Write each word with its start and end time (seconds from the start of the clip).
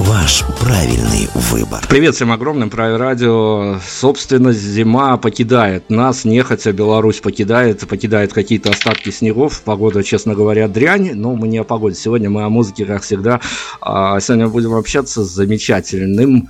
ваш 0.00 0.44
правильный 0.58 1.28
выбор. 1.34 1.84
Привет 1.88 2.14
всем 2.14 2.32
огромным, 2.32 2.70
Праве 2.70 2.96
Радио. 2.96 3.78
Собственно, 3.86 4.52
зима 4.52 5.16
покидает 5.18 5.90
нас, 5.90 6.24
нехотя 6.24 6.72
Беларусь 6.72 7.20
покидает, 7.20 7.86
покидает 7.86 8.32
какие-то 8.32 8.70
остатки 8.70 9.10
снегов. 9.10 9.62
Погода, 9.62 10.02
честно 10.02 10.34
говоря, 10.34 10.68
дрянь, 10.68 11.12
но 11.14 11.34
мы 11.34 11.48
не 11.48 11.58
о 11.58 11.64
погоде. 11.64 11.96
Сегодня 11.96 12.30
мы 12.30 12.44
о 12.44 12.48
музыке, 12.48 12.86
как 12.86 13.02
всегда. 13.02 13.40
А, 13.80 14.18
сегодня 14.20 14.48
будем 14.48 14.74
общаться 14.74 15.22
с 15.22 15.28
замечательным 15.28 16.48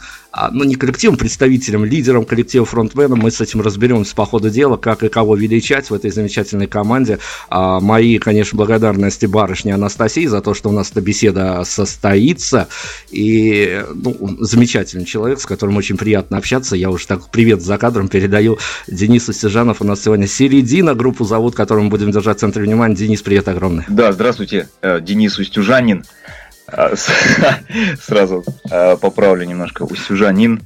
ну, 0.53 0.65
не 0.65 0.77
коллективом, 0.77 1.17
представителем, 1.17 1.85
лидером 1.85 2.25
коллектива, 2.25 2.65
фронтменом. 2.65 3.19
Мы 3.21 3.31
с 3.31 3.41
этим 3.41 3.61
разберемся 3.61 4.15
по 4.15 4.25
ходу 4.25 4.51
дела, 4.51 4.77
как 4.77 5.03
и 5.03 5.09
кого 5.09 5.37
величать 5.37 5.91
в 5.91 5.95
этой 5.95 6.11
замечательной 6.11 6.67
команде. 6.67 7.19
А, 7.49 7.81
мои, 7.81 8.19
конечно, 8.19 8.57
благодарности 8.57 9.27
барышне 9.27 9.75
Анастасии 9.75 10.27
за 10.27 10.41
то, 10.41 10.55
что 10.55 10.69
у 10.69 10.73
нас 10.73 10.91
эта 10.91 11.01
беседа 11.01 11.65
состоится. 11.65 12.69
И 13.11 13.83
ну, 13.95 14.37
замечательный 14.41 15.05
человек, 15.05 15.41
с 15.41 15.47
которым 15.47 15.77
очень 15.77 15.97
приятно 15.97 16.39
общаться. 16.39 16.77
Я 16.77 16.91
уже 16.91 17.07
так 17.07 17.29
привет 17.31 17.63
за 17.63 17.79
кадром 17.79 18.09
передаю 18.09 18.59
Денису 18.87 19.33
Сижанов. 19.33 19.81
У 19.81 19.85
нас 19.85 20.03
сегодня 20.03 20.27
середина, 20.27 20.95
группу 20.95 21.25
зовут, 21.25 21.55
которую 21.55 21.85
мы 21.85 21.91
будем 21.91 22.11
держать 22.13 22.39
в 22.39 22.41
центре 22.41 22.63
внимания. 22.63 22.95
Денис, 22.95 23.23
привет 23.23 23.49
огромный. 23.49 23.85
Да, 23.89 24.13
здравствуйте, 24.13 24.69
э, 24.83 25.01
Денис 25.01 25.39
Устюжанин. 25.39 26.05
А, 26.73 26.95
сразу 28.01 28.45
а, 28.71 28.97
поправлю 28.97 29.45
немножко. 29.45 29.83
Устюжанин. 29.83 30.63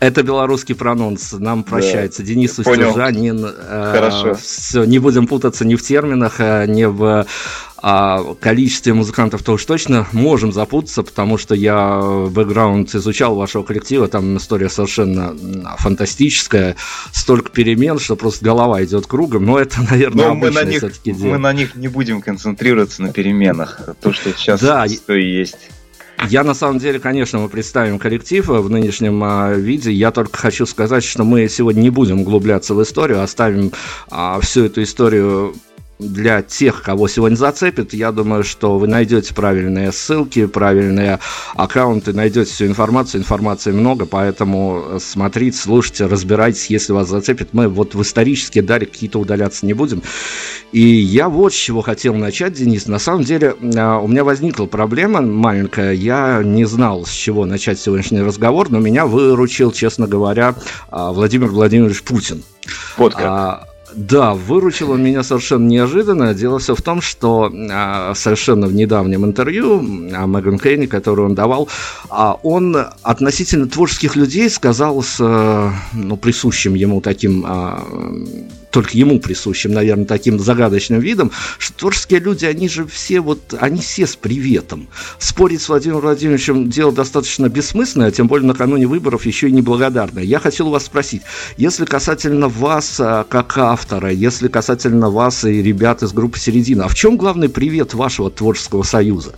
Это 0.00 0.22
белорусский 0.22 0.74
прононс, 0.74 1.32
нам 1.32 1.62
прощается. 1.62 2.22
Да. 2.22 2.28
Денис 2.28 2.58
Устюжанин. 2.58 3.44
Э, 3.44 3.92
Хорошо. 3.94 4.34
Все, 4.34 4.84
не 4.84 4.98
будем 4.98 5.26
путаться 5.26 5.66
ни 5.66 5.74
в 5.74 5.82
терминах, 5.82 6.40
э, 6.40 6.64
ни 6.66 6.84
в 6.84 7.26
а 7.82 8.34
количестве 8.34 8.92
музыкантов 8.92 9.42
то 9.42 9.52
уж 9.52 9.64
точно 9.64 10.06
можем 10.12 10.52
запутаться, 10.52 11.02
потому 11.02 11.38
что 11.38 11.54
я 11.54 11.98
бэкграунд 12.30 12.94
изучал 12.94 13.34
вашего 13.36 13.62
коллектива, 13.62 14.06
там 14.06 14.36
история 14.36 14.68
совершенно 14.68 15.34
фантастическая, 15.78 16.76
столько 17.12 17.50
перемен, 17.50 17.98
что 17.98 18.16
просто 18.16 18.44
голова 18.44 18.84
идет 18.84 19.06
кругом, 19.06 19.46
но 19.46 19.58
это, 19.58 19.80
наверное, 19.90 20.28
но 20.28 20.34
мы 20.34 20.50
на 20.50 20.64
них, 20.64 20.82
мы 21.06 21.38
на 21.38 21.52
них 21.54 21.74
не 21.74 21.88
будем 21.88 22.20
концентрироваться 22.20 23.02
на 23.02 23.12
переменах, 23.14 23.80
то, 24.00 24.12
что 24.12 24.30
сейчас 24.32 24.60
да, 24.60 24.86
что 24.86 25.14
и 25.14 25.24
есть. 25.24 25.70
Я 26.28 26.44
на 26.44 26.54
самом 26.54 26.78
деле, 26.78 26.98
конечно, 26.98 27.38
мы 27.38 27.48
представим 27.48 27.98
коллектив 27.98 28.46
в 28.46 28.70
нынешнем 28.70 29.22
а, 29.24 29.52
виде. 29.52 29.90
Я 29.90 30.10
только 30.10 30.36
хочу 30.36 30.66
сказать, 30.66 31.02
что 31.02 31.24
мы 31.24 31.48
сегодня 31.48 31.80
не 31.80 31.90
будем 31.90 32.20
углубляться 32.20 32.74
в 32.74 32.82
историю, 32.82 33.22
оставим 33.22 33.72
а, 34.10 34.38
всю 34.40 34.64
эту 34.66 34.82
историю 34.82 35.54
для 36.00 36.42
тех, 36.42 36.82
кого 36.82 37.08
сегодня 37.08 37.36
зацепит, 37.36 37.92
я 37.92 38.10
думаю, 38.10 38.42
что 38.42 38.78
вы 38.78 38.88
найдете 38.88 39.34
правильные 39.34 39.92
ссылки, 39.92 40.46
правильные 40.46 41.20
аккаунты, 41.54 42.12
найдете 42.12 42.50
всю 42.50 42.66
информацию. 42.66 43.20
Информации 43.20 43.70
много, 43.72 44.06
поэтому 44.06 44.98
смотрите, 44.98 45.58
слушайте, 45.58 46.06
разбирайтесь, 46.06 46.66
если 46.66 46.92
вас 46.92 47.08
зацепит. 47.08 47.50
Мы 47.52 47.68
вот 47.68 47.94
в 47.94 48.02
исторические 48.02 48.64
дали 48.64 48.86
какие-то 48.86 49.20
удаляться 49.20 49.66
не 49.66 49.74
будем. 49.74 50.02
И 50.72 50.80
я 50.80 51.28
вот 51.28 51.52
с 51.52 51.56
чего 51.56 51.82
хотел 51.82 52.14
начать, 52.14 52.54
Денис. 52.54 52.86
На 52.86 52.98
самом 52.98 53.24
деле 53.24 53.54
а, 53.76 53.98
у 53.98 54.08
меня 54.08 54.24
возникла 54.24 54.66
проблема 54.66 55.20
маленькая. 55.20 55.92
Я 55.92 56.42
не 56.42 56.64
знал, 56.64 57.04
с 57.04 57.10
чего 57.10 57.44
начать 57.44 57.78
сегодняшний 57.78 58.22
разговор, 58.22 58.70
но 58.70 58.78
меня 58.78 59.06
выручил, 59.06 59.72
честно 59.72 60.06
говоря, 60.06 60.54
а, 60.88 61.12
Владимир 61.12 61.48
Владимирович 61.48 62.02
Путин. 62.02 62.42
Вот 62.96 63.14
как. 63.14 63.24
А, 63.24 63.69
да, 63.94 64.34
выручил 64.34 64.92
он 64.92 65.02
меня 65.02 65.22
совершенно 65.22 65.66
неожиданно. 65.66 66.34
Дело 66.34 66.58
все 66.58 66.74
в 66.74 66.82
том, 66.82 67.00
что 67.00 67.52
а, 67.70 68.14
совершенно 68.14 68.66
в 68.66 68.74
недавнем 68.74 69.24
интервью 69.24 69.78
а, 69.78 70.26
Меган 70.26 70.58
Кейни, 70.58 70.86
которое 70.86 71.22
он 71.22 71.34
давал, 71.34 71.68
а, 72.08 72.38
он 72.42 72.76
относительно 73.02 73.66
творческих 73.66 74.16
людей 74.16 74.48
сказал 74.50 75.02
с 75.02 75.18
а, 75.20 75.72
ну, 75.92 76.16
присущим 76.16 76.74
ему 76.74 77.00
таким 77.00 77.44
только 78.70 78.96
ему 78.96 79.20
присущим, 79.20 79.72
наверное, 79.72 80.04
таким 80.04 80.38
загадочным 80.38 81.00
видом, 81.00 81.32
что 81.58 81.76
творческие 81.76 82.20
люди, 82.20 82.44
они 82.44 82.68
же 82.68 82.86
все 82.86 83.20
вот, 83.20 83.54
они 83.58 83.80
все 83.80 84.06
с 84.06 84.16
приветом. 84.16 84.88
Спорить 85.18 85.60
с 85.60 85.68
Владимиром 85.68 86.02
Владимировичем 86.02 86.70
дело 86.70 86.92
достаточно 86.92 87.48
бессмысленное, 87.48 88.10
тем 88.10 88.28
более 88.28 88.46
накануне 88.46 88.86
выборов 88.86 89.26
еще 89.26 89.48
и 89.48 89.52
неблагодарное. 89.52 90.22
Я 90.22 90.38
хотел 90.38 90.70
вас 90.70 90.86
спросить, 90.86 91.22
если 91.56 91.84
касательно 91.84 92.48
вас 92.48 92.98
а, 93.00 93.24
как 93.24 93.58
автора, 93.58 94.10
если 94.10 94.48
касательно 94.48 95.10
вас 95.10 95.44
и 95.44 95.62
ребят 95.62 96.02
из 96.02 96.12
группы 96.12 96.38
«Середина», 96.38 96.84
а 96.84 96.88
в 96.88 96.94
чем 96.94 97.16
главный 97.16 97.48
привет 97.48 97.94
вашего 97.94 98.30
творческого 98.30 98.82
союза? 98.82 99.34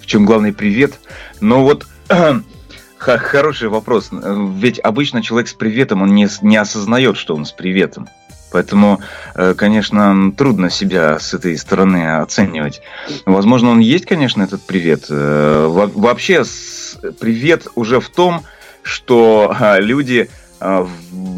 В 0.00 0.06
чем 0.06 0.24
главный 0.24 0.52
привет? 0.52 0.94
Ну 1.40 1.62
вот 1.62 1.86
Хороший 2.98 3.68
вопрос. 3.68 4.10
Ведь 4.10 4.78
обычно 4.78 5.22
человек 5.22 5.48
с 5.48 5.52
приветом, 5.52 6.02
он 6.02 6.14
не, 6.14 6.28
не 6.42 6.56
осознает, 6.56 7.16
что 7.16 7.34
он 7.34 7.44
с 7.44 7.52
приветом. 7.52 8.08
Поэтому, 8.52 9.00
э, 9.34 9.54
конечно, 9.54 10.32
трудно 10.32 10.70
себя 10.70 11.18
с 11.18 11.34
этой 11.34 11.58
стороны 11.58 12.18
оценивать. 12.18 12.80
Возможно, 13.26 13.70
он 13.70 13.80
есть, 13.80 14.06
конечно, 14.06 14.42
этот 14.42 14.62
привет. 14.62 15.06
Э, 15.10 15.66
вообще, 15.68 16.44
привет 17.20 17.66
уже 17.74 18.00
в 18.00 18.08
том, 18.08 18.44
что 18.82 19.52
а, 19.58 19.80
люди 19.80 20.30
а, 20.60 20.88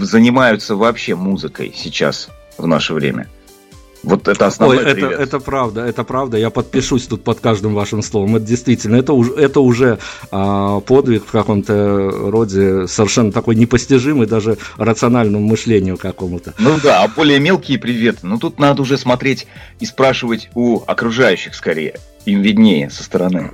занимаются 0.00 0.76
вообще 0.76 1.14
музыкой 1.14 1.72
сейчас, 1.74 2.28
в 2.58 2.66
наше 2.66 2.92
время. 2.92 3.26
Вот 4.02 4.28
это 4.28 4.46
основной 4.46 4.78
Ой, 4.78 4.84
это, 4.84 5.06
это 5.06 5.40
правда, 5.40 5.84
это 5.84 6.04
правда. 6.04 6.38
Я 6.38 6.50
подпишусь 6.50 7.06
тут 7.06 7.24
под 7.24 7.40
каждым 7.40 7.74
вашим 7.74 8.02
словом. 8.02 8.36
Это 8.36 8.46
действительно, 8.46 8.96
это, 8.96 9.12
уже, 9.12 9.34
это 9.34 9.60
уже 9.60 9.98
а, 10.30 10.80
подвиг 10.80 11.26
в 11.26 11.30
каком-то 11.30 12.10
роде 12.10 12.86
совершенно 12.86 13.32
такой 13.32 13.56
непостижимый 13.56 14.26
даже 14.26 14.58
рациональному 14.76 15.44
мышлению 15.44 15.96
какому-то. 15.96 16.54
Ну 16.58 16.78
да, 16.82 17.02
а 17.02 17.08
более 17.08 17.40
мелкие 17.40 17.78
приветы. 17.78 18.20
Ну 18.22 18.38
тут 18.38 18.58
надо 18.58 18.82
уже 18.82 18.98
смотреть 18.98 19.46
и 19.80 19.86
спрашивать 19.86 20.50
у 20.54 20.82
окружающих 20.86 21.54
скорее. 21.54 21.98
Им 22.24 22.42
виднее 22.42 22.90
со 22.90 23.02
стороны. 23.02 23.52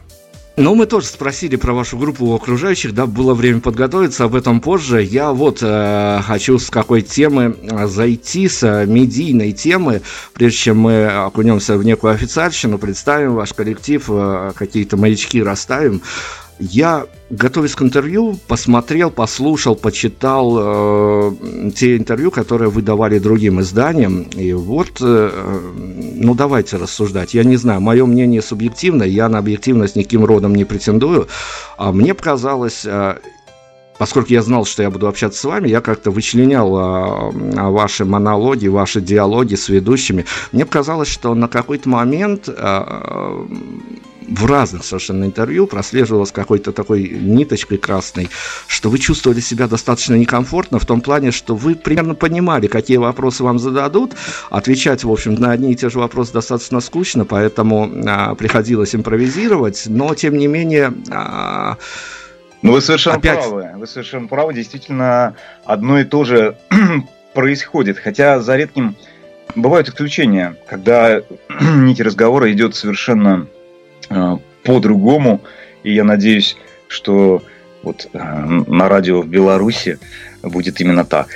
Ну, 0.57 0.77
мы 0.77 0.87
тоже 0.87 1.09
спросили 1.09 1.57
про 1.57 1.73
вашу 1.73 1.99
группу 1.99 2.27
у 2.27 2.35
окружающих, 2.35 2.95
да, 2.95 3.07
было 3.07 3.35
время 3.35 3.61
подготовиться, 3.61 4.23
об 4.23 4.37
этом 4.37 4.61
позже. 4.61 5.03
Я 5.03 5.33
вот 5.33 5.59
э, 5.63 6.21
хочу 6.25 6.61
с 6.61 6.71
какой 6.71 7.03
темы 7.03 7.57
э, 7.61 7.89
зайти, 7.89 8.49
с 8.49 8.63
э, 8.63 8.87
медийной 8.87 9.51
темы, 9.51 10.03
прежде 10.33 10.59
чем 10.59 10.79
мы 10.79 11.07
окунемся 11.07 11.77
в 11.77 11.85
некую 11.85 12.13
официальщину, 12.13 12.79
представим 12.79 13.35
ваш 13.35 13.53
коллектив, 13.53 14.05
э, 14.09 14.53
какие-то 14.55 14.97
маячки 14.97 15.43
расставим. 15.43 16.03
Я, 16.61 17.07
готовясь 17.31 17.75
к 17.75 17.83
интервью, 17.83 18.39
посмотрел, 18.47 19.11
послушал, 19.11 19.75
почитал 19.75 20.57
э, 20.59 21.33
те 21.75 21.97
интервью, 21.97 22.31
которые 22.31 22.71
вы 22.71 22.81
давали 22.81 23.19
другим 23.19 23.61
изданиям. 23.61 24.23
И 24.23 24.53
вот, 24.53 24.99
э, 25.01 25.61
ну 25.75 26.35
давайте 26.35 26.77
рассуждать. 26.77 27.35
Я 27.35 27.43
не 27.43 27.57
знаю, 27.57 27.81
мое 27.81 28.07
мнение 28.07 28.41
субъективное, 28.41 29.09
я 29.09 29.29
на 29.29 29.39
объективность 29.39 29.97
никаким 29.97 30.25
родом 30.25 30.55
не 30.55 30.65
претендую. 30.65 31.27
А 31.77 31.91
мне 31.91 32.15
показалось, 32.15 32.85
э, 32.85 33.17
поскольку 33.99 34.33
я 34.33 34.43
знал, 34.43 34.65
что 34.65 34.85
я 34.85 34.91
буду 34.91 35.09
общаться 35.09 35.41
с 35.41 35.45
вами, 35.45 35.69
я 35.69 35.81
как-то 35.81 36.13
вычленял 36.13 36.77
а, 36.77 37.31
ваши 37.71 38.05
монологи, 38.05 38.69
ваши 38.69 39.01
диалоги 39.01 39.55
с 39.55 39.69
ведущими. 39.69 40.25
Мне 40.53 40.67
показалось, 40.67 41.09
что 41.09 41.35
на 41.35 41.49
какой-то 41.49 41.89
момент 41.89 42.49
а, 42.49 43.47
в 44.29 44.47
разных 44.47 44.85
совершенно 44.85 45.25
интервью 45.25 45.67
прослеживалось 45.67 46.33
какой-то 46.33 46.73
такой 46.73 47.09
ниточкой 47.09 47.79
красной, 47.79 48.29
что 48.67 48.91
вы 48.91 48.99
чувствовали 48.99 49.41
себя 49.41 49.69
достаточно 49.69 50.15
некомфортно 50.15 50.79
в 50.79 50.87
том 50.87 51.01
плане, 51.01 51.31
что 51.31 51.55
вы 51.55 51.75
примерно 51.75 52.15
понимали, 52.15 52.67
какие 52.67 52.97
вопросы 52.97 53.45
вам 53.45 53.59
зададут. 53.59 54.13
Отвечать, 54.51 55.05
в 55.05 55.11
общем, 55.11 55.35
на 55.35 55.53
одни 55.53 55.73
и 55.73 55.77
те 55.77 55.91
же 55.91 55.99
вопросы 55.99 56.33
достаточно 56.33 56.81
скучно, 56.81 57.25
поэтому 57.25 57.91
а, 58.07 58.35
приходилось 58.35 58.95
импровизировать, 58.95 59.85
но, 59.87 60.15
тем 60.15 60.37
не 60.37 60.47
менее... 60.47 60.93
А, 61.11 61.77
ну, 62.63 62.73
вы 62.73 62.81
совершенно 62.81 63.17
опять... 63.17 63.41
правы. 63.41 63.71
Вы 63.77 63.87
совершенно 63.87 64.27
правы. 64.27 64.55
Действительно, 64.55 65.37
одно 65.67 66.01
и 66.01 66.05
то 66.05 66.25
же 66.25 66.57
происходит. 67.35 67.99
Хотя 67.99 68.41
за 68.41 68.57
редким 68.57 68.97
бывают 69.55 69.89
исключения, 69.89 70.57
когда 70.67 71.21
нити 71.61 72.01
разговора 72.01 72.51
идет 72.51 72.75
совершенно 72.75 73.49
по-другому. 74.63 75.41
И 75.83 75.95
я 75.95 76.05
надеюсь, 76.05 76.57
что 76.89 77.43
вот 77.83 78.09
э, 78.13 78.19
на 78.19 78.89
радио 78.89 79.21
в 79.21 79.29
Беларуси 79.29 79.99
будет 80.43 80.81
именно 80.81 81.05
так. 81.05 81.29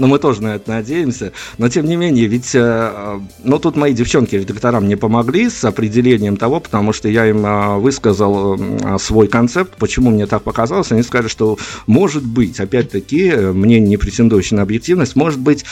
но 0.00 0.06
мы 0.06 0.18
тоже 0.18 0.42
на 0.42 0.54
это 0.54 0.70
надеемся. 0.70 1.32
Но 1.58 1.68
тем 1.68 1.86
не 1.86 1.94
менее, 1.94 2.26
ведь, 2.26 2.54
ну 2.54 3.58
тут 3.58 3.76
мои 3.76 3.92
девчонки, 3.92 4.34
редакторам 4.34 4.88
не 4.88 4.96
помогли 4.96 5.50
с 5.50 5.62
определением 5.64 6.36
того, 6.38 6.58
потому 6.60 6.92
что 6.92 7.08
я 7.08 7.26
им 7.26 7.80
высказал 7.80 8.58
свой 8.98 9.28
концепт, 9.28 9.76
почему 9.76 10.10
мне 10.10 10.26
так 10.26 10.42
показалось. 10.42 10.90
Они 10.90 11.02
сказали, 11.02 11.28
что 11.28 11.58
может 11.86 12.24
быть, 12.24 12.58
опять-таки, 12.60 13.30
мне 13.32 13.78
не 13.78 13.98
претендующий 13.98 14.56
на 14.56 14.62
объективность, 14.62 15.16
может 15.16 15.38
быть, 15.38 15.64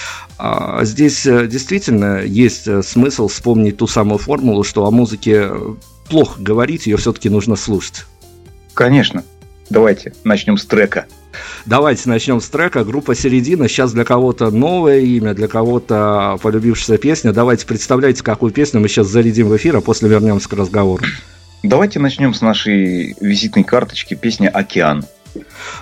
здесь 0.83 1.25
действительно 1.25 2.23
есть 2.23 2.85
смысл 2.85 3.29
вспомнить 3.29 3.79
ту 3.79 3.87
самую 3.87 4.19
формулу, 4.19 4.63
что 4.63 4.87
о 4.87 4.91
музыке 4.91 5.51
плохо 6.09 6.41
говорить, 6.41 6.87
ее 6.87 6.97
все-таки 6.97 7.29
нужно 7.29 7.57
слушать. 7.57 8.07
Конечно. 8.75 9.25
Давайте 9.71 10.15
начнем 10.25 10.57
с 10.57 10.65
трека. 10.65 11.07
Давайте 11.67 12.09
начнем 12.09 12.41
с 12.41 12.49
трека. 12.49 12.85
Группа 12.85 13.15
«Середина». 13.15 13.69
Сейчас 13.69 13.93
для 13.93 14.05
кого-то 14.05 14.51
новое 14.51 15.01
имя, 15.01 15.35
для 15.35 15.47
кого-то 15.47 16.39
полюбившаяся 16.43 16.97
песня. 16.97 17.33
Давайте 17.33 17.67
представляйте, 17.67 18.23
какую 18.23 18.53
песню 18.53 18.81
мы 18.81 18.89
сейчас 18.89 19.09
зарядим 19.09 19.49
в 19.49 19.57
эфир, 19.57 19.77
а 19.77 19.81
после 19.81 20.09
вернемся 20.09 20.49
к 20.49 20.55
разговору. 20.55 21.05
Давайте 21.63 21.99
начнем 21.99 22.33
с 22.33 22.41
нашей 22.41 23.17
визитной 23.21 23.65
карточки 23.65 24.15
песня 24.15 24.49
«Океан». 24.49 25.05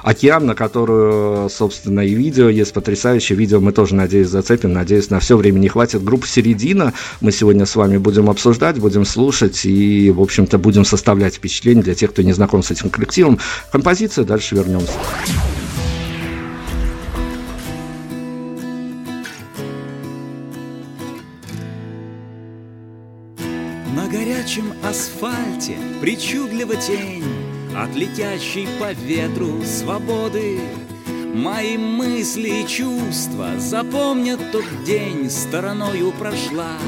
Океан, 0.03 0.47
на 0.47 0.55
которую, 0.55 1.49
собственно, 1.51 2.01
и 2.01 2.15
видео 2.15 2.49
есть 2.49 2.73
потрясающее 2.73 3.37
видео. 3.37 3.61
Мы 3.61 3.73
тоже, 3.73 3.95
надеюсь, 3.95 4.29
зацепим. 4.29 4.73
Надеюсь, 4.73 5.11
на 5.11 5.21
все 5.21 5.37
время 5.37 5.59
не 5.59 5.69
хватит. 5.69 6.03
Группа 6.03 6.27
«Середина» 6.27 6.93
мы 7.21 7.33
сегодня 7.33 7.67
с 7.67 7.77
вами 7.77 7.99
будем 7.99 8.31
обсуждать, 8.31 8.79
будем 8.79 9.05
слушать 9.05 9.65
и, 9.65 10.11
в 10.11 10.21
общем-то, 10.21 10.59
будем 10.59 10.85
составлять 10.85 11.35
впечатление 11.37 11.83
для 11.83 11.95
тех, 11.95 12.11
кто 12.11 12.23
не 12.23 12.33
знаком 12.33 12.63
с 12.63 12.71
этим 12.71 12.91
коллективом. 12.91 13.39
Композиция, 13.73 14.25
дальше 14.25 14.55
вернемся. 14.55 14.93
На 23.95 24.07
горячем 24.09 24.73
асфальте 24.85 25.77
причудлива 26.01 26.77
тень 26.77 27.25
от 27.77 27.95
летящей 27.95 28.67
по 28.81 28.93
ветру 28.93 29.63
свободы 29.65 30.61
Мои 31.35 31.77
мысли 31.77 32.63
и 32.63 32.67
чувства 32.67 33.51
запомнят 33.59 34.41
тот 34.51 34.65
день 34.85 35.29
Стороною 35.31 36.13
прошла 36.13 36.79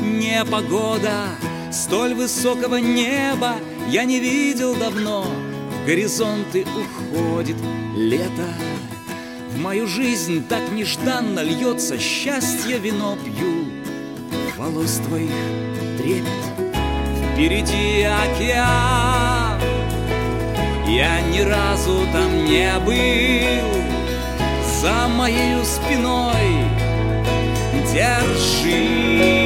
непогода 0.00 1.30
Столь 1.72 2.14
высокого 2.14 2.76
неба. 2.76 3.56
Я 3.88 4.04
не 4.04 4.20
видел 4.20 4.76
давно 4.76 5.26
В 5.82 5.86
горизонты 5.86 6.64
уходит 6.64 7.56
лето. 7.96 8.48
В 9.50 9.58
мою 9.58 9.86
жизнь 9.86 10.46
так 10.46 10.70
нежданно 10.72 11.40
льется 11.40 11.98
счастье 11.98 12.78
Вино 12.78 13.16
пью, 13.24 13.64
волос 14.56 15.00
твоих 15.06 15.30
трепет. 15.98 16.26
Впереди 17.34 18.02
океан 18.02 19.55
я 20.88 21.20
ни 21.20 21.40
разу 21.40 22.06
там 22.12 22.44
не 22.44 22.72
был. 22.80 23.82
За 24.80 25.08
моей 25.08 25.64
спиной 25.64 26.66
Держи 27.92 29.45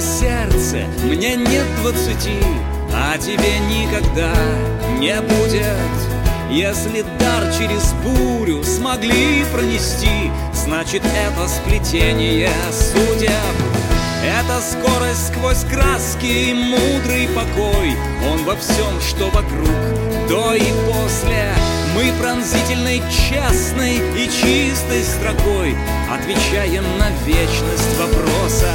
сердце 0.00 0.86
мне 1.04 1.36
нет 1.36 1.66
двадцати, 1.82 2.38
а 2.92 3.16
тебе 3.18 3.58
никогда 3.68 4.32
не 4.98 5.20
будет. 5.20 5.64
Если 6.50 7.02
дар 7.18 7.44
через 7.56 7.92
бурю 8.02 8.64
смогли 8.64 9.44
пронести, 9.52 10.30
значит 10.52 11.02
это 11.04 11.48
сплетение 11.48 12.50
судеб. 12.72 13.69
Это 14.24 14.60
скорость 14.60 15.28
сквозь 15.28 15.64
краски 15.64 16.26
и 16.26 16.52
мудрый 16.52 17.28
покой. 17.28 17.96
Он 18.30 18.44
во 18.44 18.54
всем, 18.56 19.00
что 19.00 19.30
вокруг, 19.30 20.28
до 20.28 20.54
и 20.54 20.72
после. 20.86 21.54
Мы 21.94 22.12
пронзительной, 22.20 23.02
честной 23.10 23.96
и 24.16 24.30
чистой 24.30 25.02
строкой 25.02 25.74
Отвечаем 26.10 26.84
на 26.98 27.10
вечность 27.24 27.98
вопроса. 27.98 28.72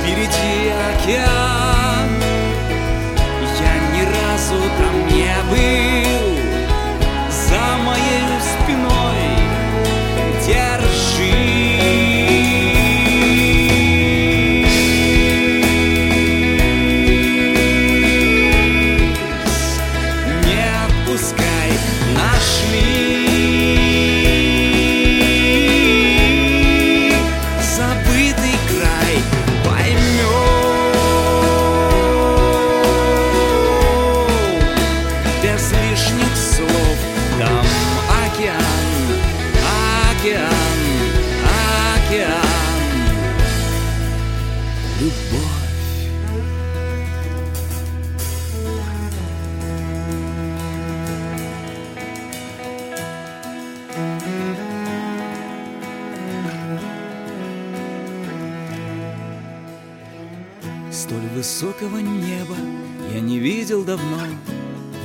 Впереди 0.00 0.70
океан. 0.94 2.22
Я 3.60 3.74
ни 3.92 4.02
разу 4.04 4.62
там 4.78 5.08
не 5.08 5.34
был 5.50 6.11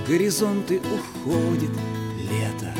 горизонты 0.08 0.80
уходит 0.80 1.72
лето. 2.30 2.74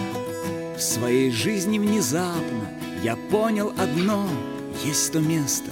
В 0.78 0.82
своей 0.82 1.30
жизни 1.30 1.78
внезапно 1.78 2.72
я 3.04 3.16
понял 3.16 3.74
одно. 3.78 4.28
Есть 4.86 5.12
то 5.12 5.20
место, 5.20 5.72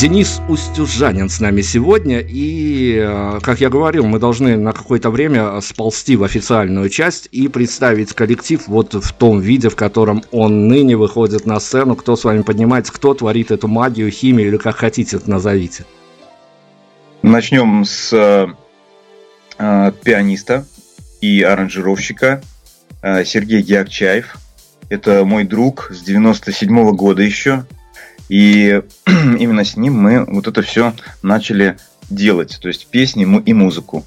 Денис 0.00 0.40
Устюжанин 0.48 1.28
с 1.28 1.40
нами 1.40 1.60
сегодня, 1.60 2.20
и, 2.20 2.96
э, 2.96 3.38
как 3.42 3.60
я 3.60 3.68
говорил, 3.68 4.06
мы 4.06 4.18
должны 4.18 4.56
на 4.56 4.72
какое-то 4.72 5.10
время 5.10 5.60
сползти 5.60 6.16
в 6.16 6.24
официальную 6.24 6.88
часть 6.88 7.28
и 7.32 7.48
представить 7.48 8.14
коллектив 8.14 8.66
вот 8.66 8.94
в 8.94 9.12
том 9.12 9.40
виде, 9.40 9.68
в 9.68 9.76
котором 9.76 10.24
он 10.32 10.68
ныне 10.68 10.96
выходит 10.96 11.44
на 11.44 11.60
сцену, 11.60 11.96
кто 11.96 12.16
с 12.16 12.24
вами 12.24 12.40
поднимается, 12.40 12.94
кто 12.94 13.12
творит 13.12 13.50
эту 13.50 13.68
магию, 13.68 14.10
химию, 14.10 14.48
или 14.48 14.56
как 14.56 14.76
хотите 14.76 15.18
это 15.18 15.28
назовите. 15.28 15.84
Начнем 17.20 17.84
с 17.84 18.10
э, 18.14 18.46
э 19.58 19.92
пианиста 20.02 20.64
и 21.20 21.42
аранжировщика 21.42 22.40
э, 23.02 23.26
Сергей 23.26 23.60
Геакчаев. 23.60 24.38
Это 24.88 25.26
мой 25.26 25.44
друг 25.44 25.90
с 25.90 26.00
97 26.00 26.70
-го 26.70 26.92
года 26.92 27.20
еще. 27.20 27.66
И 28.30 28.80
именно 29.06 29.64
с 29.64 29.76
ним 29.76 29.94
мы 29.94 30.24
вот 30.24 30.46
это 30.46 30.62
все 30.62 30.94
начали 31.22 31.76
делать, 32.08 32.58
то 32.62 32.68
есть 32.68 32.86
песни 32.86 33.26
и 33.44 33.52
музыку. 33.52 34.06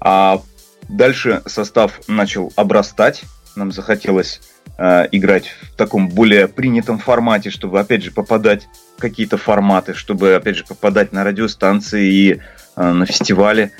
А 0.00 0.40
дальше 0.88 1.42
состав 1.46 2.00
начал 2.06 2.52
обрастать, 2.54 3.24
нам 3.56 3.72
захотелось 3.72 4.40
э, 4.78 5.08
играть 5.10 5.48
в 5.62 5.74
таком 5.76 6.08
более 6.08 6.46
принятом 6.46 6.98
формате, 6.98 7.50
чтобы, 7.50 7.80
опять 7.80 8.04
же, 8.04 8.12
попадать 8.12 8.68
в 8.96 9.00
какие-то 9.00 9.38
форматы, 9.38 9.94
чтобы, 9.94 10.34
опять 10.34 10.56
же, 10.56 10.64
попадать 10.64 11.12
на 11.12 11.24
радиостанции 11.24 12.12
и 12.12 12.40
э, 12.76 12.92
на 12.92 13.06
фестивали. 13.06 13.72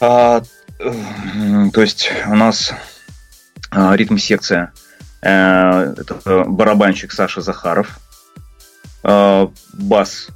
А, 0.00 0.42
э, 0.78 0.92
то 1.74 1.82
есть 1.82 2.10
у 2.26 2.34
нас 2.34 2.72
э, 3.70 3.96
ритм-секция. 3.96 4.72
Э, 5.20 5.94
это 5.98 6.44
барабанщик 6.46 7.12
Саша 7.12 7.42
Захаров, 7.42 8.00
бас 9.02 10.28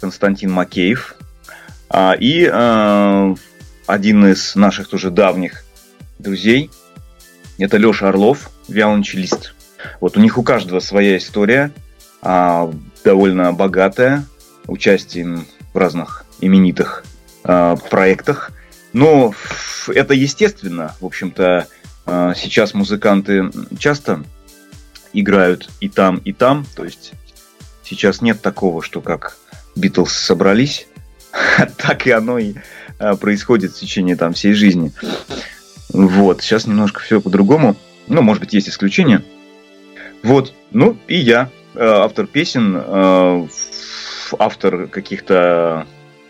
Константин 0.00 0.52
Макеев 0.52 1.16
а, 1.90 2.14
и 2.18 2.48
э, 2.50 3.34
один 3.86 4.26
из 4.26 4.54
наших 4.54 4.88
тоже 4.88 5.10
давних 5.10 5.64
друзей, 6.20 6.70
это 7.58 7.76
Леша 7.76 8.08
Орлов, 8.08 8.50
виолончелист. 8.68 9.54
Вот 10.00 10.16
у 10.16 10.20
них 10.20 10.38
у 10.38 10.44
каждого 10.44 10.78
своя 10.78 11.16
история, 11.16 11.72
а, 12.22 12.72
довольно 13.04 13.52
богатая, 13.52 14.24
участием 14.68 15.46
в 15.74 15.76
разных 15.76 16.24
именитых 16.40 17.04
а, 17.42 17.74
проектах. 17.74 18.52
Но 18.92 19.34
это 19.88 20.14
естественно, 20.14 20.94
в 21.00 21.06
общем-то, 21.06 21.66
сейчас 22.34 22.74
музыканты 22.74 23.50
часто 23.78 24.24
играют 25.12 25.70
и 25.80 25.88
там, 25.88 26.16
и 26.24 26.32
там, 26.32 26.66
то 26.74 26.84
есть 26.84 27.12
Сейчас 27.90 28.22
нет 28.22 28.40
такого, 28.40 28.84
что 28.84 29.00
как 29.00 29.36
Битлз 29.74 30.12
собрались, 30.12 30.86
так 31.76 32.06
и 32.06 32.12
оно 32.12 32.38
и 32.38 32.54
а, 33.00 33.16
происходит 33.16 33.72
в 33.72 33.80
течение 33.80 34.14
там 34.14 34.32
всей 34.32 34.52
жизни. 34.52 34.92
Вот, 35.92 36.40
сейчас 36.40 36.68
немножко 36.68 37.00
все 37.00 37.20
по-другому. 37.20 37.74
Ну, 38.06 38.22
может 38.22 38.44
быть, 38.44 38.52
есть 38.52 38.68
исключения. 38.68 39.24
Вот, 40.22 40.54
ну 40.70 40.96
и 41.08 41.16
я, 41.16 41.50
э, 41.74 41.84
автор 41.84 42.28
песен, 42.28 42.80
э, 42.80 43.48
автор 44.38 44.86
каких-то 44.86 45.84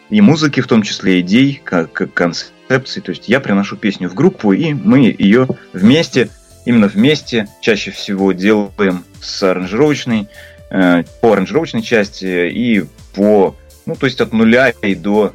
и 0.09 0.23
музыки, 0.23 0.61
в 0.61 0.67
том 0.67 0.83
числе 0.83 1.21
идей, 1.21 1.61
как, 1.63 1.93
концепций. 2.15 3.03
То 3.03 3.11
есть 3.11 3.29
я 3.29 3.41
приношу 3.41 3.77
песню 3.77 4.09
в 4.09 4.15
группу, 4.15 4.55
и 4.55 4.73
мы 4.73 5.15
ее 5.19 5.47
вместе, 5.75 6.31
именно 6.65 6.89
вместе, 6.89 7.49
чаще 7.61 7.91
всего 7.91 8.33
делаем 8.33 9.05
с 9.21 9.43
аранжировочной 9.43 10.27
Э, 10.71 11.03
по 11.21 11.33
аранжировочной 11.33 11.83
части 11.83 12.49
и 12.49 12.85
по, 13.13 13.57
ну, 13.87 13.97
то 13.97 14.07
есть 14.07 14.21
от 14.21 14.33
нуля 14.33 14.71
и 14.71 14.95
до 14.95 15.33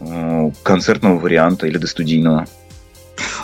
э, 0.00 0.50
концертного 0.64 1.20
варианта 1.20 1.68
или 1.68 1.78
до 1.78 1.86
студийного. 1.86 2.46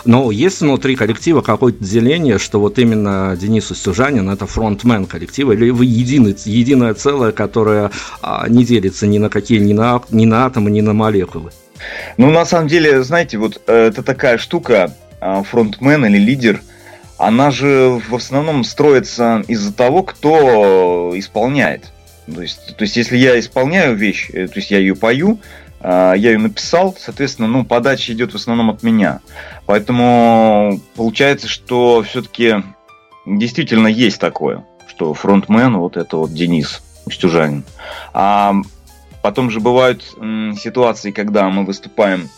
Но 0.03 0.31
есть 0.31 0.59
внутри 0.59 0.97
коллектива 0.97 1.41
какое-то 1.41 1.81
деление, 1.81 2.39
что 2.39 2.59
вот 2.59 2.77
именно 2.77 3.37
Денис 3.39 3.71
Устюжанин 3.71 4.29
это 4.29 4.45
фронтмен 4.45 5.05
коллектива, 5.05 5.53
или 5.53 5.69
вы 5.69 5.85
единый, 5.85 6.35
единое 6.43 6.93
целое, 6.93 7.31
которое 7.31 7.89
а, 8.21 8.47
не 8.49 8.65
делится 8.65 9.07
ни 9.07 9.17
на 9.17 9.29
какие, 9.29 9.59
ни 9.59 9.71
на, 9.71 10.01
ни 10.09 10.25
на 10.25 10.45
атомы, 10.45 10.71
ни 10.71 10.81
на 10.81 10.91
молекулы? 10.91 11.51
Ну, 12.17 12.31
на 12.31 12.45
самом 12.45 12.67
деле, 12.67 13.01
знаете, 13.01 13.37
вот 13.37 13.61
э, 13.65 13.87
это 13.87 14.03
такая 14.03 14.37
штука, 14.37 14.93
а, 15.21 15.41
фронтмен 15.41 16.05
или 16.05 16.17
лидер– 16.17 16.61
она 17.27 17.51
же 17.51 18.01
в 18.09 18.15
основном 18.15 18.63
строится 18.63 19.43
из-за 19.47 19.73
того, 19.73 20.03
кто 20.03 21.11
исполняет. 21.15 21.91
То 22.33 22.41
есть, 22.41 22.75
то 22.77 22.83
есть, 22.83 22.95
если 22.95 23.17
я 23.17 23.39
исполняю 23.39 23.95
вещь, 23.95 24.29
э, 24.31 24.47
то 24.47 24.55
есть 24.55 24.71
я 24.71 24.79
ее 24.79 24.95
пою, 24.95 25.39
а, 25.81 26.13
я 26.13 26.31
ее 26.31 26.37
написал, 26.37 26.95
соответственно, 26.97 27.47
ну, 27.49 27.65
подача 27.65 28.13
идет 28.13 28.31
в 28.31 28.35
основном 28.35 28.69
от 28.69 28.83
меня. 28.83 29.19
Поэтому 29.65 30.79
получается, 30.95 31.47
что 31.47 32.03
все-таки 32.03 32.63
действительно 33.25 33.87
есть 33.87 34.19
такое, 34.19 34.65
что 34.87 35.13
фронтмен 35.13 35.77
вот 35.77 35.97
это 35.97 36.17
вот 36.17 36.33
Денис 36.33 36.81
Устюжанин. 37.05 37.65
А 38.13 38.55
потом 39.21 39.49
же 39.49 39.59
бывают 39.59 40.03
ситуации, 40.57 41.11
когда 41.11 41.49
мы 41.49 41.65
выступаем 41.65 42.29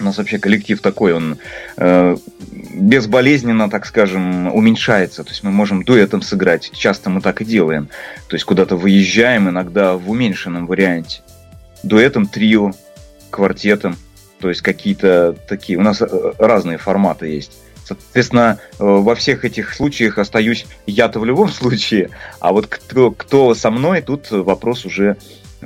у 0.00 0.04
нас 0.04 0.18
вообще 0.18 0.38
коллектив 0.38 0.80
такой, 0.80 1.12
он 1.12 1.38
э, 1.76 2.16
безболезненно, 2.74 3.68
так 3.68 3.86
скажем, 3.86 4.52
уменьшается. 4.54 5.24
То 5.24 5.30
есть 5.30 5.42
мы 5.42 5.50
можем 5.50 5.82
дуэтом 5.82 6.22
сыграть. 6.22 6.70
Часто 6.72 7.10
мы 7.10 7.20
так 7.20 7.40
и 7.42 7.44
делаем. 7.44 7.88
То 8.28 8.36
есть 8.36 8.44
куда-то 8.44 8.76
выезжаем, 8.76 9.48
иногда 9.48 9.94
в 9.94 10.10
уменьшенном 10.10 10.66
варианте. 10.66 11.22
Дуэтом, 11.82 12.26
трио, 12.26 12.72
квартетом. 13.30 13.96
То 14.40 14.48
есть 14.48 14.62
какие-то 14.62 15.36
такие... 15.48 15.78
У 15.78 15.82
нас 15.82 16.00
э, 16.00 16.06
разные 16.38 16.78
форматы 16.78 17.26
есть. 17.26 17.52
Соответственно, 17.88 18.58
э, 18.78 18.84
во 18.84 19.14
всех 19.14 19.44
этих 19.44 19.74
случаях 19.74 20.18
остаюсь 20.18 20.66
я-то 20.86 21.20
в 21.20 21.24
любом 21.24 21.48
случае, 21.52 22.10
а 22.38 22.52
вот 22.52 22.66
кто, 22.66 23.10
кто 23.10 23.54
со 23.54 23.70
мной, 23.70 24.02
тут 24.02 24.30
вопрос 24.30 24.84
уже 24.84 25.16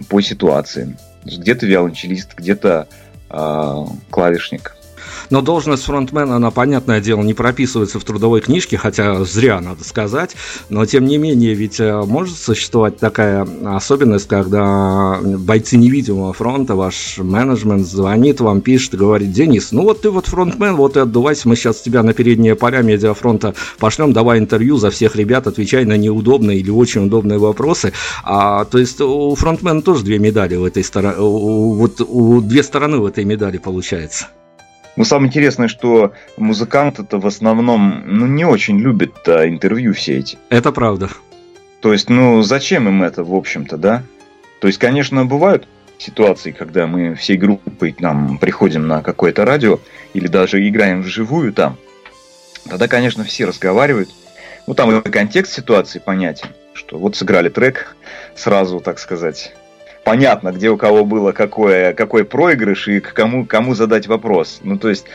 по 0.08 0.20
ситуации. 0.20 0.96
Где-то 1.24 1.66
виолончелист, 1.66 2.34
где-то 2.36 2.88
клавишник. 4.10 4.76
Но 5.32 5.40
должность 5.40 5.84
фронтмена, 5.84 6.36
она, 6.36 6.50
понятное 6.50 7.00
дело, 7.00 7.22
не 7.22 7.32
прописывается 7.32 7.98
в 7.98 8.04
трудовой 8.04 8.42
книжке, 8.42 8.76
хотя 8.76 9.24
зря, 9.24 9.62
надо 9.62 9.82
сказать. 9.82 10.36
Но, 10.68 10.84
тем 10.84 11.06
не 11.06 11.16
менее, 11.16 11.54
ведь 11.54 11.80
э, 11.80 12.02
может 12.02 12.36
существовать 12.36 12.98
такая 12.98 13.48
особенность, 13.64 14.28
когда 14.28 15.18
бойцы 15.22 15.78
невидимого 15.78 16.34
фронта, 16.34 16.74
ваш 16.74 17.16
менеджмент 17.16 17.86
звонит 17.86 18.42
вам, 18.42 18.60
пишет 18.60 18.94
говорит, 18.94 19.32
Денис, 19.32 19.72
ну 19.72 19.84
вот 19.84 20.02
ты 20.02 20.10
вот 20.10 20.26
фронтмен, 20.26 20.76
вот 20.76 20.98
и 20.98 21.00
отдувайся, 21.00 21.48
мы 21.48 21.56
сейчас 21.56 21.80
тебя 21.80 22.02
на 22.02 22.12
передние 22.12 22.54
поля 22.54 22.82
медиафронта 22.82 23.54
пошлем, 23.78 24.12
давай 24.12 24.38
интервью 24.38 24.76
за 24.76 24.90
всех 24.90 25.16
ребят, 25.16 25.46
отвечай 25.46 25.86
на 25.86 25.96
неудобные 25.96 26.58
или 26.58 26.68
очень 26.68 27.06
удобные 27.06 27.38
вопросы. 27.38 27.94
А, 28.22 28.66
то 28.66 28.76
есть 28.76 29.00
у 29.00 29.34
фронтмена 29.34 29.80
тоже 29.80 30.04
две 30.04 30.18
медали 30.18 30.56
в 30.56 30.64
этой 30.64 30.84
стороне, 30.84 31.16
вот 31.16 32.02
у 32.06 32.42
две 32.42 32.62
стороны 32.62 32.98
в 32.98 33.06
этой 33.06 33.24
медали 33.24 33.56
получается. 33.56 34.26
Ну, 34.96 35.04
самое 35.04 35.28
интересное, 35.28 35.68
что 35.68 36.12
музыканты-то 36.36 37.18
в 37.18 37.26
основном 37.26 38.02
ну, 38.06 38.26
не 38.26 38.44
очень 38.44 38.78
любят 38.78 39.26
а, 39.26 39.48
интервью 39.48 39.94
все 39.94 40.18
эти. 40.18 40.38
Это 40.50 40.70
правда. 40.70 41.08
То 41.80 41.92
есть, 41.92 42.10
ну, 42.10 42.42
зачем 42.42 42.88
им 42.88 43.02
это, 43.02 43.24
в 43.24 43.34
общем-то, 43.34 43.76
да? 43.76 44.02
То 44.60 44.68
есть, 44.68 44.78
конечно, 44.78 45.24
бывают 45.24 45.66
ситуации, 45.98 46.52
когда 46.52 46.86
мы 46.86 47.14
всей 47.14 47.36
группой 47.36 47.92
там 47.92 48.38
приходим 48.38 48.86
на 48.86 49.02
какое-то 49.02 49.44
радио 49.44 49.80
или 50.14 50.26
даже 50.26 50.66
играем 50.68 51.02
вживую 51.02 51.52
там. 51.52 51.78
Тогда, 52.68 52.86
конечно, 52.86 53.24
все 53.24 53.46
разговаривают. 53.46 54.10
Ну, 54.66 54.74
там 54.74 54.96
и 54.96 55.10
контекст 55.10 55.52
ситуации 55.52 55.98
понятен, 55.98 56.48
что 56.74 56.98
вот 56.98 57.16
сыграли 57.16 57.48
трек, 57.48 57.96
сразу, 58.36 58.78
так 58.80 58.98
сказать, 58.98 59.54
понятно, 60.04 60.52
где 60.52 60.70
у 60.70 60.76
кого 60.76 61.04
было 61.04 61.32
какое, 61.32 61.94
какой 61.94 62.24
проигрыш 62.24 62.88
и 62.88 63.00
к 63.00 63.12
кому, 63.12 63.46
кому 63.46 63.74
задать 63.74 64.06
вопрос. 64.06 64.60
Ну, 64.62 64.78
то 64.78 64.88
есть, 64.88 65.06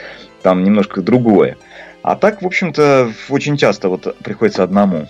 там 0.41 0.63
немножко 0.63 1.01
другое. 1.01 1.57
А 2.01 2.15
так, 2.15 2.41
в 2.41 2.45
общем-то, 2.45 3.11
очень 3.29 3.57
часто 3.57 3.89
вот 3.89 4.15
приходится 4.23 4.63
одному. 4.63 5.07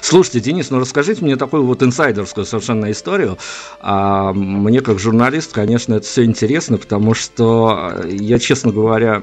Слушайте, 0.00 0.40
Денис, 0.40 0.70
ну 0.70 0.78
расскажите 0.78 1.24
мне 1.24 1.36
такую 1.36 1.64
вот 1.64 1.82
инсайдерскую 1.82 2.44
совершенно 2.46 2.90
историю. 2.90 3.38
А, 3.80 4.32
мне 4.32 4.80
как 4.80 4.98
журналист, 4.98 5.52
конечно, 5.52 5.94
это 5.94 6.06
все 6.06 6.24
интересно, 6.24 6.78
потому 6.78 7.14
что 7.14 8.02
я, 8.08 8.38
честно 8.38 8.72
говоря, 8.72 9.22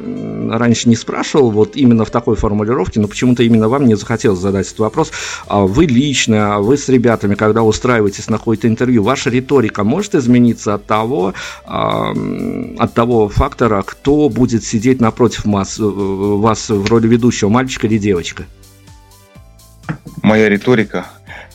раньше 0.49 0.89
не 0.89 0.95
спрашивал 0.95 1.51
вот 1.51 1.75
именно 1.75 2.05
в 2.05 2.09
такой 2.09 2.35
формулировке, 2.35 2.99
но 2.99 3.07
почему-то 3.07 3.43
именно 3.43 3.69
вам 3.69 3.85
не 3.85 3.95
захотелось 3.95 4.39
задать 4.39 4.67
этот 4.67 4.79
вопрос. 4.79 5.11
А 5.47 5.61
вы 5.61 5.85
лично, 5.85 6.59
вы 6.59 6.77
с 6.77 6.89
ребятами, 6.89 7.35
когда 7.35 7.63
устраиваетесь 7.63 8.29
на 8.29 8.37
какое-то 8.37 8.67
интервью, 8.67 9.03
ваша 9.03 9.29
риторика 9.29 9.83
может 9.83 10.15
измениться 10.15 10.75
от 10.75 10.85
того, 10.85 11.33
а, 11.65 12.13
от 12.77 12.93
того 12.93 13.29
фактора, 13.29 13.83
кто 13.85 14.29
будет 14.29 14.63
сидеть 14.63 15.01
напротив 15.01 15.45
вас, 15.45 15.77
вас 15.79 16.69
в 16.69 16.85
роли 16.89 17.07
ведущего, 17.07 17.49
мальчика 17.49 17.87
или 17.87 17.97
девочка? 17.97 18.45
Моя 20.27 20.49
риторика. 20.49 21.07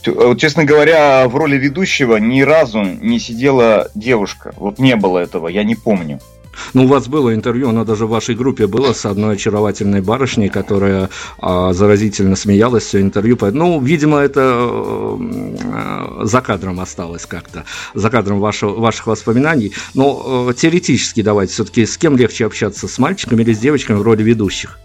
Вот, 0.07 0.41
честно 0.41 0.65
говоря, 0.65 1.29
в 1.29 1.37
роли 1.37 1.57
ведущего 1.57 2.17
ни 2.17 2.41
разу 2.41 2.83
не 2.83 3.21
сидела 3.21 3.89
девушка. 3.95 4.53
Вот 4.57 4.79
не 4.79 4.97
было 4.97 5.19
этого, 5.19 5.47
я 5.49 5.63
не 5.63 5.77
помню. 5.77 6.19
Ну, 6.75 6.85
у 6.85 6.87
вас 6.87 7.09
было 7.09 7.35
интервью, 7.35 7.71
оно 7.71 7.85
даже 7.85 8.07
в 8.07 8.11
вашей 8.11 8.35
группе 8.35 8.67
было 8.67 8.93
с 8.93 9.07
одной 9.07 9.37
очаровательной 9.37 10.03
барышней, 10.03 10.49
которая 10.49 11.09
а, 11.39 11.73
заразительно 11.73 12.37
смеялась 12.37 12.85
все 12.85 13.01
интервью. 13.01 13.39
Ну, 13.41 13.81
видимо, 13.81 14.19
это 14.19 14.41
а, 14.43 16.21
за 16.25 16.41
кадром 16.43 16.81
осталось 16.81 17.25
как-то, 17.25 17.65
за 17.95 18.11
кадром 18.11 18.41
вашего, 18.41 18.79
ваших 18.79 19.07
воспоминаний. 19.07 19.73
Но 19.95 20.49
а, 20.49 20.53
теоретически 20.53 21.23
давайте 21.23 21.55
все-таки 21.55 21.87
с 21.87 21.97
кем 21.97 22.17
легче 22.17 22.45
общаться, 22.45 22.87
с 22.87 22.99
мальчиками 22.99 23.43
или 23.43 23.55
с 23.55 23.59
девочками 23.59 23.97
в 23.97 24.03
роли 24.03 24.23
ведущих? 24.23 24.79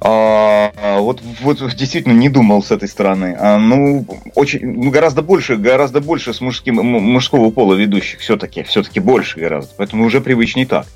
А, 0.00 0.72
вот, 1.02 1.20
вот 1.40 1.58
действительно 1.74 2.12
не 2.12 2.28
думал 2.28 2.62
с 2.62 2.70
этой 2.70 2.88
стороны. 2.88 3.36
А, 3.38 3.58
ну, 3.58 4.06
очень, 4.34 4.66
ну, 4.66 4.90
гораздо 4.90 5.22
больше, 5.22 5.56
гораздо 5.56 6.00
больше 6.00 6.32
с 6.34 6.40
мужским, 6.40 6.76
мужского 6.76 7.50
пола 7.50 7.74
ведущих 7.74 8.20
все-таки, 8.20 8.62
все-таки 8.62 9.00
больше 9.00 9.40
гораздо. 9.40 9.72
Поэтому 9.76 10.04
уже 10.04 10.20
привычней 10.20 10.66
так. 10.66 10.86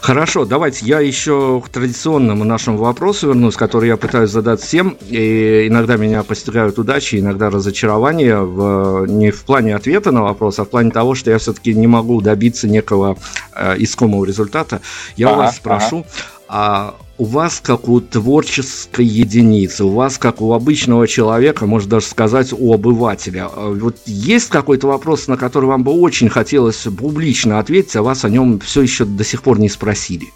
Хорошо, 0.00 0.44
давайте 0.44 0.86
я 0.86 1.00
еще 1.00 1.60
к 1.64 1.68
традиционному 1.68 2.44
нашему 2.44 2.78
вопросу 2.78 3.28
вернусь, 3.28 3.56
который 3.56 3.88
я 3.88 3.96
пытаюсь 3.96 4.30
задать 4.30 4.60
всем. 4.60 4.96
И 5.08 5.66
иногда 5.66 5.96
меня 5.96 6.22
постигают 6.22 6.78
удачи, 6.78 7.16
иногда 7.16 7.50
разочарования 7.50 8.38
в, 8.38 9.06
не 9.06 9.30
в 9.30 9.42
плане 9.44 9.74
ответа 9.74 10.12
на 10.12 10.22
вопрос, 10.22 10.58
а 10.58 10.64
в 10.64 10.70
плане 10.70 10.90
того, 10.90 11.14
что 11.14 11.30
я 11.30 11.38
все-таки 11.38 11.74
не 11.74 11.86
могу 11.86 12.20
добиться 12.20 12.68
некого 12.68 13.16
э, 13.54 13.74
искомого 13.78 14.24
результата. 14.24 14.80
Я 15.16 15.30
ага, 15.30 15.36
вас 15.36 15.56
спрошу, 15.56 16.06
ага. 16.48 16.94
а 16.94 17.05
у 17.18 17.24
вас 17.24 17.60
как 17.60 17.88
у 17.88 18.00
творческой 18.00 19.06
единицы, 19.06 19.84
у 19.84 19.90
вас 19.90 20.18
как 20.18 20.40
у 20.40 20.52
обычного 20.52 21.08
человека, 21.08 21.66
можно 21.66 21.90
даже 21.90 22.06
сказать, 22.06 22.52
у 22.52 22.72
обывателя. 22.72 23.46
А 23.46 23.70
вот 23.70 23.96
есть 24.06 24.48
какой-то 24.50 24.86
вопрос, 24.88 25.26
на 25.26 25.36
который 25.36 25.66
вам 25.66 25.82
бы 25.82 25.92
очень 25.92 26.28
хотелось 26.28 26.76
публично 26.76 27.58
ответить, 27.58 27.96
а 27.96 28.02
вас 28.02 28.24
о 28.24 28.28
нем 28.28 28.60
все 28.60 28.82
еще 28.82 29.04
до 29.04 29.24
сих 29.24 29.42
пор 29.42 29.58
не 29.58 29.68
спросили? 29.68 30.26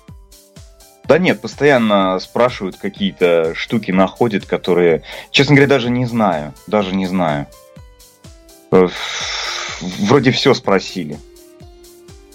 Да 1.04 1.18
нет, 1.18 1.40
постоянно 1.40 2.18
спрашивают 2.20 2.76
какие-то 2.76 3.52
штуки, 3.56 3.90
находят, 3.90 4.46
которые, 4.46 5.02
честно 5.32 5.56
говоря, 5.56 5.68
даже 5.68 5.90
не 5.90 6.06
знаю. 6.06 6.54
Даже 6.68 6.94
не 6.94 7.06
знаю. 7.06 7.49
Э, 8.70 8.87
вроде 9.80 10.30
все 10.30 10.54
спросили. 10.54 11.18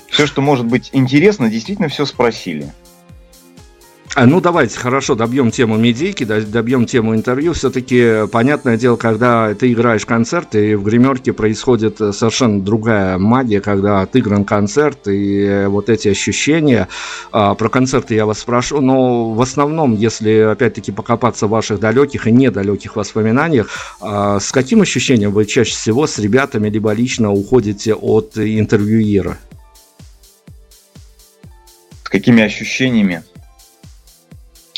Все, 0.09 0.27
что 0.27 0.41
может 0.41 0.65
быть 0.65 0.89
интересно, 0.91 1.49
действительно 1.49 1.87
все 1.87 2.05
спросили. 2.05 2.73
А, 4.17 4.25
ну, 4.25 4.39
давайте, 4.39 4.79
хорошо, 4.79 5.13
добьем 5.15 5.51
тему 5.51 5.75
медийки, 5.75 6.23
добьем 6.23 6.85
тему 6.85 7.13
интервью. 7.15 7.51
Все-таки, 7.51 8.25
понятное 8.31 8.77
дело, 8.77 8.95
когда 8.95 9.53
ты 9.53 9.73
играешь 9.73 10.05
концерт, 10.05 10.55
и 10.55 10.75
в 10.75 10.83
гримерке 10.83 11.33
происходит 11.33 11.99
э, 11.99 12.13
совершенно 12.13 12.61
другая 12.61 13.17
магия, 13.17 13.59
когда 13.59 13.99
отыгран 13.99 14.45
концерт, 14.45 15.09
и 15.09 15.41
э, 15.41 15.67
вот 15.67 15.89
эти 15.89 16.07
ощущения. 16.07 16.87
А, 17.33 17.55
про 17.55 17.67
концерты 17.67 18.15
я 18.15 18.25
вас 18.25 18.39
спрошу, 18.39 18.79
но 18.79 19.33
в 19.33 19.41
основном, 19.41 19.93
если, 19.93 20.49
опять-таки, 20.49 20.93
покопаться 20.93 21.47
в 21.47 21.49
ваших 21.49 21.81
далеких 21.81 22.25
и 22.25 22.31
недалеких 22.31 22.95
воспоминаниях, 22.95 23.67
а, 23.99 24.39
с 24.39 24.49
каким 24.53 24.81
ощущением 24.81 25.31
вы 25.31 25.43
чаще 25.43 25.73
всего 25.73 26.07
с 26.07 26.19
ребятами 26.19 26.69
либо 26.69 26.93
лично 26.93 27.33
уходите 27.33 27.93
от 27.93 28.37
интервьюера? 28.37 29.37
С 32.05 32.07
какими 32.07 32.43
ощущениями? 32.43 33.21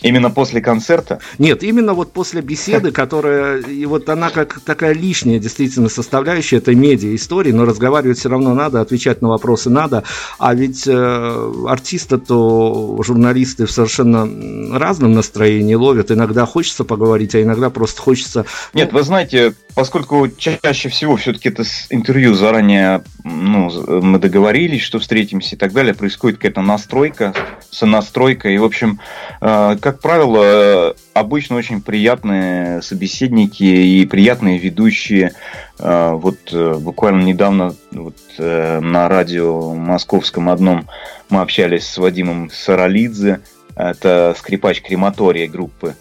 Именно 0.03 0.29
после 0.29 0.61
концерта? 0.61 1.19
Нет, 1.39 1.63
именно 1.63 1.95
вот 1.95 2.13
после 2.13 2.41
беседы, 2.41 2.91
которая, 2.91 3.61
и 3.61 3.83
вот 3.87 4.07
она 4.09 4.29
как 4.29 4.59
такая 4.59 4.93
лишняя 4.93 5.39
действительно 5.39 5.89
составляющая 5.89 6.57
этой 6.57 6.75
медиа-истории, 6.75 7.51
но 7.51 7.65
разговаривать 7.65 8.19
все 8.19 8.29
равно 8.29 8.53
надо, 8.53 8.79
отвечать 8.79 9.23
на 9.23 9.29
вопросы 9.29 9.71
надо, 9.71 10.03
а 10.37 10.53
ведь 10.53 10.83
э, 10.85 11.53
артисты-то, 11.67 13.01
журналисты 13.01 13.65
в 13.65 13.71
совершенно 13.71 14.77
разном 14.77 15.13
настроении 15.13 15.73
ловят, 15.73 16.11
иногда 16.11 16.45
хочется 16.45 16.83
поговорить, 16.83 17.33
а 17.33 17.41
иногда 17.41 17.71
просто 17.71 17.99
хочется... 17.99 18.45
Ну... 18.73 18.79
Нет, 18.79 18.93
вы 18.93 19.01
знаете, 19.01 19.55
поскольку 19.73 20.27
чаще 20.27 20.89
всего 20.89 21.15
все-таки 21.17 21.49
это 21.49 21.63
интервью 21.89 22.35
заранее, 22.35 23.03
ну, 23.23 23.71
мы 24.01 24.19
договорились, 24.19 24.83
что 24.83 24.99
встретимся 24.99 25.55
и 25.55 25.57
так 25.57 25.73
далее, 25.73 25.95
происходит 25.95 26.37
какая-то 26.37 26.61
настройка, 26.61 27.33
сонастройка, 27.71 28.49
и, 28.49 28.59
в 28.59 28.63
общем, 28.63 28.99
э, 29.41 29.77
как 29.87 30.01
правило, 30.01 30.97
обычно 31.13 31.55
очень 31.55 31.81
приятные 31.81 32.81
собеседники 32.81 33.63
и 33.63 34.05
приятные 34.05 34.57
ведущие. 34.57 35.31
Э, 35.79 36.11
вот 36.11 36.37
э, 36.51 36.73
буквально 36.73 37.23
недавно 37.23 37.73
вот, 37.91 38.17
на 38.37 39.07
радио 39.07 39.73
московском 39.73 40.49
одном 40.49 40.89
мы 41.29 41.39
общались 41.39 41.87
с 41.87 41.97
Вадимом 41.97 42.49
Саралидзе, 42.49 43.39
это 43.77 44.35
скрипач 44.37 44.81
крематория 44.81 45.47
группы 45.47 45.95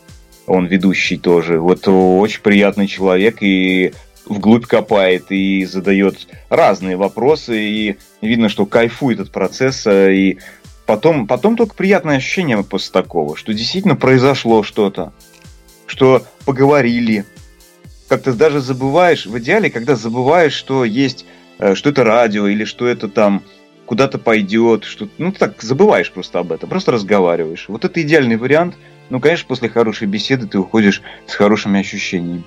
он 0.49 0.67
ведущий 0.67 1.17
тоже. 1.17 1.61
Вот 1.61 1.87
очень 1.87 2.41
приятный 2.41 2.89
человек 2.89 3.37
и 3.41 3.93
вглубь 4.25 4.67
копает 4.67 5.27
и 5.31 5.65
задает 5.65 6.27
разные 6.49 6.97
вопросы, 6.97 7.61
и 7.61 7.97
видно, 8.21 8.49
что 8.49 8.67
кайфует 8.67 9.21
от 9.21 9.31
процесса, 9.31 10.11
и 10.11 10.39
потом, 10.87 11.27
потом 11.27 11.57
только 11.57 11.75
приятное 11.75 12.17
ощущение 12.17 12.63
после 12.63 12.93
такого, 12.93 13.37
что 13.37 13.53
действительно 13.53 13.97
произошло 13.97 14.63
что-то, 14.63 15.13
что 15.87 16.25
поговорили. 16.45 17.25
Как-то 18.09 18.33
даже 18.33 18.61
забываешь, 18.61 19.27
в 19.27 19.37
идеале, 19.39 19.71
когда 19.71 19.97
забываешь, 19.97 20.53
что 20.53 20.85
есть, 20.85 21.27
э, 21.59 21.75
что 21.75 21.91
это 21.91 22.05
радио, 22.05 22.47
или 22.47 22.65
что 22.65 22.87
это 22.87 23.09
там 23.09 23.43
куда-то 23.85 24.19
пойдет, 24.19 24.85
что 24.85 25.09
ну 25.19 25.33
так 25.33 25.63
забываешь 25.63 26.11
просто 26.13 26.39
об 26.39 26.53
этом, 26.53 26.69
просто 26.69 26.93
разговариваешь. 26.93 27.67
Вот 27.69 27.85
это 27.85 28.01
идеальный 28.03 28.37
вариант– 28.37 28.77
ну, 29.09 29.21
конечно, 29.21 29.47
после 29.47 29.69
хорошей 29.69 30.09
беседы 30.09 30.47
ты 30.47 30.59
уходишь 30.59 31.03
с 31.27 31.35
хорошими 31.35 31.81
ощущениями, 31.81 32.43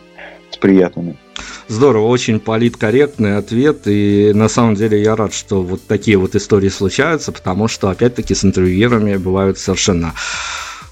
с 0.51 0.57
приятными. 0.57 1.17
Здорово, 1.67 2.07
очень 2.07 2.39
политкорректный 2.39 3.37
ответ, 3.37 3.81
и 3.85 4.31
на 4.33 4.49
самом 4.49 4.75
деле 4.75 5.01
я 5.01 5.15
рад, 5.15 5.33
что 5.33 5.61
вот 5.61 5.81
такие 5.87 6.17
вот 6.17 6.35
истории 6.35 6.69
случаются, 6.69 7.31
потому 7.31 7.67
что, 7.67 7.89
опять-таки, 7.89 8.33
с 8.33 8.43
интервьюерами 8.43 9.17
бывают 9.17 9.57
совершенно 9.57 10.13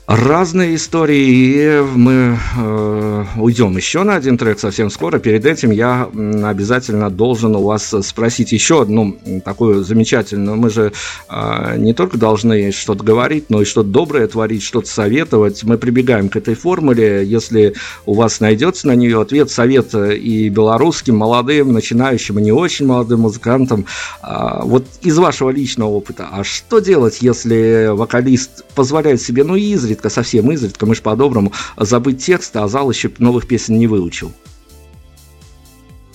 разные 0.07 0.75
истории, 0.75 1.27
и 1.27 1.81
мы 1.81 2.39
э, 2.57 3.25
уйдем 3.35 3.75
еще 3.75 4.03
на 4.03 4.15
один 4.15 4.37
трек 4.37 4.57
совсем 4.57 4.89
скоро. 4.89 5.19
Перед 5.19 5.45
этим 5.45 5.71
я 5.71 6.03
обязательно 6.03 7.09
должен 7.09 7.57
у 7.57 7.63
вас 7.63 7.93
спросить 8.03 8.53
еще 8.53 8.83
одну 8.83 9.17
такую 9.43 9.83
замечательную. 9.83 10.55
Мы 10.55 10.69
же 10.69 10.93
э, 11.29 11.75
не 11.77 11.93
только 11.93 12.17
должны 12.17 12.71
что-то 12.71 13.03
говорить, 13.03 13.49
но 13.49 13.61
и 13.61 13.65
что-то 13.65 13.89
доброе 13.89 14.27
творить, 14.27 14.63
что-то 14.63 14.87
советовать. 14.87 15.65
Мы 15.65 15.77
прибегаем 15.77 16.29
к 16.29 16.37
этой 16.37 16.55
формуле. 16.55 17.25
Если 17.25 17.73
у 18.05 18.13
вас 18.13 18.39
найдется 18.39 18.87
на 18.87 18.95
нее 18.95 19.19
ответ, 19.19 19.51
совет 19.51 19.93
и 19.93 20.47
белорусским, 20.47 21.17
молодым, 21.17 21.73
начинающим, 21.73 22.39
и 22.39 22.43
не 22.43 22.53
очень 22.53 22.85
молодым 22.85 23.21
музыкантам. 23.21 23.85
Э, 24.23 24.61
вот 24.63 24.85
из 25.01 25.17
вашего 25.17 25.49
личного 25.49 25.89
опыта, 25.89 26.29
а 26.31 26.45
что 26.45 26.79
делать, 26.79 27.17
если 27.19 27.89
вокалист 27.91 28.63
позволяет 28.73 29.21
себе, 29.21 29.43
ну, 29.43 29.57
изредка 29.57 29.96
изредка, 29.97 30.09
совсем 30.09 30.51
изредка, 30.51 30.85
мы 30.85 30.95
же 30.95 31.01
по-доброму, 31.01 31.51
забыть 31.75 32.23
текст, 32.23 32.55
а 32.55 32.67
зал 32.67 32.89
еще 32.91 33.11
новых 33.17 33.47
песен 33.47 33.77
не 33.77 33.87
выучил. 33.87 34.31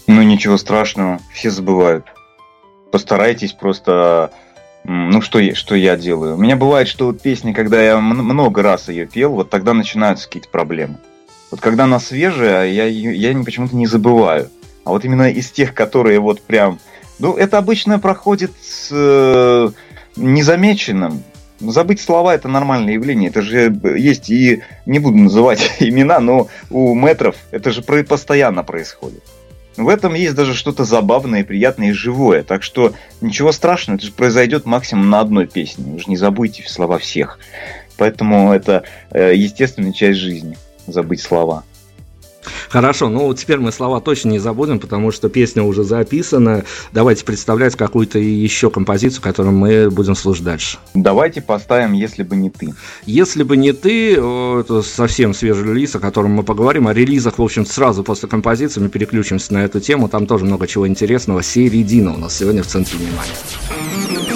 Ну, 0.07 0.23
ничего 0.23 0.57
страшного, 0.57 1.21
все 1.33 1.51
забывают. 1.51 2.07
Постарайтесь 2.90 3.53
просто... 3.53 4.31
Ну, 4.85 5.23
что, 5.23 5.40
что 5.55 5.75
я 5.77 5.97
делаю? 5.97 6.35
У 6.35 6.38
меня 6.38 6.57
бывает, 6.57 6.88
что 6.88 7.07
вот 7.07 7.23
песня, 7.23 7.55
когда 7.55 7.81
я 7.83 7.99
много 7.99 8.62
раз 8.62 8.88
ее 8.88 9.07
пел, 9.07 9.33
вот 9.33 9.49
тогда 9.49 9.75
начинаются 9.75 10.27
какие-то 10.27 10.49
проблемы. 10.49 10.99
Вот 11.51 11.61
когда 11.61 11.85
она 11.85 12.01
свежая, 12.01 12.68
я, 12.68 12.87
я 12.87 13.42
почему-то 13.45 13.77
не 13.77 13.87
забываю. 13.87 14.51
А 14.85 14.90
вот 14.90 15.05
именно 15.05 15.31
из 15.31 15.51
тех, 15.51 15.75
которые 15.75 16.18
вот 16.18 16.42
прям... 16.42 16.79
Ну, 17.21 17.35
это 17.35 17.59
обычно 17.59 18.01
проходит 18.01 18.53
э, 18.90 19.71
незамеченным. 20.16 21.23
Забыть 21.70 22.01
слова 22.01 22.35
это 22.35 22.48
нормальное 22.48 22.94
явление. 22.94 23.31
Это 23.31 23.42
же 23.42 23.75
есть 23.96 24.31
и 24.31 24.62
не 24.87 24.98
буду 24.98 25.16
называть 25.16 25.77
имена, 25.81 26.20
но 26.20 26.48
у 26.70 26.94
метров 26.94 27.37
это 27.51 27.70
же 27.70 27.83
постоянно 27.83 28.64
происходит. 28.64 29.22
В 29.77 29.88
этом 29.88 30.14
есть 30.14 30.35
даже 30.35 30.55
что-то 30.55 30.85
забавное, 30.85 31.44
приятное 31.44 31.88
и 31.90 31.92
живое. 31.92 32.42
Так 32.42 32.62
что 32.62 32.92
ничего 33.20 33.53
страшного, 33.53 33.96
это 33.96 34.07
же 34.07 34.12
произойдет 34.12 34.66
максимум 34.66 35.09
на 35.09 35.20
одной 35.20 35.46
песне. 35.46 35.92
Вы 35.92 35.98
же 35.98 36.05
не 36.09 36.16
забудьте 36.16 36.68
слова 36.68 36.98
всех. 36.98 37.38
Поэтому 37.96 38.53
это 38.53 38.85
э, 39.11 39.33
естественная 39.35 39.92
часть 39.92 40.18
жизни 40.18 40.59
забыть 40.87 41.22
слова. 41.22 41.64
Хорошо, 42.68 43.09
ну 43.09 43.33
теперь 43.35 43.59
мы 43.59 43.72
слова 43.72 44.00
точно 44.00 44.31
не 44.31 44.38
забудем, 44.38 44.78
потому 44.78 45.12
что 45.12 45.28
песня 45.28 45.62
уже 45.62 45.85
записана. 45.85 46.64
Давайте 46.92 47.24
представлять 47.24 47.76
какую-то 47.76 48.18
еще 48.18 48.70
композицию, 48.70 49.22
которую 49.22 49.55
мы 49.55 49.90
будем 49.90 50.14
слушать 50.14 50.44
дальше. 50.44 50.78
Давайте 50.94 51.40
поставим 51.40 51.92
«Если 51.92 52.22
бы 52.22 52.37
не 52.37 52.50
ты». 52.50 52.74
«Если 53.07 53.42
бы 53.42 53.57
не 53.57 53.72
ты»— 53.72 54.12
это 54.14 54.83
совсем 54.83 55.35
свежий 55.35 55.68
релиз, 55.68 55.94
о 55.96 56.00
котором 56.00 56.33
мы 56.33 56.42
поговорим. 56.42 56.88
О 56.88 56.94
релизах, 56.94 57.38
в 57.38 57.42
общем, 57.42 57.66
сразу 57.66 58.05
после 58.05 58.28
композиции 58.28 58.81
мы 58.81 58.88
переключимся 58.88 59.55
на 59.55 59.64
эту 59.64 59.81
тему. 59.81 60.09
Там 60.09 60.26
тоже 60.26 60.44
много 60.44 60.66
чего 60.66 60.87
интересного. 60.88 61.42
Середина 61.42 62.14
у 62.14 62.18
нас 62.18 62.37
сегодня 62.37 62.62
в 62.62 62.66
центре 62.66 62.98
внимания. 62.98 64.32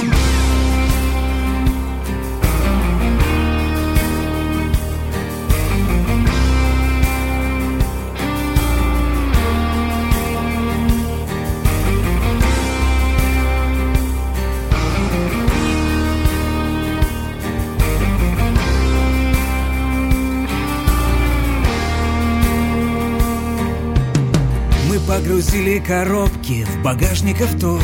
Погрузили 25.57 25.79
коробки 25.81 26.66
в 26.66 26.83
багажник 26.83 27.40
авто 27.40 27.81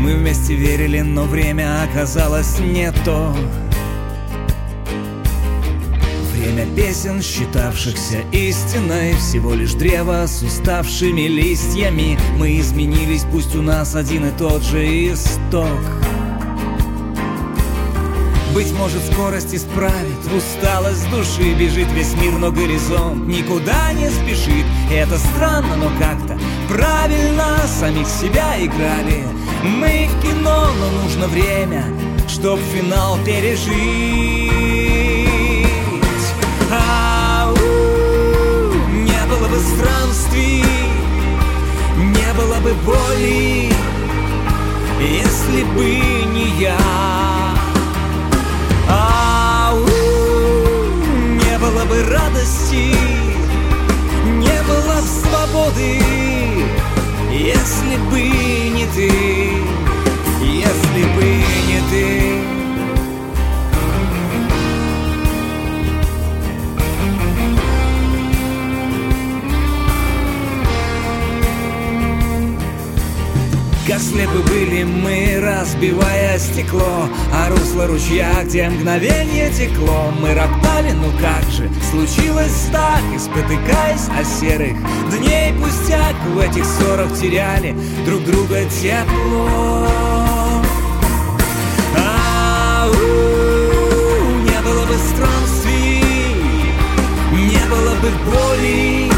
Мы 0.00 0.14
вместе 0.14 0.54
верили, 0.54 1.00
но 1.00 1.24
время 1.24 1.82
оказалось 1.82 2.58
не 2.58 2.90
то. 3.04 3.36
Время 6.32 6.64
песен, 6.74 7.20
считавшихся 7.20 8.22
истиной 8.32 9.12
Всего 9.16 9.52
лишь 9.52 9.74
древо 9.74 10.24
с 10.26 10.42
уставшими 10.42 11.28
листьями. 11.28 12.18
Мы 12.38 12.58
изменились, 12.58 13.26
пусть 13.30 13.54
у 13.54 13.60
нас 13.60 13.94
один 13.94 14.24
и 14.24 14.30
тот 14.38 14.62
же 14.62 15.12
исток 15.12 16.15
быть 18.56 18.72
может, 18.72 19.02
скорость 19.12 19.54
исправит. 19.54 20.16
Усталость 20.34 21.10
души 21.10 21.52
бежит 21.52 21.88
весь 21.92 22.14
мир, 22.14 22.32
но 22.32 22.50
горизонт 22.50 23.26
Никуда 23.28 23.92
не 23.92 24.08
спешит. 24.08 24.64
Это 24.90 25.18
странно, 25.18 25.76
но 25.76 25.90
как-то 25.98 26.38
правильно 26.66 27.58
Самих 27.66 28.08
себя 28.08 28.54
играли 28.58 29.24
Мы 29.62 30.08
в 30.08 30.22
кино, 30.22 30.68
но 30.80 31.02
нужно 31.02 31.28
время 31.28 31.84
Чтоб 32.28 32.58
финал 32.72 33.18
пережить. 33.26 33.68
А 36.70 37.52
Не 38.90 39.28
было 39.28 39.48
бы 39.48 39.58
странствий 39.58 40.64
Не 41.98 42.32
было 42.32 42.56
бы 42.60 42.72
боли 42.86 43.70
Если 44.98 45.62
бы 45.74 45.84
не 46.32 46.58
я 46.58 47.25
бы 51.96 52.02
радости, 52.10 52.94
не 54.24 54.62
было 54.64 55.00
бы 55.00 55.06
свободы, 55.06 56.00
если 57.30 57.96
бы 58.10 58.20
не 58.20 58.86
ты, 58.94 59.10
если 60.42 61.04
бы 61.14 61.24
не 61.66 61.80
ты. 61.90 62.55
Как 73.86 74.00
слепы 74.00 74.40
были 74.48 74.82
мы, 74.82 75.38
разбивая 75.40 76.40
стекло 76.40 77.08
А 77.32 77.48
русло 77.50 77.86
ручья, 77.86 78.42
где 78.42 78.68
мгновение 78.68 79.48
текло. 79.52 80.12
Мы 80.20 80.34
роптали, 80.34 80.90
ну 80.90 81.08
как 81.20 81.48
же, 81.52 81.70
случилось 81.88 82.68
так? 82.72 83.00
И 83.14 83.18
спотыкаясь 83.18 84.08
о 84.08 84.24
серых 84.24 84.76
дней 85.10 85.52
пустяк 85.52 86.16
В 86.34 86.38
этих 86.40 86.64
ссорах 86.64 87.16
теряли 87.16 87.76
друг 88.04 88.24
друга 88.24 88.64
тепло. 88.64 89.86
А 91.96 92.90
не 94.42 94.62
было 94.62 94.84
бы 94.84 94.94
странствий, 95.14 96.02
не 97.30 97.64
было 97.70 97.94
бы 98.00 98.10
боли, 98.24 99.12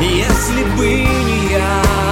если 0.00 0.64
бы 0.74 0.86
не 0.86 1.52
я. 1.52 2.11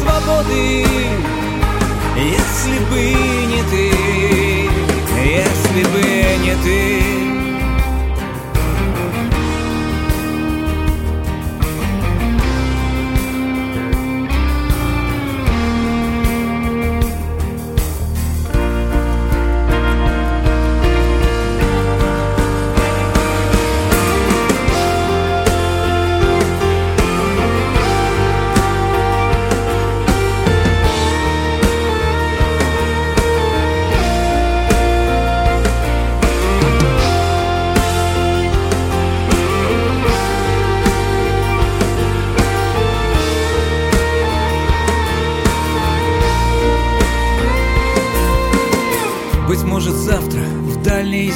Свободы, 0.00 0.86
если 2.16 2.78
бы 2.90 3.00
не 3.52 3.62
ты, 3.70 3.90
если 5.22 5.82
бы 5.92 6.02
не 6.44 6.54
ты. 6.62 7.39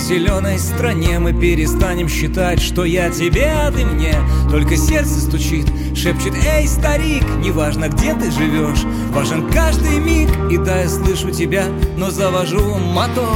Зеленой 0.05 0.59
стране. 0.59 1.19
Мы 1.19 1.33
перестанем 1.33 2.09
считать, 2.09 2.61
что 2.61 2.85
я 2.85 3.09
тебе, 3.09 3.51
а 3.51 3.73
ты 3.73 3.87
мне. 3.87 4.15
Только 4.51 4.77
сердце 4.77 5.19
стучит, 5.19 5.67
шепчет, 5.97 6.35
эй, 6.47 6.69
старик 6.69 7.25
Неважно, 7.39 7.89
где 7.89 8.15
ты 8.15 8.31
живешь, 8.31 8.85
важен 9.11 9.51
каждый 9.51 9.99
миг 9.99 10.29
И 10.51 10.59
да, 10.59 10.83
я 10.83 10.89
слышу 10.89 11.31
тебя, 11.31 11.65
но 11.97 12.11
завожу 12.11 12.77
мотор 12.77 13.27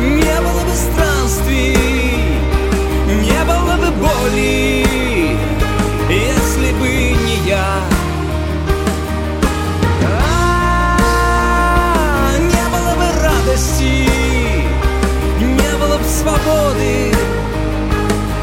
Не 0.00 0.40
было 0.40 0.62
бы 0.64 0.74
странствий, 0.74 1.76
не 3.22 3.44
было 3.44 3.76
бы 3.76 3.90
боли 3.96 4.63
свободы 16.24 17.12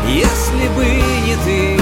Если 0.07 0.67
бы 0.75 0.85
не 1.25 1.35
ты 1.43 1.80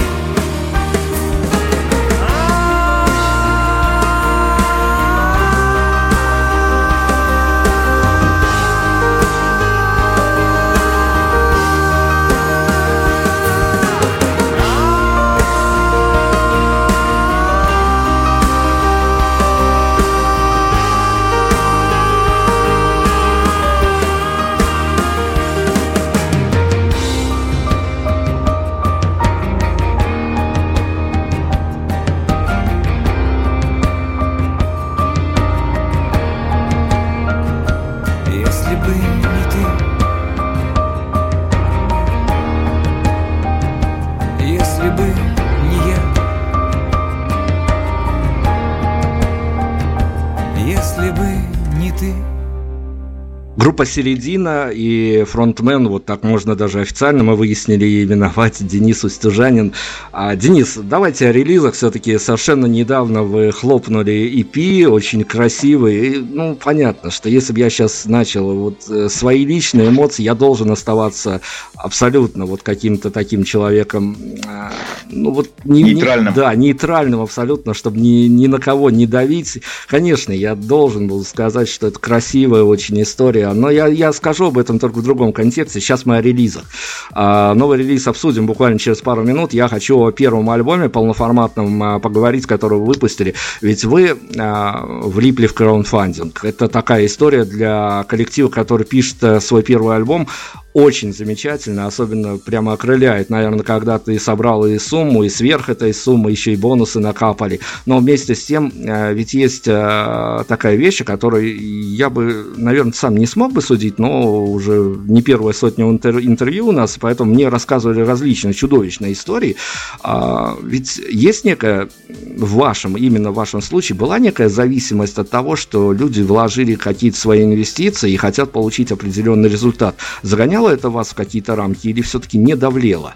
Группа 53.80 53.92
«Середина» 53.94 54.68
и 54.70 55.24
фронтмен, 55.24 55.88
вот 55.88 56.04
так 56.04 56.22
можно 56.22 56.54
даже 56.54 56.80
официально, 56.80 57.24
мы 57.24 57.34
выяснили 57.34 58.04
именовать 58.04 58.58
Денис 58.60 59.02
Устюжанин. 59.04 59.72
А, 60.12 60.36
Денис, 60.36 60.76
давайте 60.76 61.28
о 61.28 61.32
релизах. 61.32 61.72
Все-таки 61.72 62.18
совершенно 62.18 62.66
недавно 62.66 63.22
вы 63.22 63.52
хлопнули 63.52 64.30
EP, 64.34 64.86
очень 64.86 65.24
красивый. 65.24 65.96
И, 65.96 66.18
ну, 66.18 66.56
понятно, 66.62 67.10
что 67.10 67.30
если 67.30 67.54
бы 67.54 67.60
я 67.60 67.70
сейчас 67.70 68.04
начал 68.04 68.54
вот 68.54 68.86
э, 68.90 69.08
свои 69.08 69.46
личные 69.46 69.88
эмоции, 69.88 70.24
я 70.24 70.34
должен 70.34 70.70
оставаться 70.70 71.40
абсолютно 71.74 72.44
вот 72.44 72.62
каким-то 72.62 73.10
таким 73.10 73.44
человеком, 73.44 74.14
а, 74.46 74.72
ну 75.10 75.30
вот... 75.30 75.48
Не, 75.64 75.84
нейтральным. 75.84 76.34
Не, 76.34 76.36
да, 76.36 76.54
нейтральным 76.54 77.20
абсолютно, 77.22 77.72
чтобы 77.72 77.98
ни, 77.98 78.26
ни 78.26 78.46
на 78.46 78.58
кого 78.58 78.90
не 78.90 79.06
давить. 79.06 79.62
Конечно, 79.86 80.32
я 80.32 80.54
должен 80.54 81.08
был 81.08 81.24
сказать, 81.24 81.70
что 81.70 81.86
это 81.86 81.98
красивая 81.98 82.62
очень 82.62 83.00
история 83.00 83.46
я, 83.70 83.86
я 83.86 84.12
скажу 84.12 84.46
об 84.46 84.58
этом 84.58 84.78
только 84.78 84.98
в 84.98 85.02
другом 85.02 85.32
контексте. 85.32 85.80
Сейчас 85.80 86.06
мы 86.06 86.16
о 86.16 86.22
релизах. 86.22 86.64
А, 87.12 87.54
новый 87.54 87.78
релиз 87.78 88.06
обсудим 88.06 88.46
буквально 88.46 88.78
через 88.78 88.98
пару 88.98 89.22
минут. 89.22 89.52
Я 89.52 89.68
хочу 89.68 89.98
о 90.00 90.12
первом 90.12 90.50
альбоме 90.50 90.88
полноформатном 90.88 91.82
а, 91.82 91.98
поговорить, 91.98 92.46
который 92.46 92.78
вы 92.78 92.86
выпустили. 92.86 93.34
Ведь 93.60 93.84
вы 93.84 94.16
а, 94.38 94.84
влипли 94.86 95.46
в 95.46 95.54
краундфандинг. 95.54 96.44
Это 96.44 96.68
такая 96.68 97.06
история 97.06 97.44
для 97.44 98.04
коллектива, 98.08 98.48
который 98.48 98.84
пишет 98.84 99.22
э, 99.22 99.40
свой 99.40 99.62
первый 99.62 99.96
альбом 99.96 100.28
очень 100.72 101.12
замечательно, 101.12 101.86
особенно 101.86 102.38
прямо 102.38 102.72
окрыляет, 102.72 103.30
наверное, 103.30 103.64
когда 103.64 103.98
ты 103.98 104.18
собрал 104.18 104.66
и 104.66 104.78
сумму, 104.78 105.24
и 105.24 105.28
сверх 105.28 105.68
этой 105.68 105.92
суммы 105.92 106.30
еще 106.30 106.52
и 106.52 106.56
бонусы 106.56 107.00
накапали. 107.00 107.60
Но 107.86 107.98
вместе 107.98 108.34
с 108.34 108.44
тем, 108.44 108.72
э, 108.76 109.12
ведь 109.12 109.34
есть 109.34 109.66
э, 109.66 110.44
такая 110.46 110.76
вещь, 110.76 111.00
о 111.00 111.04
которой 111.04 111.56
я 111.56 112.08
бы, 112.08 112.52
наверное, 112.56 112.92
сам 112.92 113.16
не 113.16 113.26
смог 113.26 113.49
бы 113.52 113.62
судить, 113.62 113.98
но 113.98 114.44
уже 114.44 114.96
не 115.06 115.22
первая 115.22 115.52
сотня 115.52 115.84
интервью 115.86 116.68
у 116.68 116.72
нас, 116.72 116.96
поэтому 117.00 117.34
мне 117.34 117.48
рассказывали 117.48 118.00
различные 118.00 118.54
чудовищные 118.54 119.12
истории. 119.12 119.56
А, 120.02 120.56
ведь 120.62 120.98
есть 120.98 121.44
некая, 121.44 121.88
в 122.36 122.54
вашем, 122.54 122.96
именно 122.96 123.30
в 123.30 123.34
вашем 123.34 123.62
случае, 123.62 123.96
была 123.96 124.18
некая 124.18 124.48
зависимость 124.48 125.18
от 125.18 125.30
того, 125.30 125.56
что 125.56 125.92
люди 125.92 126.22
вложили 126.22 126.74
какие-то 126.74 127.18
свои 127.18 127.44
инвестиции 127.44 128.12
и 128.12 128.16
хотят 128.16 128.52
получить 128.52 128.92
определенный 128.92 129.48
результат. 129.48 129.96
Загонял 130.22 130.50
загоняло 130.50 130.74
это 130.74 130.90
вас 130.90 131.10
в 131.10 131.14
какие-то 131.14 131.56
рамки 131.56 131.88
или 131.88 132.02
все-таки 132.02 132.38
не 132.38 132.56
давлело? 132.56 133.14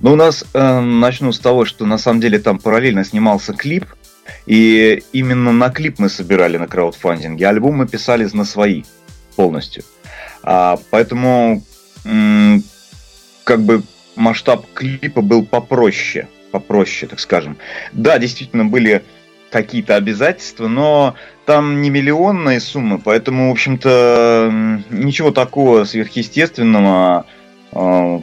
Ну, 0.00 0.12
у 0.12 0.16
нас, 0.16 0.44
э, 0.54 0.80
начну 0.80 1.32
с 1.32 1.38
того, 1.38 1.64
что 1.64 1.86
на 1.86 1.98
самом 1.98 2.20
деле 2.20 2.38
там 2.38 2.58
параллельно 2.58 3.04
снимался 3.04 3.52
клип, 3.52 3.84
и 4.46 5.02
именно 5.12 5.52
на 5.52 5.70
клип 5.70 5.98
мы 5.98 6.08
собирали 6.08 6.56
на 6.56 6.66
краудфандинге, 6.66 7.46
альбом 7.46 7.76
мы 7.76 7.86
писали 7.86 8.28
на 8.32 8.44
свои 8.44 8.84
полностью. 9.32 9.84
А, 10.42 10.78
поэтому 10.90 11.62
как 13.44 13.62
бы 13.62 13.82
масштаб 14.16 14.66
клипа 14.74 15.20
был 15.22 15.44
попроще, 15.44 16.28
попроще, 16.50 17.08
так 17.08 17.20
скажем. 17.20 17.56
Да, 17.92 18.18
действительно 18.18 18.64
были 18.64 19.02
какие-то 19.50 19.96
обязательства, 19.96 20.66
но 20.66 21.14
там 21.44 21.82
не 21.82 21.90
миллионные 21.90 22.58
суммы, 22.60 22.98
поэтому, 22.98 23.48
в 23.48 23.52
общем-то, 23.52 24.82
ничего 24.90 25.30
такого 25.30 25.84
сверхъестественного. 25.84 27.26
А, 27.72 28.22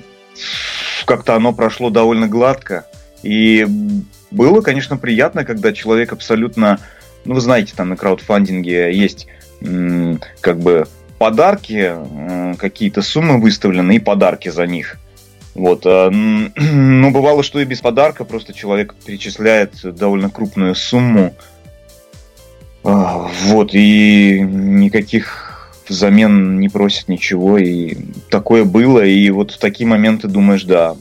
как-то 1.05 1.35
оно 1.35 1.53
прошло 1.53 1.89
довольно 1.89 2.27
гладко. 2.27 2.85
И 3.23 3.65
было, 4.31 4.61
конечно, 4.61 4.97
приятно, 4.97 5.45
когда 5.45 5.73
человек 5.73 6.13
абсолютно... 6.13 6.79
Ну, 7.25 7.35
вы 7.35 7.41
знаете, 7.41 7.73
там 7.75 7.89
на 7.89 7.97
краудфандинге 7.97 8.95
есть 8.95 9.27
как 10.41 10.59
бы 10.59 10.87
подарки, 11.19 11.93
какие-то 12.57 13.03
суммы 13.03 13.39
выставлены 13.39 13.97
и 13.97 13.99
подарки 13.99 14.49
за 14.49 14.65
них. 14.65 14.97
Вот. 15.53 15.83
А, 15.85 16.09
ну, 16.11 17.11
бывало, 17.11 17.43
что 17.43 17.59
и 17.59 17.65
без 17.65 17.81
подарка, 17.81 18.23
просто 18.23 18.53
человек 18.53 18.95
перечисляет 19.05 19.73
довольно 19.83 20.29
крупную 20.29 20.73
сумму. 20.73 21.35
А, 22.83 23.29
вот, 23.43 23.71
и 23.73 24.39
никаких 24.39 25.71
взамен 25.87 26.59
не 26.59 26.69
просит 26.69 27.09
ничего, 27.09 27.57
и 27.57 27.97
такое 28.29 28.63
было, 28.63 29.03
и 29.03 29.29
вот 29.31 29.51
в 29.51 29.59
такие 29.59 29.87
моменты 29.87 30.27
думаешь, 30.27 30.63
да, 30.63 30.95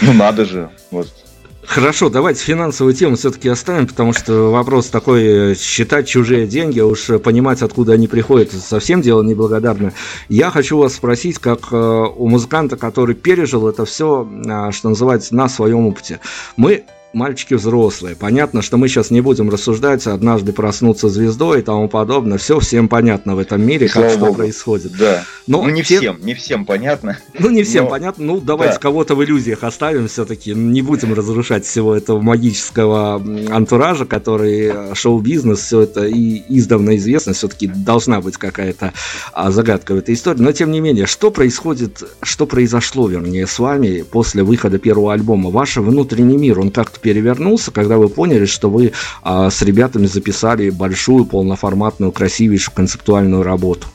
ну 0.00 0.12
надо 0.12 0.44
же, 0.44 0.70
вот. 0.90 1.25
Хорошо, 1.66 2.08
давайте 2.08 2.42
финансовую 2.44 2.94
тему 2.94 3.16
все-таки 3.16 3.48
оставим, 3.48 3.86
потому 3.88 4.12
что 4.12 4.50
вопрос 4.52 4.86
такой, 4.86 5.52
э, 5.52 5.54
считать 5.56 6.06
чужие 6.06 6.46
деньги, 6.46 6.78
а 6.78 6.86
уж 6.86 7.06
понимать, 7.22 7.60
откуда 7.60 7.92
они 7.94 8.06
приходят, 8.06 8.52
совсем 8.52 9.02
дело 9.02 9.22
неблагодарное. 9.22 9.92
Я 10.28 10.50
хочу 10.50 10.78
вас 10.78 10.94
спросить, 10.94 11.38
как 11.38 11.72
э, 11.72 11.76
у 11.76 12.28
музыканта, 12.28 12.76
который 12.76 13.16
пережил 13.16 13.68
это 13.68 13.84
все, 13.84 14.26
а, 14.46 14.70
что 14.70 14.90
называется, 14.90 15.34
на 15.34 15.48
своем 15.48 15.86
опыте. 15.86 16.20
Мы 16.56 16.84
мальчики 17.16 17.54
взрослые. 17.54 18.14
Понятно, 18.14 18.62
что 18.62 18.76
мы 18.76 18.88
сейчас 18.88 19.10
не 19.10 19.22
будем 19.22 19.48
рассуждать, 19.48 20.06
однажды 20.06 20.52
проснуться 20.52 21.08
звездой 21.08 21.60
и 21.60 21.62
тому 21.62 21.88
подобное. 21.88 22.38
Все 22.38 22.60
всем 22.60 22.88
понятно 22.88 23.34
в 23.34 23.38
этом 23.38 23.62
мире, 23.62 23.88
как 23.88 24.10
что 24.10 24.32
происходит. 24.34 24.92
Да. 24.98 25.24
Но 25.46 25.62
ну, 25.62 25.70
не 25.70 25.82
те... 25.82 25.98
всем, 25.98 26.18
не 26.20 26.34
всем 26.34 26.66
понятно. 26.66 27.18
Ну, 27.38 27.50
не 27.50 27.62
всем 27.62 27.84
но... 27.84 27.90
понятно. 27.90 28.24
Ну, 28.24 28.40
давайте 28.40 28.74
да. 28.74 28.80
кого-то 28.80 29.14
в 29.14 29.24
иллюзиях 29.24 29.64
оставим 29.64 30.08
все-таки. 30.08 30.54
Не 30.54 30.82
будем 30.82 31.14
разрушать 31.14 31.64
всего 31.64 31.96
этого 31.96 32.20
магического 32.20 33.14
антуража, 33.50 34.04
который 34.04 34.66
э, 34.66 34.94
шоу-бизнес, 34.94 35.60
все 35.60 35.82
это 35.82 36.04
и 36.04 36.42
издавна 36.48 36.96
известно. 36.96 37.32
Все-таки 37.32 37.66
должна 37.66 38.20
быть 38.20 38.36
какая-то 38.36 38.92
а, 39.32 39.50
загадка 39.50 39.94
в 39.94 39.98
этой 39.98 40.14
истории. 40.14 40.42
Но, 40.42 40.52
тем 40.52 40.70
не 40.70 40.80
менее, 40.80 41.06
что 41.06 41.30
происходит, 41.30 42.02
что 42.20 42.46
произошло, 42.46 43.08
вернее, 43.08 43.46
с 43.46 43.58
вами 43.58 44.02
после 44.02 44.42
выхода 44.42 44.78
первого 44.78 45.14
альбома? 45.14 45.50
Ваш 45.50 45.78
внутренний 45.78 46.36
мир, 46.36 46.60
он 46.60 46.70
как-то 46.70 47.00
перевернулся, 47.06 47.70
когда 47.70 47.98
вы 47.98 48.08
поняли, 48.08 48.46
что 48.46 48.68
вы 48.68 48.92
а, 49.22 49.48
с 49.48 49.62
ребятами 49.62 50.06
записали 50.06 50.70
большую, 50.70 51.24
полноформатную, 51.24 52.10
красивейшую 52.10 52.74
концептуальную 52.74 53.44
работу? 53.44 53.86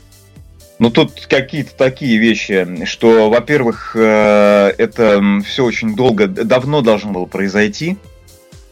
Ну, 0.78 0.88
тут 0.88 1.26
какие-то 1.28 1.72
такие 1.76 2.16
вещи, 2.16 2.86
что, 2.86 3.28
во-первых, 3.28 3.94
э, 3.94 4.72
это 4.78 5.22
все 5.44 5.62
очень 5.62 5.94
долго, 5.94 6.26
давно 6.26 6.80
должно 6.80 7.12
было 7.12 7.26
произойти, 7.26 7.98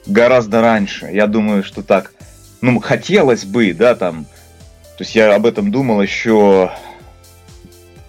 гораздо 0.07 0.63
раньше. 0.63 1.11
Я 1.13 1.27
думаю, 1.27 1.63
что 1.63 1.83
так, 1.83 2.15
ну, 2.63 2.81
хотелось 2.81 3.45
бы, 3.45 3.75
да, 3.75 3.95
там, 3.95 4.25
то 4.97 5.05
есть 5.05 5.15
я 5.15 5.35
об 5.35 5.45
этом 5.45 5.71
думал 5.71 6.01
еще, 6.01 6.71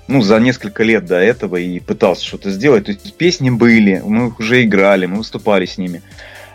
ну, 0.08 0.22
за 0.22 0.40
несколько 0.40 0.84
лет 0.84 1.06
до 1.06 1.16
этого 1.20 1.56
и 1.58 1.80
пытался 1.80 2.26
что-то 2.26 2.52
сделать. 2.52 2.86
То 2.86 2.92
есть 2.92 3.14
песни 3.16 3.50
были, 3.50 4.02
мы 4.06 4.28
их 4.28 4.40
уже 4.40 4.64
играли, 4.64 5.06
мы 5.06 5.18
выступали 5.18 5.66
с 5.66 5.78
ними. 5.78 6.02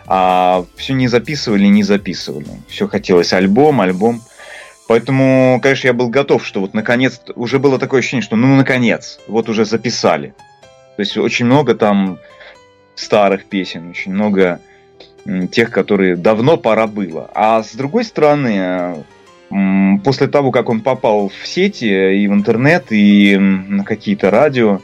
А 0.05 0.65
все 0.75 0.93
не 0.93 1.07
записывали, 1.07 1.65
не 1.65 1.83
записывали. 1.83 2.47
Все 2.69 2.87
хотелось 2.87 3.33
альбом, 3.33 3.81
альбом. 3.81 4.21
Поэтому, 4.87 5.59
конечно, 5.61 5.87
я 5.87 5.93
был 5.93 6.09
готов, 6.09 6.45
что 6.45 6.61
вот 6.61 6.73
наконец, 6.73 7.21
уже 7.35 7.59
было 7.59 7.77
такое 7.77 7.99
ощущение, 7.99 8.23
что 8.23 8.37
ну 8.37 8.55
наконец, 8.55 9.19
вот 9.27 9.49
уже 9.49 9.65
записали. 9.65 10.33
То 10.95 11.01
есть 11.01 11.17
очень 11.17 11.45
много 11.45 11.75
там 11.75 12.19
старых 12.95 13.45
песен, 13.45 13.89
очень 13.89 14.13
много 14.13 14.61
тех, 15.51 15.71
которые 15.71 16.15
давно 16.15 16.57
пора 16.57 16.87
было. 16.87 17.29
А 17.33 17.61
с 17.61 17.73
другой 17.75 18.05
стороны, 18.05 19.03
после 20.03 20.27
того, 20.27 20.51
как 20.51 20.69
он 20.69 20.81
попал 20.81 21.29
в 21.29 21.47
сети 21.47 21.85
и 21.85 22.27
в 22.27 22.33
интернет, 22.33 22.85
и 22.91 23.37
на 23.37 23.83
какие-то 23.83 24.29
радио, 24.29 24.81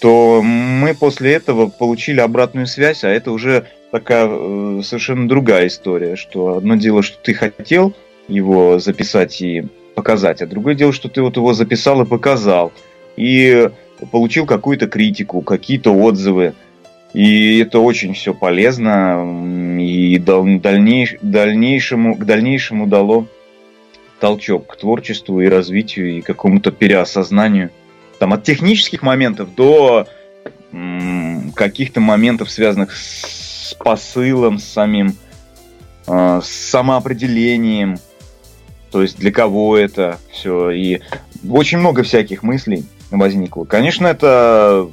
то 0.00 0.42
мы 0.42 0.94
после 0.94 1.32
этого 1.32 1.68
получили 1.68 2.20
обратную 2.20 2.66
связь, 2.66 3.04
а 3.04 3.08
это 3.08 3.32
уже 3.32 3.66
такая 3.90 4.28
э, 4.28 4.80
совершенно 4.84 5.28
другая 5.28 5.66
история, 5.66 6.16
что 6.16 6.56
одно 6.58 6.76
дело, 6.76 7.02
что 7.02 7.18
ты 7.22 7.34
хотел 7.34 7.94
его 8.28 8.78
записать 8.78 9.40
и 9.40 9.64
показать, 9.94 10.42
а 10.42 10.46
другое 10.46 10.74
дело, 10.74 10.92
что 10.92 11.08
ты 11.08 11.22
вот 11.22 11.36
его 11.36 11.52
записал 11.54 12.02
и 12.02 12.06
показал, 12.06 12.72
и 13.16 13.70
получил 14.12 14.46
какую-то 14.46 14.86
критику, 14.86 15.40
какие-то 15.40 15.92
отзывы, 15.92 16.54
и 17.14 17.58
это 17.58 17.80
очень 17.80 18.14
все 18.14 18.34
полезно, 18.34 19.78
и 19.80 20.18
дальнейш, 20.18 21.16
дальнейшему, 21.22 22.16
к 22.16 22.24
дальнейшему 22.24 22.86
дало 22.86 23.26
толчок 24.20 24.66
к 24.66 24.76
творчеству 24.76 25.40
и 25.40 25.48
развитию, 25.48 26.18
и 26.18 26.20
какому-то 26.20 26.70
переосознанию. 26.70 27.70
Там 28.18 28.32
от 28.32 28.42
технических 28.42 29.02
моментов 29.02 29.54
до 29.54 30.08
каких-то 31.54 32.00
моментов, 32.00 32.50
связанных 32.50 32.94
с 32.94 33.74
посылом, 33.78 34.58
с 34.58 34.64
самим 34.64 35.14
э, 36.06 36.40
с 36.42 36.48
самоопределением, 36.48 37.98
то 38.90 39.02
есть 39.02 39.18
для 39.18 39.30
кого 39.30 39.76
это 39.76 40.18
все. 40.30 40.70
И 40.70 41.00
очень 41.48 41.78
много 41.78 42.02
всяких 42.02 42.42
мыслей 42.42 42.84
возникло. 43.10 43.64
Конечно, 43.64 44.06
это 44.06 44.90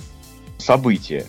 событие. 0.57 1.25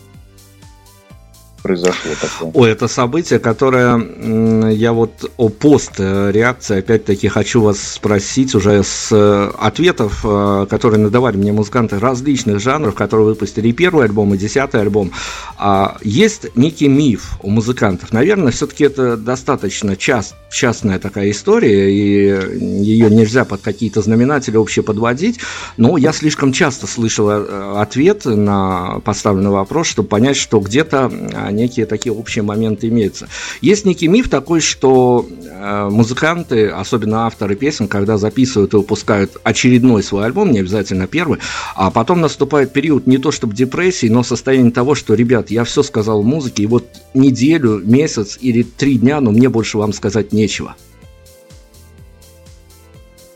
Произошло 1.66 2.12
такое? 2.20 2.50
Ой, 2.54 2.70
это 2.70 2.88
событие, 2.88 3.38
которое 3.38 4.70
я 4.70 4.92
вот 4.92 5.30
о 5.36 5.48
пост 5.48 5.98
реакции, 5.98 6.78
опять-таки, 6.78 7.28
хочу 7.28 7.60
вас 7.60 7.80
спросить 7.80 8.54
уже 8.54 8.82
с 8.82 9.08
э, 9.10 9.50
ответов, 9.58 10.20
э, 10.24 10.66
которые 10.70 11.00
надавали 11.00 11.36
мне 11.36 11.52
музыканты 11.52 11.98
различных 11.98 12.60
жанров, 12.60 12.94
которые 12.94 13.26
выпустили 13.26 13.68
и 13.68 13.72
первый 13.72 14.04
альбом, 14.04 14.34
и 14.34 14.38
десятый 14.38 14.80
альбом. 14.80 15.10
А 15.58 15.96
есть 16.02 16.56
некий 16.56 16.88
миф 16.88 17.32
у 17.42 17.50
музыкантов. 17.50 18.12
Наверное, 18.12 18.52
все-таки 18.52 18.84
это 18.84 19.16
достаточно 19.16 19.96
част, 19.96 20.36
частная 20.50 20.98
такая 20.98 21.30
история, 21.30 21.90
и 21.92 22.84
ее 22.84 23.10
нельзя 23.10 23.44
под 23.44 23.62
какие-то 23.62 24.02
знаменатели 24.02 24.56
вообще 24.56 24.82
подводить, 24.82 25.40
но 25.76 25.96
я 25.96 26.12
слишком 26.12 26.52
часто 26.52 26.86
слышал 26.86 27.28
э, 27.30 27.80
ответ 27.80 28.24
на 28.24 29.00
поставленный 29.04 29.50
вопрос, 29.50 29.88
чтобы 29.88 30.08
понять, 30.08 30.36
что 30.36 30.60
где-то 30.60 31.10
некие 31.56 31.86
такие 31.86 32.12
общие 32.12 32.42
моменты 32.42 32.88
имеются. 32.88 33.28
Есть 33.60 33.84
некий 33.84 34.08
миф 34.08 34.28
такой, 34.28 34.60
что 34.60 35.26
э, 35.28 35.88
музыканты, 35.90 36.68
особенно 36.68 37.26
авторы 37.26 37.56
песен, 37.56 37.88
когда 37.88 38.18
записывают 38.18 38.74
и 38.74 38.76
выпускают 38.76 39.36
очередной 39.42 40.02
свой 40.02 40.26
альбом, 40.26 40.52
не 40.52 40.60
обязательно 40.60 41.06
первый, 41.06 41.40
а 41.74 41.90
потом 41.90 42.20
наступает 42.20 42.72
период 42.72 43.06
не 43.06 43.18
то 43.18 43.32
чтобы 43.32 43.54
депрессии, 43.54 44.08
но 44.08 44.22
состояние 44.22 44.72
того, 44.72 44.94
что, 44.94 45.14
ребят, 45.14 45.50
я 45.50 45.64
все 45.64 45.82
сказал 45.82 46.22
в 46.22 46.26
музыке, 46.26 46.62
и 46.62 46.66
вот 46.66 46.86
неделю, 47.14 47.80
месяц 47.84 48.38
или 48.40 48.62
три 48.62 48.98
дня, 48.98 49.20
но 49.20 49.32
мне 49.32 49.48
больше 49.48 49.78
вам 49.78 49.92
сказать 49.92 50.32
нечего. 50.32 50.76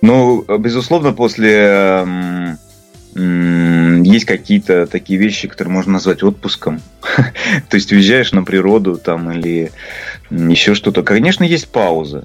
Ну, 0.02 0.44
безусловно, 0.58 1.12
после 1.12 2.56
есть 3.14 4.24
какие-то 4.24 4.86
такие 4.86 5.18
вещи, 5.18 5.48
которые 5.48 5.72
можно 5.72 5.94
назвать 5.94 6.22
отпуском. 6.22 6.80
То 7.68 7.74
есть 7.76 7.92
уезжаешь 7.92 8.32
на 8.32 8.44
природу 8.44 8.96
там 8.96 9.30
или 9.32 9.72
еще 10.30 10.74
что-то. 10.74 11.02
Конечно, 11.02 11.44
есть 11.44 11.68
пауза. 11.68 12.24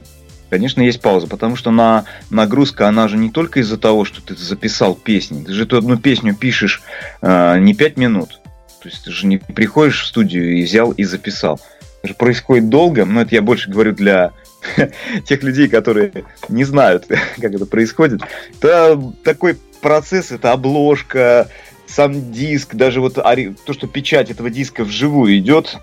Конечно, 0.50 0.82
есть 0.82 1.02
пауза, 1.02 1.28
потому 1.28 1.56
что 1.56 1.72
на 1.72 2.06
нагрузка, 2.30 2.88
она 2.88 3.08
же 3.08 3.18
не 3.18 3.32
только 3.32 3.62
из-за 3.62 3.78
того, 3.78 4.06
что 4.06 4.22
ты 4.22 4.36
записал 4.36 4.94
песни. 4.94 5.44
Ты 5.44 5.54
же 5.54 5.64
эту 5.64 5.78
одну 5.78 5.98
песню 5.98 6.36
пишешь 6.36 6.84
э, 7.22 7.60
не 7.60 7.74
пять 7.74 7.98
минут. 7.98 8.40
То 8.82 8.90
есть 8.90 9.04
ты 9.04 9.12
же 9.12 9.26
не 9.26 9.38
приходишь 9.40 10.04
в 10.04 10.06
студию 10.06 10.58
и 10.58 10.64
взял 10.64 10.92
и 10.92 11.04
записал. 11.04 11.60
Это 12.04 12.10
же 12.10 12.14
происходит 12.14 12.70
долго, 12.70 13.06
но 13.06 13.22
это 13.22 13.34
я 13.34 13.42
больше 13.42 13.72
говорю 13.72 13.94
для 13.94 14.32
тех 15.26 15.42
людей, 15.42 15.68
которые 15.68 16.26
не 16.50 16.64
знают, 16.64 17.06
как 17.42 17.54
это 17.54 17.66
происходит. 17.66 18.22
Это 18.60 19.02
такой 19.24 19.58
процесс, 19.86 20.32
это 20.32 20.52
обложка, 20.52 21.48
сам 21.86 22.32
диск, 22.32 22.74
даже 22.74 23.02
вот 23.02 23.14
то, 23.14 23.74
что 23.74 23.86
печать 23.86 24.32
этого 24.32 24.50
диска 24.50 24.84
вживую 24.84 25.38
идет, 25.38 25.78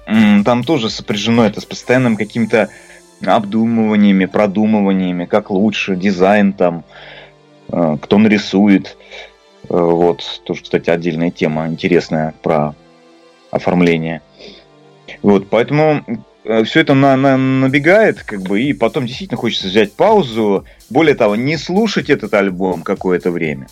там 0.45 0.65
тоже 0.65 0.91
сопряжено 0.91 1.47
это 1.47 1.61
с 1.61 1.65
постоянным 1.65 2.17
каким-то 2.17 2.69
обдумываниями, 3.25 4.25
продумываниями, 4.25 5.27
как 5.27 5.51
лучше, 5.51 5.95
дизайн 5.95 6.53
там, 6.53 6.83
э, 7.69 7.97
кто 8.03 8.19
нарисует. 8.19 8.97
Э, 9.71 9.79
вот, 9.79 10.43
тоже, 10.43 10.65
кстати, 10.65 10.91
отдельная 10.91 11.31
тема 11.31 11.69
интересная 11.69 12.35
про 12.43 12.75
оформление. 13.53 14.21
Вот, 15.23 15.49
поэтому 15.49 16.05
э, 16.43 16.65
все 16.65 16.81
это 16.81 16.95
на, 16.95 17.17
на, 17.17 17.37
набегает, 17.37 18.25
как 18.25 18.43
бы, 18.43 18.61
и 18.61 18.73
потом 18.73 19.07
действительно 19.07 19.39
хочется 19.39 19.69
взять 19.69 19.93
паузу. 19.93 20.65
Более 20.91 21.15
того, 21.15 21.37
не 21.37 21.57
слушать 21.57 22.11
этот 22.11 22.35
альбом 22.35 22.83
какое-то 22.83 23.31
время. 23.31 23.69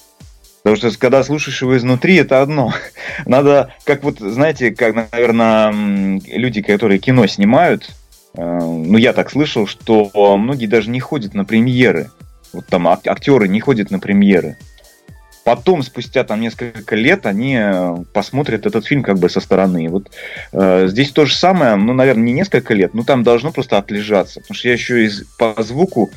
Потому 0.75 0.93
что 0.93 1.01
когда 1.01 1.23
слушаешь 1.23 1.63
его 1.63 1.77
изнутри, 1.77 2.17
это 2.17 2.43
одно. 2.43 2.73
Надо, 3.27 3.75
как 3.85 4.03
вот, 4.03 4.19
знаете, 4.19 4.71
как, 4.71 4.95
наверное, 5.13 6.21
люди, 6.27 6.63
которые 6.63 6.99
кино 6.99 7.27
снимают, 7.27 7.91
э, 8.35 8.43
ну, 8.43 8.97
я 8.97 9.13
так 9.13 9.31
слышал, 9.31 9.67
что 9.67 10.11
многие 10.37 10.67
даже 10.67 10.91
не 10.91 11.01
ходят 11.01 11.35
на 11.35 11.45
премьеры. 11.45 12.11
Вот 12.53 12.67
там 12.67 12.89
актеры 12.89 13.49
не 13.49 13.61
ходят 13.61 13.91
на 13.91 13.99
премьеры. 13.99 14.57
Потом, 15.45 15.83
спустя 15.83 16.23
там 16.23 16.41
несколько 16.41 16.97
лет, 16.97 17.27
они 17.27 17.57
э, 17.59 17.97
посмотрят 18.13 18.67
этот 18.67 18.85
фильм 18.85 19.03
как 19.03 19.19
бы 19.19 19.31
со 19.31 19.41
стороны. 19.41 19.89
Вот 19.89 20.11
э, 20.53 20.87
здесь 20.89 21.11
то 21.11 21.25
же 21.25 21.35
самое, 21.35 21.77
ну, 21.77 21.95
наверное, 21.95 22.25
не 22.25 22.33
несколько 22.33 22.75
лет, 22.75 22.95
но 22.95 23.05
там 23.05 23.23
должно 23.23 23.51
просто 23.51 23.79
отлежаться. 23.79 24.41
Потому 24.41 24.57
что 24.57 24.69
я 24.69 24.75
еще 24.75 25.05
из, 25.05 25.25
по 25.39 25.55
звуку 25.63 26.11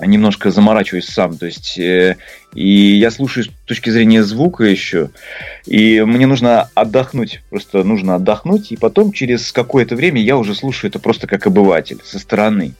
немножко 0.00 0.50
заморачиваюсь 0.50 1.06
сам. 1.06 1.36
То 1.36 1.46
есть, 1.46 1.78
э, 1.78 2.16
и 2.54 2.96
я 2.96 3.10
слушаю 3.10 3.44
с 3.44 3.50
точки 3.66 3.90
зрения 3.90 4.22
звука 4.22 4.64
еще, 4.64 5.10
и 5.66 6.02
мне 6.02 6.26
нужно 6.26 6.70
отдохнуть, 6.74 7.42
просто 7.50 7.84
нужно 7.84 8.16
отдохнуть, 8.16 8.72
и 8.72 8.76
потом 8.76 9.12
через 9.12 9.52
какое-то 9.52 9.96
время 9.96 10.20
я 10.22 10.36
уже 10.36 10.54
слушаю 10.54 10.90
это 10.90 10.98
просто 10.98 11.26
как 11.26 11.46
обыватель 11.46 12.00
со 12.04 12.18
стороны. 12.18 12.72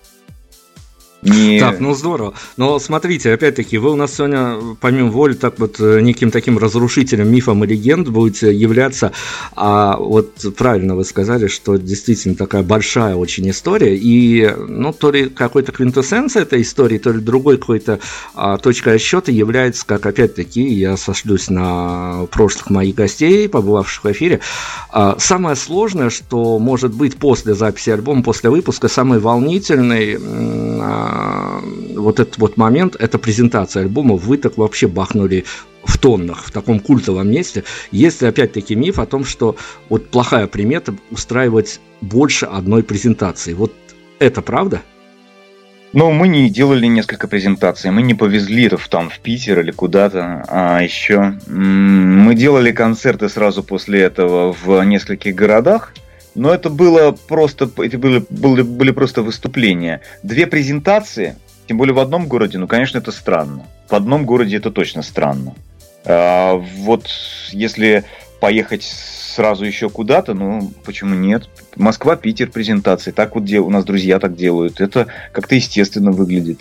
Не... 1.24 1.58
Так, 1.58 1.80
ну 1.80 1.94
здорово. 1.94 2.34
Но 2.56 2.78
смотрите, 2.78 3.32
опять-таки, 3.32 3.78
вы 3.78 3.90
у 3.90 3.96
нас 3.96 4.14
сегодня, 4.14 4.58
помимо 4.80 5.10
воли, 5.10 5.32
так 5.34 5.58
вот 5.58 5.80
э, 5.80 6.00
неким 6.00 6.30
таким 6.30 6.58
разрушителем 6.58 7.32
мифом 7.32 7.64
и 7.64 7.66
легенд 7.66 8.08
будете 8.08 8.52
являться. 8.52 9.12
А 9.56 9.96
вот 9.96 10.44
правильно 10.56 10.94
вы 10.94 11.04
сказали, 11.04 11.46
что 11.46 11.76
действительно 11.76 12.34
такая 12.34 12.62
большая 12.62 13.16
очень 13.16 13.48
история. 13.48 13.96
И, 13.96 14.54
ну, 14.68 14.92
то 14.92 15.10
ли 15.10 15.30
какой-то 15.30 15.72
квинтэссенция 15.72 16.42
этой 16.42 16.62
истории, 16.62 16.98
то 16.98 17.10
ли 17.10 17.20
другой 17.20 17.56
какой-то 17.56 18.00
а, 18.34 18.58
точкой 18.58 18.96
отсчета 18.96 19.32
является, 19.32 19.86
как 19.86 20.04
опять-таки, 20.04 20.62
я 20.62 20.96
сошлюсь 20.96 21.48
на 21.48 22.26
прошлых 22.30 22.68
моих 22.70 22.94
гостей, 22.94 23.48
побывавших 23.48 24.04
в 24.04 24.12
эфире. 24.12 24.40
А, 24.90 25.16
самое 25.18 25.56
сложное, 25.56 26.10
что 26.10 26.58
может 26.58 26.92
быть 26.92 27.16
после 27.16 27.54
записи 27.54 27.90
альбома, 27.90 28.22
после 28.22 28.50
выпуска, 28.50 28.88
самый 28.88 29.18
волнительный 29.20 30.18
вот 31.96 32.20
этот 32.20 32.38
вот 32.38 32.56
момент, 32.56 32.96
это 32.98 33.18
презентация 33.18 33.82
альбома, 33.82 34.16
вы 34.16 34.36
так 34.36 34.56
вообще 34.56 34.86
бахнули 34.86 35.44
в 35.84 35.98
тоннах, 35.98 36.44
в 36.44 36.50
таком 36.50 36.80
культовом 36.80 37.30
месте. 37.30 37.64
Есть 37.90 38.22
опять-таки 38.22 38.74
миф 38.74 38.98
о 38.98 39.06
том, 39.06 39.24
что 39.24 39.56
вот 39.88 40.08
плохая 40.08 40.46
примета 40.46 40.94
устраивать 41.10 41.80
больше 42.00 42.46
одной 42.46 42.82
презентации. 42.82 43.52
Вот 43.52 43.72
это 44.18 44.42
правда? 44.42 44.82
Ну, 45.92 46.10
мы 46.10 46.26
не 46.26 46.50
делали 46.50 46.86
несколько 46.86 47.28
презентаций, 47.28 47.92
мы 47.92 48.02
не 48.02 48.14
повезли 48.14 48.68
в, 48.68 48.88
там 48.88 49.10
в 49.10 49.20
Питер 49.20 49.60
или 49.60 49.70
куда-то, 49.70 50.44
а 50.48 50.80
еще 50.80 51.34
мы 51.46 52.34
делали 52.34 52.72
концерты 52.72 53.28
сразу 53.28 53.62
после 53.62 54.00
этого 54.00 54.52
в 54.52 54.82
нескольких 54.82 55.36
городах, 55.36 55.94
но 56.34 56.52
это 56.52 56.70
было 56.70 57.12
просто, 57.12 57.70
это 57.78 57.98
были, 57.98 58.24
были, 58.30 58.62
были 58.62 58.90
просто 58.90 59.22
выступления. 59.22 60.00
Две 60.22 60.46
презентации, 60.46 61.36
тем 61.68 61.78
более 61.78 61.94
в 61.94 61.98
одном 61.98 62.26
городе, 62.26 62.58
ну, 62.58 62.66
конечно, 62.66 62.98
это 62.98 63.12
странно. 63.12 63.66
В 63.88 63.94
одном 63.94 64.26
городе 64.26 64.56
это 64.56 64.70
точно 64.70 65.02
странно. 65.02 65.54
А, 66.04 66.54
вот 66.54 67.08
если 67.50 68.04
поехать 68.40 68.82
сразу 68.82 69.64
еще 69.64 69.88
куда-то, 69.88 70.34
ну, 70.34 70.70
почему 70.84 71.14
нет? 71.14 71.48
Москва, 71.76 72.16
Питер 72.16 72.50
презентации, 72.50 73.10
так 73.10 73.34
вот 73.34 73.50
у 73.50 73.70
нас 73.70 73.84
друзья 73.84 74.18
так 74.18 74.36
делают. 74.36 74.80
Это 74.80 75.06
как-то 75.32 75.54
естественно 75.54 76.12
выглядит. 76.12 76.60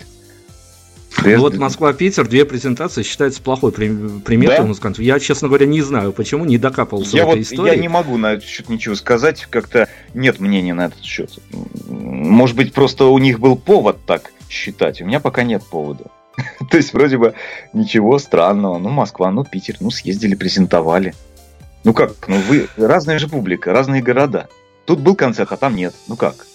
Ну 1.22 1.38
вот 1.38 1.56
Москва-Питер, 1.56 2.26
две 2.26 2.44
презентации 2.44 3.02
считается 3.02 3.40
плохой 3.40 3.72
приметой 3.72 4.58
да? 4.58 4.62
музыкантов. 4.64 5.02
Я, 5.02 5.18
честно 5.20 5.48
говоря, 5.48 5.66
не 5.66 5.80
знаю, 5.82 6.12
почему 6.12 6.44
не 6.44 6.58
докапывался 6.58 7.16
я 7.16 7.24
в 7.24 7.28
этой 7.28 7.38
вот, 7.38 7.44
истории. 7.44 7.70
Я 7.70 7.76
не 7.76 7.88
могу 7.88 8.16
на 8.16 8.32
этот 8.34 8.44
счет 8.44 8.68
ничего 8.68 8.94
сказать, 8.94 9.46
как-то 9.48 9.88
нет 10.12 10.40
мнения 10.40 10.74
на 10.74 10.86
этот 10.86 11.02
счет. 11.02 11.38
Может 11.88 12.56
быть, 12.56 12.72
просто 12.72 13.06
у 13.06 13.18
них 13.18 13.40
был 13.40 13.56
повод 13.56 13.98
так 14.06 14.32
считать, 14.48 15.00
у 15.00 15.04
меня 15.04 15.20
пока 15.20 15.44
нет 15.44 15.62
повода. 15.62 16.04
То 16.70 16.76
есть, 16.76 16.92
вроде 16.92 17.16
бы, 17.16 17.34
ничего 17.72 18.18
странного. 18.18 18.78
Ну, 18.78 18.88
Москва, 18.90 19.30
ну, 19.30 19.44
Питер, 19.44 19.76
ну, 19.80 19.90
съездили, 19.90 20.34
презентовали. 20.34 21.14
Ну 21.84 21.92
как, 21.92 22.28
ну 22.28 22.38
вы, 22.48 22.66
разная 22.78 23.18
же 23.18 23.28
публика, 23.28 23.70
разные 23.72 24.02
города. 24.02 24.48
Тут 24.86 25.00
был 25.00 25.14
концерт, 25.14 25.52
а 25.52 25.58
там 25.58 25.76
нет. 25.76 25.94
Ну 26.08 26.16
как? 26.16 26.46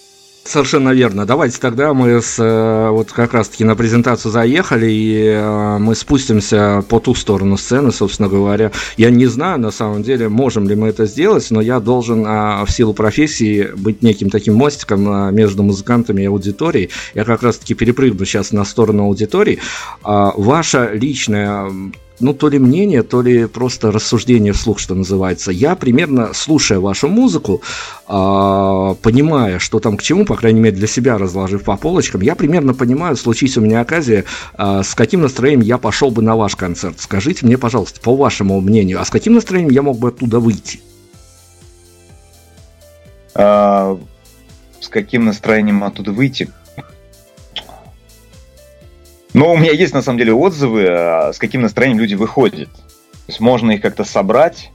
Совершенно 0.44 0.90
верно. 0.90 1.26
Давайте 1.26 1.60
тогда 1.60 1.94
мы 1.94 2.22
с, 2.22 2.40
э, 2.40 2.90
вот 2.90 3.12
как 3.12 3.34
раз-таки 3.34 3.64
на 3.64 3.76
презентацию 3.76 4.32
заехали, 4.32 4.90
и 4.90 5.26
э, 5.28 5.78
мы 5.78 5.94
спустимся 5.96 6.84
по 6.90 7.00
ту 7.00 7.14
сторону 7.14 7.58
сцены, 7.58 7.92
собственно 7.92 8.30
говоря. 8.30 8.72
Я 8.98 9.12
не 9.12 9.28
знаю, 9.28 9.60
на 9.60 9.70
самом 9.70 10.02
деле, 10.02 10.28
можем 10.30 10.68
ли 10.68 10.76
мы 10.76 10.88
это 10.88 11.06
сделать, 11.06 11.52
но 11.52 11.62
я 11.62 11.80
должен 11.80 12.24
а, 12.26 12.66
в 12.66 12.72
силу 12.72 12.94
профессии 12.94 13.70
быть 13.76 14.02
неким 14.02 14.30
таким 14.30 14.56
мостиком 14.56 15.08
а, 15.10 15.30
между 15.30 15.62
музыкантами 15.62 16.24
и 16.24 16.26
аудиторией. 16.26 16.90
Я 17.14 17.26
как 17.26 17.44
раз-таки 17.44 17.76
перепрыгну 17.76 18.26
сейчас 18.26 18.52
на 18.52 18.66
сторону 18.66 19.04
аудитории. 19.04 19.60
А, 20.04 20.34
ваша 20.36 20.92
личная 20.94 21.70
ну, 22.20 22.34
то 22.34 22.50
ли 22.50 22.60
мнение, 22.60 23.04
то 23.04 23.22
ли 23.22 23.46
просто 23.46 23.92
рассуждение 23.92 24.54
вслух, 24.54 24.80
что 24.80 24.96
называется. 24.96 25.52
Я 25.52 25.76
примерно, 25.76 26.34
слушая 26.34 26.80
вашу 26.80 27.08
музыку, 27.08 27.62
э, 28.08 28.96
понимая, 29.02 29.60
что 29.60 29.80
там 29.80 29.98
к 29.98 30.02
чему, 30.02 30.26
по 30.26 30.36
крайней 30.36 30.60
мере, 30.60 30.76
для 30.76 30.88
себя 30.88 31.18
разложив 31.18 31.64
по 31.64 31.78
полочкам, 31.78 32.22
я 32.22 32.36
примерно 32.36 32.74
понимаю, 32.74 33.16
случись 33.16 33.58
у 33.58 33.62
меня 33.62 33.82
оказия, 33.82 34.26
э, 34.58 34.82
с 34.84 34.96
каким 34.96 35.22
настроением 35.22 35.62
я 35.62 35.78
пошел 35.78 36.12
бы 36.12 36.22
на 36.22 36.36
ваш 36.36 36.56
концерт. 36.56 37.00
Скажите 37.00 37.46
мне, 37.46 37.58
пожалуйста, 37.58 38.02
по 38.02 38.16
вашему 38.16 38.60
мнению, 38.62 39.02
а 39.02 39.06
с 39.06 39.10
каким 39.10 39.34
настроением 39.34 39.72
я 39.72 39.82
мог 39.82 39.98
бы 39.98 40.10
оттуда 40.10 40.40
выйти? 40.40 40.82
А, 43.36 43.98
с 44.80 44.88
каким 44.88 45.26
настроением 45.26 45.84
оттуда 45.84 46.12
выйти? 46.12 46.50
Но 49.34 49.54
у 49.54 49.58
меня 49.58 49.72
есть 49.72 49.94
на 49.94 50.02
самом 50.02 50.18
деле 50.18 50.34
отзывы, 50.34 50.88
а, 50.90 51.34
с 51.34 51.38
каким 51.38 51.62
настроением 51.62 52.00
люди 52.00 52.16
выходят. 52.16 52.72
То 52.74 53.26
есть 53.28 53.40
можно 53.40 53.72
их 53.72 53.82
как-то 53.82 54.04
собрать. 54.04 54.72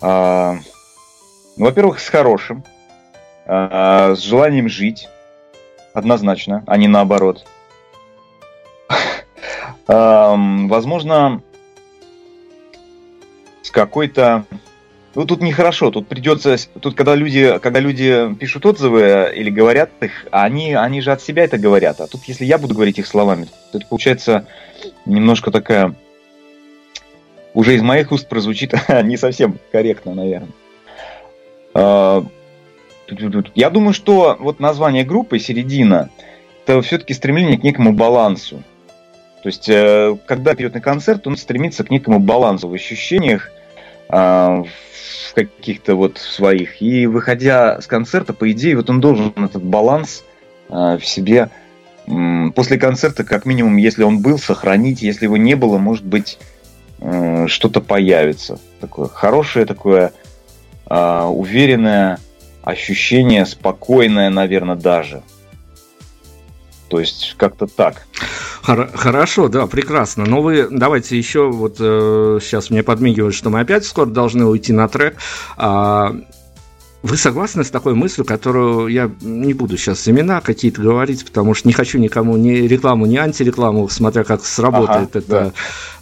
А, 0.00 0.58
ну, 1.56 1.64
во-первых, 1.66 2.00
с 2.00 2.08
хорошим, 2.08 2.64
а, 3.46 4.14
с 4.14 4.20
желанием 4.20 4.68
жить, 4.68 5.08
однозначно, 5.92 6.64
а 6.66 6.76
не 6.76 6.88
наоборот. 6.88 7.46
Возможно, 9.86 11.42
с 13.62 13.70
какой-то 13.70 14.46
ну, 15.14 15.26
тут 15.26 15.40
нехорошо, 15.40 15.90
тут 15.90 16.08
придется, 16.08 16.56
тут 16.80 16.94
когда 16.94 17.14
люди, 17.14 17.58
когда 17.58 17.80
люди 17.80 18.34
пишут 18.34 18.66
отзывы 18.66 19.32
или 19.34 19.50
говорят 19.50 19.90
их, 20.00 20.26
они, 20.32 20.74
они 20.74 21.00
же 21.00 21.12
от 21.12 21.22
себя 21.22 21.44
это 21.44 21.56
говорят, 21.56 22.00
а 22.00 22.06
тут 22.06 22.24
если 22.24 22.44
я 22.44 22.58
буду 22.58 22.74
говорить 22.74 22.98
их 22.98 23.06
словами, 23.06 23.46
то 23.70 23.78
это 23.78 23.86
получается 23.86 24.46
немножко 25.06 25.50
такая, 25.50 25.94
уже 27.52 27.74
из 27.76 27.82
моих 27.82 28.10
уст 28.10 28.28
прозвучит 28.28 28.74
не 29.04 29.16
совсем 29.16 29.58
корректно, 29.70 30.14
наверное. 30.14 30.50
А, 31.74 32.26
я 33.54 33.70
думаю, 33.70 33.92
что 33.92 34.36
вот 34.40 34.60
название 34.60 35.04
группы 35.04 35.38
«Середина» 35.38 36.10
это 36.64 36.80
все-таки 36.82 37.12
стремление 37.12 37.58
к 37.58 37.62
некому 37.62 37.92
балансу. 37.92 38.62
То 39.42 39.48
есть, 39.48 39.68
э, 39.68 40.16
когда 40.26 40.54
идет 40.54 40.72
на 40.72 40.80
концерт, 40.80 41.26
он 41.26 41.36
стремится 41.36 41.84
к 41.84 41.90
некому 41.90 42.18
балансу 42.18 42.68
в 42.68 42.72
ощущениях, 42.72 43.50
в 44.14 45.34
каких-то 45.34 45.96
вот 45.96 46.18
своих. 46.18 46.80
И 46.80 47.06
выходя 47.06 47.80
с 47.80 47.86
концерта, 47.86 48.32
по 48.32 48.50
идее, 48.52 48.76
вот 48.76 48.88
он 48.90 49.00
должен 49.00 49.32
этот 49.36 49.62
баланс 49.62 50.24
а, 50.68 50.98
в 50.98 51.04
себе 51.04 51.50
после 52.54 52.78
концерта, 52.78 53.24
как 53.24 53.46
минимум, 53.46 53.76
если 53.76 54.02
он 54.02 54.20
был, 54.20 54.38
сохранить. 54.38 55.02
Если 55.02 55.24
его 55.24 55.38
не 55.38 55.54
было, 55.54 55.78
может 55.78 56.04
быть, 56.04 56.38
э, 57.00 57.46
что-то 57.48 57.80
появится. 57.80 58.60
Такое 58.80 59.08
хорошее, 59.08 59.64
такое 59.64 60.12
а, 60.86 61.28
уверенное 61.28 62.18
ощущение, 62.62 63.46
спокойное, 63.46 64.28
наверное, 64.28 64.76
даже. 64.76 65.22
То 66.94 67.00
есть 67.00 67.34
как-то 67.38 67.66
так. 67.66 68.06
Хорошо, 68.62 69.48
да, 69.48 69.66
прекрасно. 69.66 70.26
Но 70.26 70.42
вы 70.42 70.68
давайте 70.70 71.18
еще 71.18 71.50
вот 71.50 71.78
э, 71.80 72.38
сейчас 72.40 72.70
мне 72.70 72.84
подмигивают, 72.84 73.34
что 73.34 73.50
мы 73.50 73.58
опять 73.58 73.84
скоро 73.84 74.06
должны 74.06 74.44
уйти 74.44 74.72
на 74.72 74.86
трек. 74.86 75.16
А, 75.56 76.14
вы 77.02 77.16
согласны 77.16 77.64
с 77.64 77.70
такой 77.70 77.96
мыслью, 77.96 78.24
которую 78.24 78.86
я 78.86 79.10
не 79.22 79.54
буду 79.54 79.76
сейчас 79.76 80.06
имена 80.06 80.40
какие-то 80.40 80.82
говорить, 80.82 81.24
потому 81.24 81.54
что 81.54 81.66
не 81.66 81.74
хочу 81.74 81.98
никому 81.98 82.36
ни 82.36 82.52
рекламу, 82.68 83.06
ни 83.06 83.16
антирекламу, 83.16 83.88
смотря 83.88 84.22
как 84.22 84.44
сработает 84.44 85.16
ага, 85.16 85.18
это 85.18 85.28
да. 85.28 85.52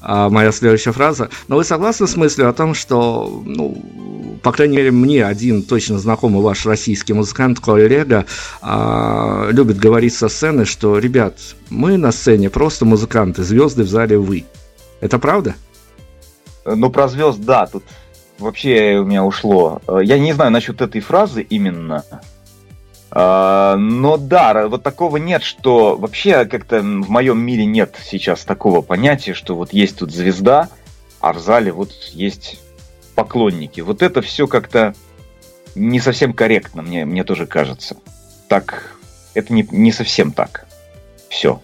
а, 0.02 0.28
моя 0.28 0.52
следующая 0.52 0.92
фраза. 0.92 1.30
Но 1.48 1.56
вы 1.56 1.64
согласны 1.64 2.06
с 2.06 2.16
мыслью 2.16 2.50
о 2.50 2.52
том, 2.52 2.74
что, 2.74 3.42
ну, 3.46 4.31
по 4.42 4.52
крайней 4.52 4.76
мере, 4.76 4.90
мне 4.90 5.24
один 5.24 5.62
точно 5.62 5.98
знакомый 5.98 6.42
ваш 6.42 6.66
российский 6.66 7.12
музыкант, 7.12 7.60
коллега, 7.60 8.26
а, 8.60 9.48
любит 9.50 9.78
говорить 9.78 10.14
со 10.14 10.28
сцены, 10.28 10.64
что, 10.64 10.98
ребят, 10.98 11.38
мы 11.70 11.96
на 11.96 12.12
сцене 12.12 12.50
просто 12.50 12.84
музыканты, 12.84 13.44
звезды 13.44 13.84
в 13.84 13.88
зале 13.88 14.18
вы. 14.18 14.44
Это 15.00 15.18
правда? 15.18 15.54
Ну, 16.64 16.90
про 16.90 17.08
звезд, 17.08 17.40
да, 17.40 17.66
тут 17.66 17.84
вообще 18.38 18.98
у 18.98 19.04
меня 19.04 19.24
ушло. 19.24 19.80
Я 20.02 20.18
не 20.18 20.32
знаю 20.32 20.50
насчет 20.50 20.80
этой 20.80 21.00
фразы 21.00 21.42
именно. 21.42 22.04
Э, 23.10 23.76
но 23.76 24.16
да, 24.16 24.66
вот 24.68 24.82
такого 24.82 25.18
нет, 25.18 25.42
что 25.42 25.96
вообще 25.96 26.44
как-то 26.46 26.80
в 26.80 27.10
моем 27.10 27.38
мире 27.40 27.64
нет 27.64 27.96
сейчас 28.04 28.44
такого 28.44 28.80
понятия, 28.80 29.34
что 29.34 29.54
вот 29.54 29.72
есть 29.72 29.98
тут 29.98 30.12
звезда, 30.12 30.68
а 31.20 31.32
в 31.32 31.38
зале 31.38 31.72
вот 31.72 31.92
есть 32.12 32.61
поклонники. 33.14 33.80
Вот 33.80 34.02
это 34.02 34.22
все 34.22 34.46
как-то 34.46 34.94
не 35.74 36.00
совсем 36.00 36.32
корректно, 36.32 36.82
мне, 36.82 37.04
мне 37.04 37.24
тоже 37.24 37.46
кажется. 37.46 37.96
Так, 38.48 38.96
это 39.34 39.52
не, 39.52 39.66
не 39.70 39.92
совсем 39.92 40.32
так. 40.32 40.66
Все. 41.28 41.62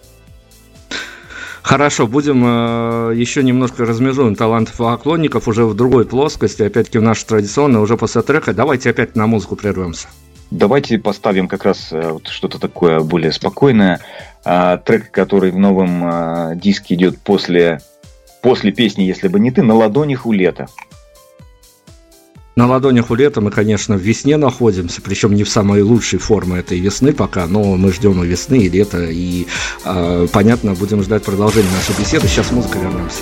Хорошо, 1.61 2.07
будем 2.07 2.43
э, 2.43 3.13
еще 3.15 3.43
немножко 3.43 3.85
размежуем 3.85 4.35
талантов 4.35 4.77
поклонников 4.77 5.47
уже 5.47 5.65
в 5.65 5.75
другой 5.75 6.05
плоскости, 6.05 6.63
опять-таки 6.63 6.97
в 6.97 7.03
нашей 7.03 7.25
традиционной, 7.25 7.79
уже 7.79 7.97
после 7.97 8.23
трека. 8.23 8.53
Давайте 8.53 8.89
опять 8.89 9.15
на 9.15 9.27
музыку 9.27 9.55
прервемся. 9.55 10.07
Давайте 10.49 10.97
поставим 10.97 11.47
как 11.47 11.65
раз 11.65 11.89
э, 11.91 12.09
вот 12.09 12.27
что-то 12.27 12.59
такое 12.59 13.01
более 13.01 13.31
спокойное. 13.31 13.99
А, 14.43 14.77
трек, 14.77 15.11
который 15.11 15.51
в 15.51 15.59
новом 15.59 16.01
а, 16.03 16.55
диске 16.55 16.95
идет 16.95 17.19
после, 17.19 17.81
после 18.41 18.71
песни 18.71 19.03
«Если 19.03 19.27
бы 19.27 19.39
не 19.39 19.51
ты» 19.51 19.61
на 19.61 19.75
ладонях 19.75 20.25
у 20.25 20.31
лета. 20.31 20.67
На 22.59 22.67
ладонях 22.67 23.09
у 23.09 23.15
лета 23.15 23.39
мы, 23.39 23.51
конечно, 23.51 23.95
в 23.95 24.01
весне 24.01 24.35
находимся, 24.35 25.01
причем 25.01 25.33
не 25.33 25.45
в 25.45 25.49
самой 25.49 25.81
лучшей 25.81 26.19
форме 26.19 26.59
этой 26.59 26.77
весны 26.77 27.13
пока, 27.13 27.47
но 27.47 27.77
мы 27.77 27.93
ждем 27.93 28.21
и 28.21 28.27
весны, 28.27 28.57
и 28.57 28.67
лета, 28.67 29.05
и, 29.09 29.47
э, 29.85 30.27
понятно, 30.33 30.73
будем 30.73 31.01
ждать 31.01 31.23
продолжения 31.23 31.69
нашей 31.71 31.97
беседы. 31.97 32.27
Сейчас 32.27 32.51
музыка 32.51 32.77
вернемся. 32.77 33.21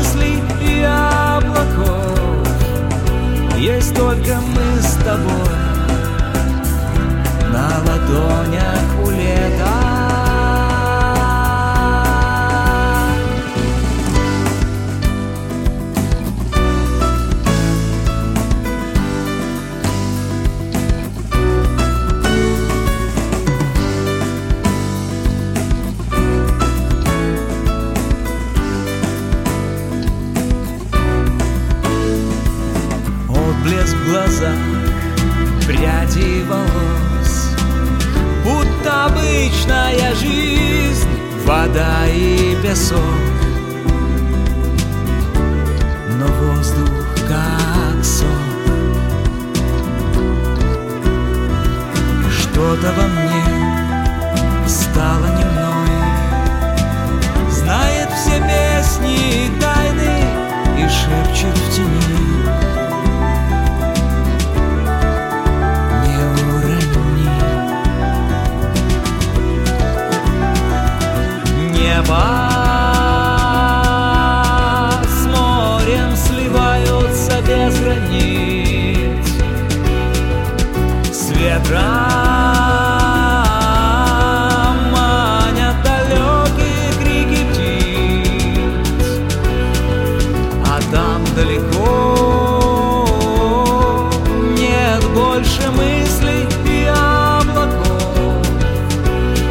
мыслей 0.00 0.42
и 0.62 0.82
облаков. 0.82 2.48
Есть 3.58 3.94
только 3.94 4.40
мы 4.40 4.80
с 4.80 4.94
тобой 5.04 5.56
На 7.52 7.68
ладонях 7.86 9.04
у 9.04 9.10
лета. 9.10 9.79
глазах 34.10 34.58
пряди 35.66 36.42
волос. 36.48 37.54
Будто 38.44 39.06
обычная 39.06 40.14
жизнь, 40.16 41.08
вода 41.46 42.06
и 42.08 42.56
песок. 42.60 42.98
Но 46.18 46.26
воздух 46.26 46.90
как 47.28 48.04
сон. 48.04 48.26
Что-то 52.30 52.92
во 52.96 53.06
мне 53.06 53.44
стало 54.66 55.26
не 55.38 55.44
мной. 55.44 55.90
Знает 57.50 58.08
все 58.10 58.40
песни 58.40 59.46
и 59.46 59.60
тайны 59.60 60.24
И 60.78 60.88
шепчет 60.88 61.56
в 61.56 61.76
тени. 61.76 62.69
неба 72.00 72.24
с 75.06 75.26
морем 75.26 76.16
сливаются 76.16 77.40
без 77.46 77.78
границ, 77.80 79.26
с 81.12 81.30
ветром 81.30 81.80
манят 84.92 85.76
далекие 85.84 86.92
крики 87.02 87.42
птиц, 87.52 89.06
а 90.66 90.80
там 90.90 91.20
далеко 91.36 91.90
нет 94.56 95.02
больше 95.14 95.70
мыслей 95.72 96.46
и 96.64 96.86
облаков, 96.86 98.46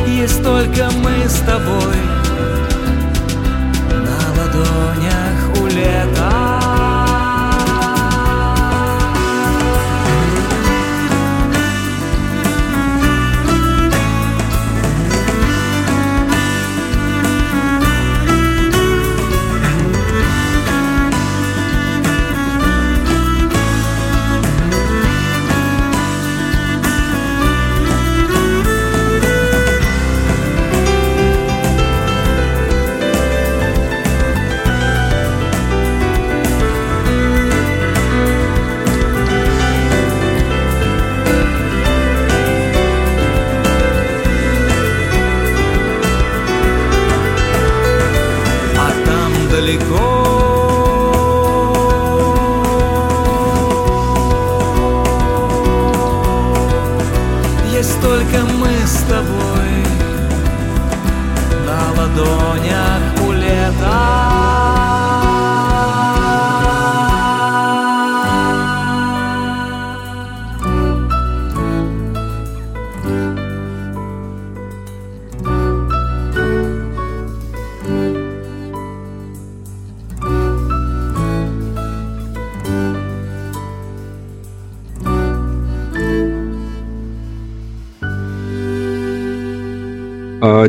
есть 0.08 0.44
только 0.44 0.90
мы 1.04 1.28
с 1.28 1.40
тобой. 1.42 2.09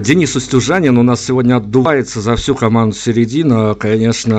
А, 0.00 0.02
Денис 0.02 0.34
Устюжанин 0.34 0.96
у 0.96 1.02
нас 1.02 1.24
сегодня 1.24 1.56
отдувается 1.56 2.20
за 2.20 2.36
всю 2.36 2.54
команду 2.54 2.96
середина. 2.96 3.74
Конечно, 3.74 4.38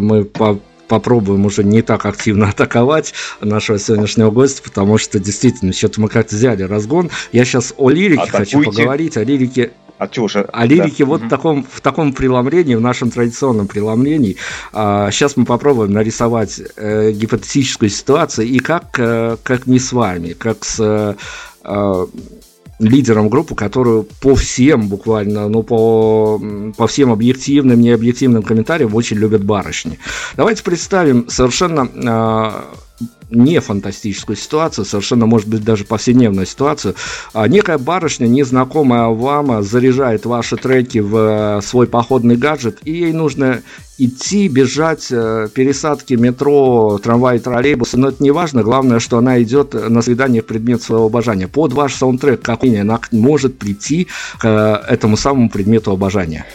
мы 0.00 0.24
по 0.24 0.58
попробуем 0.88 1.44
уже 1.44 1.64
не 1.64 1.82
так 1.82 2.06
активно 2.06 2.48
атаковать 2.50 3.12
нашего 3.40 3.78
сегодняшнего 3.78 4.30
гостя, 4.30 4.62
потому 4.62 4.98
что 4.98 5.18
действительно, 5.18 5.72
что-то 5.72 6.00
мы 6.00 6.08
как-то 6.08 6.36
взяли 6.36 6.62
разгон. 6.62 7.10
Я 7.32 7.44
сейчас 7.44 7.74
о 7.76 7.90
лирике 7.90 8.22
Атакуйте. 8.22 8.56
хочу 8.56 8.70
поговорить, 8.70 9.16
о 9.16 9.24
лирике 9.24 9.72
А 9.98 10.04
о 10.04 10.64
лирике 10.64 11.04
да. 11.04 11.06
вот 11.06 11.22
в 11.22 11.28
таком, 11.28 11.66
в 11.68 11.80
таком 11.80 12.12
преломлении, 12.12 12.76
в 12.76 12.80
нашем 12.80 13.10
традиционном 13.10 13.66
преломлении. 13.66 14.36
А, 14.72 15.10
сейчас 15.10 15.36
мы 15.36 15.44
попробуем 15.44 15.92
нарисовать 15.92 16.60
э, 16.76 17.10
гипотетическую 17.10 17.90
ситуацию, 17.90 18.46
и 18.46 18.60
как, 18.60 18.98
э, 18.98 19.36
как 19.42 19.66
не 19.66 19.80
с 19.80 19.92
вами, 19.92 20.34
как 20.34 20.64
с 20.64 20.78
э, 20.78 22.06
лидером 22.78 23.28
группы, 23.28 23.54
которую 23.54 24.04
по 24.20 24.34
всем 24.34 24.88
буквально, 24.88 25.48
ну, 25.48 25.62
по, 25.62 26.40
по 26.76 26.86
всем 26.86 27.12
объективным, 27.12 27.80
необъективным 27.80 28.42
комментариям 28.42 28.94
очень 28.94 29.16
любят 29.16 29.44
барышни. 29.44 29.98
Давайте 30.36 30.62
представим 30.62 31.28
совершенно 31.28 31.88
э, 31.94 32.85
не 33.30 33.60
фантастическую 33.60 34.36
ситуацию, 34.36 34.84
совершенно, 34.84 35.26
может 35.26 35.48
быть, 35.48 35.64
даже 35.64 35.84
повседневную 35.84 36.46
ситуацию. 36.46 36.94
А, 37.34 37.48
Некая 37.48 37.78
барышня, 37.78 38.26
незнакомая 38.26 39.08
вам, 39.08 39.62
заряжает 39.62 40.26
ваши 40.26 40.56
треки 40.56 40.98
в 40.98 41.16
э, 41.58 41.62
свой 41.62 41.86
походный 41.86 42.36
гаджет, 42.36 42.78
и 42.84 42.92
ей 42.92 43.12
нужно 43.12 43.62
идти, 43.98 44.48
бежать, 44.48 45.08
э, 45.10 45.48
пересадки 45.52 46.14
метро, 46.14 46.98
трамвай, 47.02 47.38
троллейбусы, 47.38 47.98
но 47.98 48.08
это 48.08 48.22
не 48.22 48.30
важно, 48.30 48.62
главное, 48.62 49.00
что 49.00 49.18
она 49.18 49.42
идет 49.42 49.74
на 49.74 50.02
свидание 50.02 50.42
предмет 50.42 50.82
своего 50.82 51.06
обожания. 51.06 51.48
Под 51.48 51.72
ваш 51.72 51.94
саундтрек, 51.94 52.42
как 52.42 52.64
она 52.64 53.00
может 53.12 53.58
прийти 53.58 54.06
к 54.38 54.44
э, 54.44 54.92
этому 54.92 55.16
самому 55.16 55.50
предмету 55.50 55.90
обожания. 55.90 56.46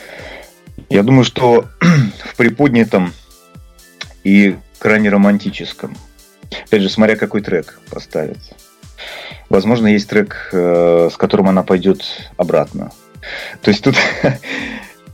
Я 0.89 1.03
думаю, 1.03 1.23
что 1.23 1.65
в 1.79 2.35
приподнятом 2.35 3.13
и 4.23 4.55
крайне 4.79 5.09
романтическом. 5.09 5.95
Опять 6.65 6.81
же, 6.81 6.89
смотря 6.89 7.15
какой 7.15 7.41
трек 7.41 7.79
поставит. 7.89 8.39
Возможно, 9.49 9.87
есть 9.87 10.09
трек, 10.09 10.49
э, 10.51 11.09
с 11.11 11.17
которым 11.17 11.47
она 11.49 11.63
пойдет 11.63 12.03
обратно. 12.37 12.91
То 13.61 13.69
есть 13.71 13.83
тут... 13.83 13.95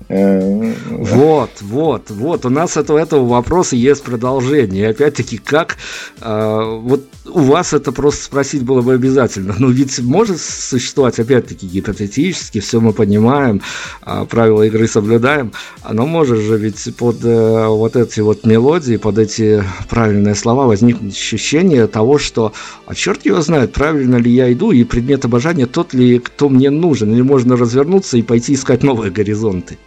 э, 0.10 0.74
Вот, 0.90 1.50
вот, 1.62 2.10
вот. 2.10 2.46
У 2.46 2.50
нас 2.50 2.78
от 2.78 2.90
этого 2.90 3.26
вопроса 3.26 3.76
есть 3.76 4.04
продолжение. 4.04 4.84
И 4.84 4.92
опять-таки, 4.92 5.38
как 5.38 5.78
э, 6.22 6.80
вот 6.82 7.04
у 7.26 7.40
вас 7.40 7.74
это 7.74 7.92
просто 7.92 8.24
спросить 8.24 8.64
было 8.64 8.82
бы 8.82 8.94
обязательно. 8.94 9.56
Но 9.58 9.70
ведь 9.70 10.00
может 10.00 10.40
существовать, 10.40 11.20
опять-таки, 11.20 11.68
гипотетически, 11.68 12.60
все 12.60 12.80
мы 12.80 12.94
понимаем, 12.94 13.62
э, 14.06 14.26
правила 14.30 14.64
игры 14.64 14.88
соблюдаем. 14.88 15.52
Но 15.90 16.06
может 16.06 16.40
же 16.40 16.58
ведь 16.58 16.96
под 16.96 17.24
э, 17.24 17.68
вот 17.68 17.96
эти 17.96 18.22
вот 18.22 18.46
мелодии, 18.46 18.98
под 18.98 19.18
эти 19.18 19.64
правильные 19.90 20.36
слова 20.36 20.68
возникнуть 20.68 21.14
ощущение 21.14 21.88
того, 21.88 22.18
что, 22.18 22.54
а 22.86 22.96
черт 22.96 23.26
его 23.26 23.42
знает, 23.42 23.74
правильно 23.74 24.16
ли 24.16 24.32
я 24.32 24.52
иду, 24.52 24.72
и 24.72 24.84
предмет 24.84 25.26
обожания 25.26 25.66
тот 25.66 25.94
ли, 25.94 26.20
кто 26.20 26.50
мне 26.50 26.70
нужен, 26.70 27.14
или 27.14 27.22
можно 27.22 27.58
развернуться 27.58 28.18
и 28.18 28.22
пойти 28.22 28.54
искать 28.54 28.84
новые 28.84 29.12
горизонты. 29.12 29.78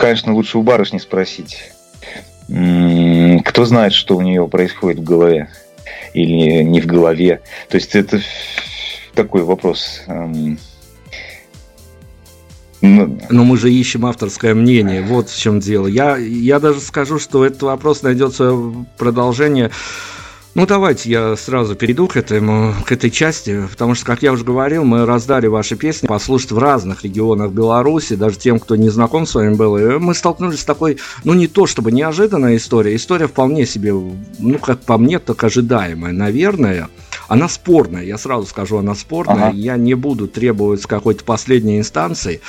Конечно, 0.00 0.32
лучше 0.32 0.56
у 0.56 0.62
барышни 0.62 0.96
спросить. 0.96 1.72
Кто 2.48 3.64
знает, 3.66 3.92
что 3.92 4.16
у 4.16 4.22
нее 4.22 4.48
происходит 4.48 5.00
в 5.00 5.04
голове 5.04 5.50
или 6.14 6.62
не 6.62 6.80
в 6.80 6.86
голове. 6.86 7.42
То 7.68 7.76
есть 7.76 7.94
это 7.94 8.22
такой 9.14 9.42
вопрос. 9.42 10.02
эм, 10.06 10.58
ну, 12.80 13.18
Но 13.28 13.44
мы 13.44 13.58
же 13.58 13.70
ищем 13.70 14.06
авторское 14.06 14.54
мнение, 14.54 15.02
вот 15.02 15.28
в 15.28 15.38
чем 15.38 15.60
дело. 15.60 15.86
Я, 15.86 16.16
я 16.16 16.60
даже 16.60 16.80
скажу, 16.80 17.18
что 17.18 17.44
этот 17.44 17.62
вопрос 17.62 18.02
найдет 18.02 18.34
свое 18.34 18.86
продолжение. 18.96 19.70
Ну, 20.54 20.66
давайте 20.66 21.08
я 21.10 21.36
сразу 21.36 21.76
перейду 21.76 22.08
к, 22.08 22.16
этому, 22.16 22.74
к 22.84 22.90
этой 22.90 23.10
части, 23.10 23.68
потому 23.70 23.94
что, 23.94 24.04
как 24.04 24.22
я 24.22 24.32
уже 24.32 24.44
говорил, 24.44 24.82
мы 24.82 25.06
раздали 25.06 25.46
ваши 25.46 25.76
песни 25.76 26.08
послушать 26.08 26.50
в 26.50 26.58
разных 26.58 27.04
регионах 27.04 27.52
Беларуси, 27.52 28.16
даже 28.16 28.36
тем, 28.36 28.58
кто 28.58 28.74
не 28.74 28.88
знаком 28.88 29.26
с 29.26 29.34
вами 29.36 29.54
был. 29.54 29.78
И 29.78 29.98
мы 29.98 30.12
столкнулись 30.12 30.60
с 30.60 30.64
такой, 30.64 30.98
ну, 31.22 31.34
не 31.34 31.46
то 31.46 31.66
чтобы 31.66 31.92
неожиданная 31.92 32.56
история, 32.56 32.96
история 32.96 33.28
вполне 33.28 33.64
себе, 33.64 33.92
ну, 33.92 34.58
как 34.58 34.80
по 34.80 34.98
мне, 34.98 35.20
так 35.20 35.42
ожидаемая, 35.44 36.12
наверное. 36.12 36.88
Она 37.28 37.48
спорная, 37.48 38.02
я 38.02 38.18
сразу 38.18 38.44
скажу, 38.44 38.78
она 38.78 38.96
спорная. 38.96 39.50
Ага. 39.50 39.56
Я 39.56 39.76
не 39.76 39.94
буду 39.94 40.26
требовать 40.26 40.82
какой-то 40.82 41.22
последней 41.22 41.78
инстанции. 41.78 42.40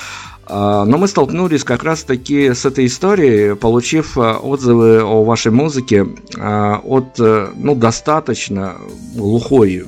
А, 0.53 0.83
Но 0.83 0.97
мы 0.97 1.07
столкнулись 1.07 1.63
как 1.63 1.83
раз-таки 1.83 2.53
с 2.53 2.65
этой 2.65 2.85
историей, 2.87 3.55
получив 3.55 4.17
а, 4.17 4.37
отзывы 4.37 5.01
о 5.01 5.23
вашей 5.23 5.51
музыке 5.51 6.05
а, 6.37 6.81
от, 6.83 7.17
э, 7.19 7.47
ну, 7.55 7.73
достаточно 7.73 8.75
глухой, 9.15 9.85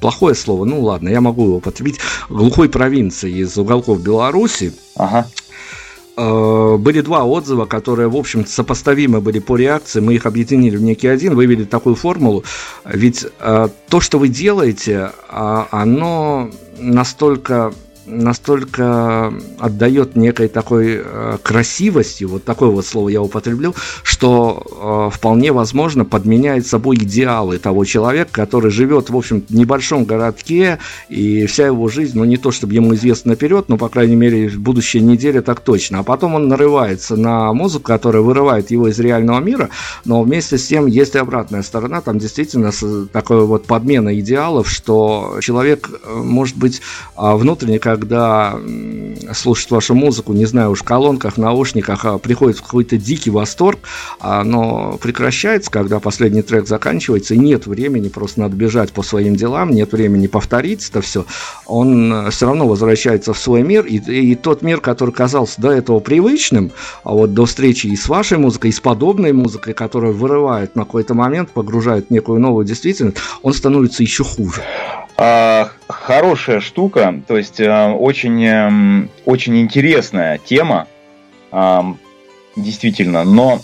плохое 0.00 0.36
слово, 0.36 0.64
ну 0.64 0.80
ладно, 0.82 1.08
я 1.08 1.20
могу 1.20 1.46
его 1.46 1.56
употребить, 1.56 1.98
глухой 2.28 2.68
провинции 2.68 3.40
из 3.40 3.58
уголков 3.58 4.00
Беларуси. 4.02 4.72
ага. 4.94 5.26
Э, 6.16 6.76
Были 6.78 7.00
два 7.00 7.24
отзыва, 7.24 7.64
которые, 7.66 8.08
в 8.08 8.16
общем, 8.16 8.46
сопоставимы 8.46 9.20
были 9.20 9.40
по 9.40 9.56
реакции. 9.56 9.98
Мы 9.98 10.14
их 10.14 10.26
объединили 10.26 10.76
в 10.76 10.82
некий 10.82 11.08
один, 11.08 11.34
вывели 11.34 11.64
такую 11.64 11.96
формулу. 11.96 12.44
Ведь 12.84 13.26
э, 13.40 13.68
то, 13.88 14.00
что 14.00 14.20
вы 14.20 14.28
делаете, 14.28 15.10
а, 15.28 15.66
оно 15.72 16.50
настолько 16.78 17.72
настолько 18.06 19.32
отдает 19.58 20.16
некой 20.16 20.48
такой 20.48 21.02
э, 21.04 21.38
красивостью, 21.42 22.28
вот 22.28 22.44
такое 22.44 22.70
вот 22.70 22.86
слово 22.86 23.08
я 23.08 23.20
употреблю, 23.20 23.74
что 24.02 25.10
э, 25.10 25.16
вполне 25.16 25.52
возможно 25.52 26.04
подменяет 26.04 26.66
собой 26.66 26.96
идеалы 26.96 27.58
того 27.58 27.84
человека, 27.84 28.30
который 28.32 28.70
живет, 28.70 29.10
в 29.10 29.16
общем, 29.16 29.42
в 29.48 29.54
небольшом 29.54 30.04
городке, 30.04 30.78
и 31.08 31.46
вся 31.46 31.66
его 31.66 31.88
жизнь, 31.88 32.16
ну 32.16 32.24
не 32.24 32.36
то 32.36 32.50
чтобы 32.50 32.74
ему 32.74 32.94
известно 32.94 33.30
наперед, 33.30 33.68
но, 33.68 33.76
по 33.76 33.88
крайней 33.88 34.16
мере, 34.16 34.48
в 34.48 34.60
будущей 34.60 35.00
неделе 35.00 35.42
так 35.42 35.60
точно. 35.60 36.00
А 36.00 36.02
потом 36.02 36.34
он 36.34 36.48
нарывается 36.48 37.16
на 37.16 37.52
музыку, 37.52 37.86
которая 37.86 38.22
вырывает 38.22 38.70
его 38.70 38.88
из 38.88 38.98
реального 38.98 39.40
мира, 39.40 39.70
но 40.04 40.22
вместе 40.22 40.58
с 40.58 40.66
тем 40.66 40.86
есть 40.86 41.14
и 41.14 41.18
обратная 41.18 41.62
сторона, 41.62 42.00
там 42.00 42.18
действительно 42.18 42.70
такое 43.12 43.42
вот 43.42 43.66
подмена 43.66 44.18
идеалов, 44.20 44.68
что 44.68 45.38
человек, 45.40 45.90
э, 45.90 46.14
может 46.14 46.56
быть, 46.56 46.80
а, 47.16 47.36
внутренне, 47.36 47.78
когда 47.96 48.58
слушает 49.32 49.70
вашу 49.70 49.94
музыку, 49.94 50.32
не 50.32 50.46
знаю, 50.46 50.70
уж 50.70 50.80
в 50.80 50.84
колонках, 50.84 51.36
наушниках, 51.36 52.04
а, 52.04 52.18
приходит 52.18 52.60
какой-то 52.60 52.96
дикий 52.96 53.30
восторг, 53.30 53.80
но 54.22 54.98
прекращается, 55.00 55.70
когда 55.70 56.00
последний 56.00 56.42
трек 56.42 56.68
заканчивается, 56.68 57.34
и 57.34 57.38
нет 57.38 57.66
времени, 57.66 58.08
просто 58.08 58.40
надо 58.40 58.56
бежать 58.56 58.92
по 58.92 59.02
своим 59.02 59.36
делам, 59.36 59.70
нет 59.70 59.92
времени 59.92 60.26
повторить 60.26 60.88
это 60.88 61.00
все, 61.00 61.24
он 61.66 62.12
э, 62.12 62.30
все 62.30 62.46
равно 62.46 62.66
возвращается 62.66 63.32
в 63.32 63.38
свой 63.38 63.62
мир, 63.62 63.84
и, 63.86 63.96
и 63.96 64.34
тот 64.34 64.62
мир, 64.62 64.80
который 64.80 65.12
казался 65.12 65.60
до 65.60 65.70
этого 65.70 66.00
привычным, 66.00 66.72
а 67.04 67.12
вот 67.12 67.34
до 67.34 67.46
встречи 67.46 67.86
и 67.86 67.96
с 67.96 68.08
вашей 68.08 68.38
музыкой, 68.38 68.70
и 68.70 68.72
с 68.72 68.80
подобной 68.80 69.32
музыкой, 69.32 69.74
которая 69.74 70.12
вырывает 70.12 70.76
на 70.76 70.84
какой-то 70.84 71.14
момент, 71.14 71.50
погружает 71.50 72.10
некую 72.10 72.40
новую 72.40 72.66
действительность, 72.66 73.18
он 73.42 73.52
становится 73.52 74.02
еще 74.02 74.24
хуже. 74.24 74.62
А, 75.18 75.70
хорошая 75.88 76.60
штука, 76.60 77.22
то 77.26 77.38
есть 77.38 77.60
а, 77.60 77.92
очень, 77.92 78.46
а, 78.46 79.08
очень 79.24 79.58
интересная 79.58 80.38
тема, 80.38 80.88
действительно, 82.56 83.24
но 83.24 83.60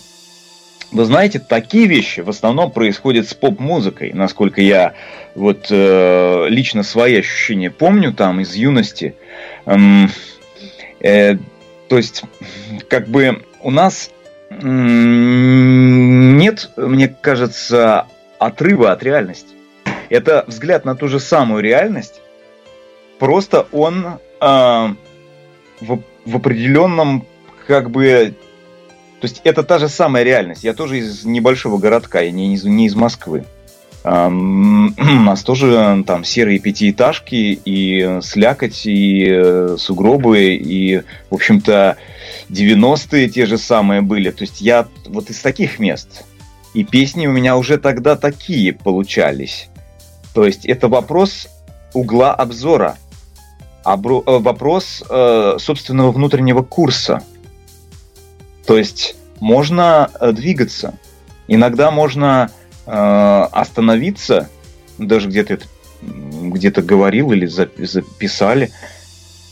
вы 0.92 1.04
знаете, 1.04 1.38
такие 1.40 1.86
вещи 1.86 2.20
в 2.20 2.28
основном 2.28 2.70
происходят 2.70 3.28
с 3.28 3.34
поп-музыкой, 3.34 4.12
насколько 4.12 4.60
я 4.60 4.94
вот 5.34 5.66
э, 5.70 6.46
лично 6.48 6.82
свои 6.82 7.18
ощущения 7.18 7.70
помню 7.70 8.12
там 8.12 8.40
из 8.40 8.54
юности. 8.54 9.14
Эм, 9.64 10.10
э, 11.00 11.36
то 11.88 11.96
есть, 11.96 12.24
как 12.88 13.08
бы 13.08 13.42
у 13.62 13.70
нас 13.70 14.10
нет, 14.50 15.00
мне 16.76 17.08
кажется, 17.08 18.06
отрыва 18.38 18.92
от 18.92 19.02
реальности. 19.02 19.54
Это 20.12 20.44
взгляд 20.46 20.84
на 20.84 20.94
ту 20.94 21.08
же 21.08 21.18
самую 21.18 21.62
реальность, 21.62 22.20
просто 23.18 23.66
он 23.72 24.18
э, 24.40 24.88
в, 25.80 26.02
в 26.26 26.36
определенном 26.36 27.24
как 27.66 27.90
бы 27.90 28.34
то 29.20 29.26
есть 29.26 29.40
это 29.44 29.62
та 29.62 29.78
же 29.78 29.88
самая 29.88 30.22
реальность. 30.22 30.64
Я 30.64 30.74
тоже 30.74 30.98
из 30.98 31.24
небольшого 31.24 31.78
городка, 31.78 32.20
я 32.20 32.30
не 32.30 32.54
из, 32.54 32.64
не 32.64 32.86
из 32.86 32.94
Москвы. 32.94 33.44
У 34.04 34.08
нас 34.08 35.42
тоже 35.44 36.02
там 36.06 36.24
серые 36.24 36.58
пятиэтажки 36.58 37.60
и 37.64 38.18
слякоть, 38.20 38.84
и 38.84 39.28
э, 39.30 39.76
сугробы, 39.78 40.56
и, 40.56 41.02
в 41.30 41.34
общем-то, 41.36 41.96
90-е 42.50 43.28
те 43.28 43.46
же 43.46 43.56
самые 43.56 44.02
были. 44.02 44.30
То 44.30 44.42
есть 44.42 44.60
я 44.60 44.88
вот 45.06 45.30
из 45.30 45.40
таких 45.40 45.78
мест. 45.78 46.24
И 46.74 46.84
песни 46.84 47.26
у 47.26 47.32
меня 47.32 47.56
уже 47.56 47.78
тогда 47.78 48.16
такие 48.16 48.74
получались. 48.74 49.70
То 50.34 50.46
есть 50.46 50.64
это 50.66 50.88
вопрос 50.88 51.48
угла 51.94 52.34
обзора, 52.34 52.96
обро- 53.84 54.22
э, 54.26 54.38
вопрос 54.38 55.02
э, 55.08 55.56
собственного 55.58 56.10
внутреннего 56.12 56.62
курса. 56.62 57.22
То 58.66 58.78
есть 58.78 59.16
можно 59.40 60.10
э, 60.20 60.32
двигаться. 60.32 60.94
Иногда 61.48 61.90
можно 61.90 62.50
э, 62.86 62.90
остановиться, 62.90 64.48
даже 64.98 65.28
где-то 65.28 65.58
где-то 66.02 66.82
говорил 66.82 67.32
или 67.32 67.46
записали. 67.46 68.70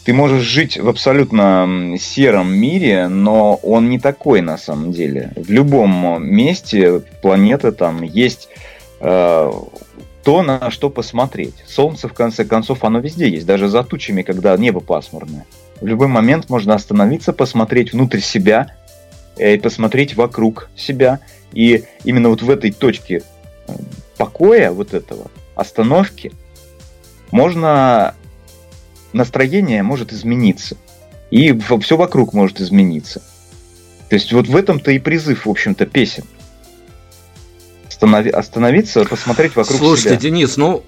Ты 0.05 0.12
можешь 0.12 0.43
жить 0.43 0.78
в 0.78 0.89
абсолютно 0.89 1.95
сером 2.01 2.53
мире, 2.53 3.07
но 3.09 3.55
он 3.57 3.89
не 3.89 3.99
такой 3.99 4.41
на 4.41 4.59
самом 4.59 4.93
деле. 4.93 5.33
В 5.37 5.51
любом 5.51 6.24
месте 6.24 7.01
планеты 7.22 7.70
там 7.70 8.03
есть 8.03 8.49
э, 9.01 9.53
то, 10.25 10.43
на 10.43 10.71
что 10.71 10.91
посмотреть. 10.91 11.55
Солнце, 11.66 12.09
в 12.09 12.12
конце 12.12 12.45
концов, 12.45 12.85
оно 12.85 12.99
везде 12.99 13.29
есть, 13.29 13.47
даже 13.47 13.68
за 13.68 13.83
тучами, 13.83 14.23
когда 14.23 14.57
небо 14.57 14.81
пасмурное. 14.81 15.47
В 15.81 15.87
любой 15.87 16.09
момент 16.09 16.51
можно 16.51 16.75
остановиться, 16.75 17.33
посмотреть 17.33 17.93
внутрь 17.93 18.21
себя 18.21 18.75
и 19.39 19.57
посмотреть 19.57 20.14
вокруг 20.14 20.68
себя. 20.77 21.21
И 21.53 21.85
именно 22.05 22.29
вот 22.29 22.43
в 22.43 22.51
этой 22.51 22.71
точке 22.71 23.23
э, 23.66 23.73
покоя, 24.18 24.73
вот 24.73 24.93
этого, 24.93 25.31
остановки, 25.55 26.33
можно 27.31 28.14
настроение 29.12 29.83
может 29.83 30.12
измениться. 30.12 30.77
И 31.31 31.57
все 31.81 31.97
вокруг 31.97 32.35
может 32.35 32.61
измениться. 32.61 33.23
То 34.09 34.14
есть 34.14 34.33
вот 34.33 34.49
в 34.49 34.57
этом-то 34.57 34.91
и 34.91 34.99
призыв, 34.99 35.47
в 35.47 35.51
общем-то, 35.51 35.87
песен. 35.87 36.25
Останови, 38.01 38.30
остановиться, 38.30 39.05
посмотреть 39.05 39.55
вокруг 39.55 39.78
Слушайте, 39.78 40.01
себя. 40.03 40.11
Слушайте, 40.12 40.28
Денис, 40.28 40.57
ну 40.57 40.82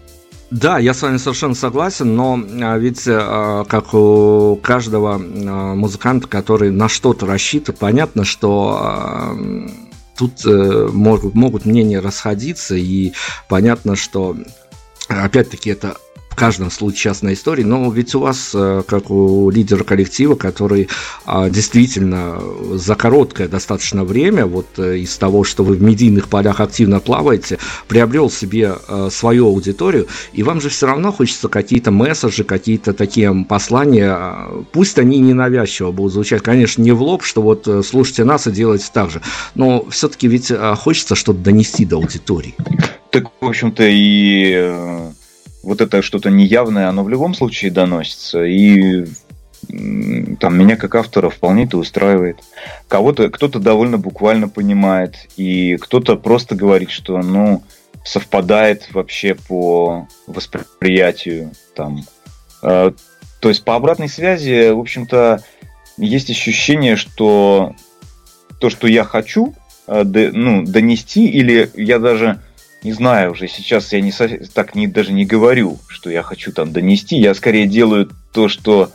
да, 0.50 0.78
я 0.78 0.94
с 0.94 1.02
вами 1.02 1.18
совершенно 1.18 1.54
согласен, 1.54 2.16
но 2.16 2.42
а, 2.62 2.78
ведь 2.78 3.04
а, 3.06 3.64
как 3.64 3.92
у 3.92 4.58
каждого 4.62 5.16
а, 5.16 5.18
музыканта, 5.74 6.26
который 6.26 6.70
на 6.70 6.88
что-то 6.88 7.26
рассчитывает, 7.26 7.78
понятно, 7.78 8.24
что 8.24 9.36
тут 10.16 10.44
э, 10.46 10.88
могут, 10.92 11.34
могут 11.34 11.64
мнения 11.64 12.00
расходиться, 12.00 12.76
и 12.76 13.12
понятно, 13.48 13.96
что 13.96 14.36
опять-таки 15.08 15.70
это 15.70 15.96
в 16.32 16.34
каждом 16.34 16.70
случае 16.70 17.02
частная 17.02 17.34
история, 17.34 17.64
но 17.64 17.90
ведь 17.90 18.14
у 18.14 18.20
вас, 18.20 18.52
э, 18.54 18.82
как 18.86 19.10
у 19.10 19.50
лидера 19.50 19.84
коллектива, 19.84 20.34
который 20.34 20.88
а, 21.26 21.50
действительно 21.50 22.40
за 22.72 22.94
короткое 22.94 23.48
достаточно 23.48 24.02
время, 24.04 24.46
вот 24.46 24.66
э, 24.78 24.98
из 24.98 25.14
того, 25.18 25.44
что 25.44 25.62
вы 25.62 25.74
в 25.74 25.82
медийных 25.82 26.28
полях 26.28 26.60
активно 26.60 27.00
плаваете, 27.00 27.58
приобрел 27.86 28.30
себе 28.30 28.76
э, 28.88 29.10
свою 29.12 29.48
аудиторию, 29.48 30.06
и 30.32 30.42
вам 30.42 30.62
же 30.62 30.70
все 30.70 30.86
равно 30.86 31.12
хочется 31.12 31.48
какие-то 31.48 31.90
месседжи, 31.90 32.44
какие-то 32.44 32.94
такие 32.94 33.44
послания, 33.46 34.48
пусть 34.72 34.98
они 34.98 35.18
ненавязчиво 35.18 35.92
будут 35.92 36.14
звучать, 36.14 36.42
конечно, 36.42 36.80
не 36.80 36.92
в 36.92 37.02
лоб, 37.02 37.24
что 37.24 37.42
вот 37.42 37.68
слушайте 37.84 38.24
нас 38.24 38.46
и 38.46 38.52
делайте 38.52 38.86
так 38.90 39.10
же, 39.10 39.20
но 39.54 39.84
все-таки 39.90 40.28
ведь 40.28 40.50
хочется 40.78 41.14
что-то 41.14 41.40
донести 41.40 41.84
до 41.84 41.96
аудитории. 41.96 42.54
Так, 43.10 43.24
в 43.38 43.46
общем-то, 43.46 43.84
и 43.86 45.12
вот 45.62 45.80
это 45.80 46.02
что-то 46.02 46.30
неявное, 46.30 46.88
оно 46.88 47.04
в 47.04 47.08
любом 47.08 47.34
случае 47.34 47.70
доносится. 47.70 48.44
И 48.44 49.06
там 50.40 50.58
меня 50.58 50.76
как 50.76 50.94
автора 50.94 51.30
вполне 51.30 51.64
это 51.64 51.78
устраивает. 51.78 52.38
Кого-то, 52.88 53.30
кто-то 53.30 53.58
довольно 53.58 53.96
буквально 53.96 54.48
понимает, 54.48 55.28
и 55.36 55.76
кто-то 55.76 56.16
просто 56.16 56.54
говорит, 56.54 56.90
что 56.90 57.18
ну 57.18 57.62
совпадает 58.04 58.88
вообще 58.92 59.34
по 59.34 60.08
восприятию 60.26 61.52
там. 61.74 62.04
Э, 62.62 62.90
то 63.40 63.48
есть 63.48 63.64
по 63.64 63.76
обратной 63.76 64.08
связи, 64.08 64.70
в 64.70 64.78
общем-то, 64.80 65.42
есть 65.96 66.30
ощущение, 66.30 66.96
что 66.96 67.74
то, 68.60 68.70
что 68.70 68.88
я 68.88 69.04
хочу, 69.04 69.54
э, 69.86 70.02
ну, 70.04 70.64
донести, 70.64 71.28
или 71.28 71.70
я 71.74 71.98
даже 71.98 72.40
не 72.82 72.92
знаю 72.92 73.32
уже, 73.32 73.48
сейчас 73.48 73.92
я 73.92 74.00
не 74.00 74.12
так 74.54 74.74
не, 74.74 74.86
даже 74.86 75.12
не 75.12 75.24
говорю, 75.24 75.78
что 75.88 76.10
я 76.10 76.22
хочу 76.22 76.52
там 76.52 76.72
донести, 76.72 77.16
я 77.16 77.34
скорее 77.34 77.66
делаю 77.66 78.10
то, 78.32 78.48
что 78.48 78.90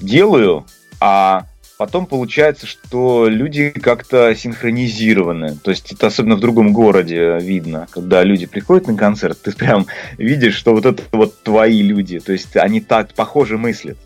делаю, 0.00 0.66
а 1.00 1.46
потом 1.78 2.06
получается, 2.06 2.66
что 2.66 3.26
люди 3.28 3.70
как-то 3.70 4.34
синхронизированы. 4.34 5.56
То 5.56 5.70
есть 5.70 5.92
это 5.92 6.06
особенно 6.08 6.36
в 6.36 6.40
другом 6.40 6.72
городе 6.72 7.38
видно, 7.40 7.86
когда 7.90 8.22
люди 8.22 8.46
приходят 8.46 8.86
на 8.86 8.96
концерт, 8.96 9.40
ты 9.42 9.52
прям 9.52 9.86
видишь, 10.18 10.54
что 10.54 10.74
вот 10.74 10.86
это 10.86 11.02
вот 11.12 11.42
твои 11.42 11.82
люди, 11.82 12.20
то 12.20 12.32
есть 12.32 12.56
они 12.56 12.80
так 12.80 13.14
похоже 13.14 13.58
мыслят. 13.58 13.98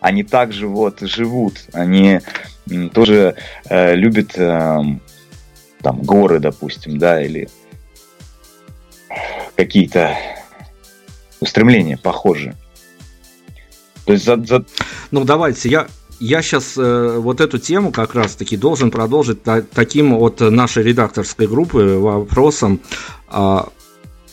Они 0.00 0.22
также 0.22 0.68
вот 0.68 1.00
живут, 1.00 1.60
они 1.72 2.20
тоже 2.92 3.36
э, 3.70 3.94
любят 3.94 4.32
э, 4.36 4.82
там 5.80 6.02
горы, 6.02 6.40
допустим, 6.40 6.98
да, 6.98 7.22
или 7.22 7.48
какие-то 9.56 10.16
устремления 11.40 11.96
похожие. 11.96 12.56
То 14.04 14.12
есть 14.12 14.24
за, 14.24 14.36
за... 14.44 14.64
Ну 15.10 15.24
давайте, 15.24 15.68
я, 15.68 15.86
я 16.20 16.42
сейчас 16.42 16.74
э, 16.76 17.16
вот 17.18 17.40
эту 17.40 17.58
тему 17.58 17.90
как 17.92 18.14
раз-таки 18.14 18.56
должен 18.56 18.90
продолжить 18.90 19.42
та, 19.42 19.62
таким 19.62 20.14
от 20.14 20.40
нашей 20.40 20.82
редакторской 20.82 21.46
группы 21.46 21.98
вопросом. 21.98 22.80
Э, 23.30 23.62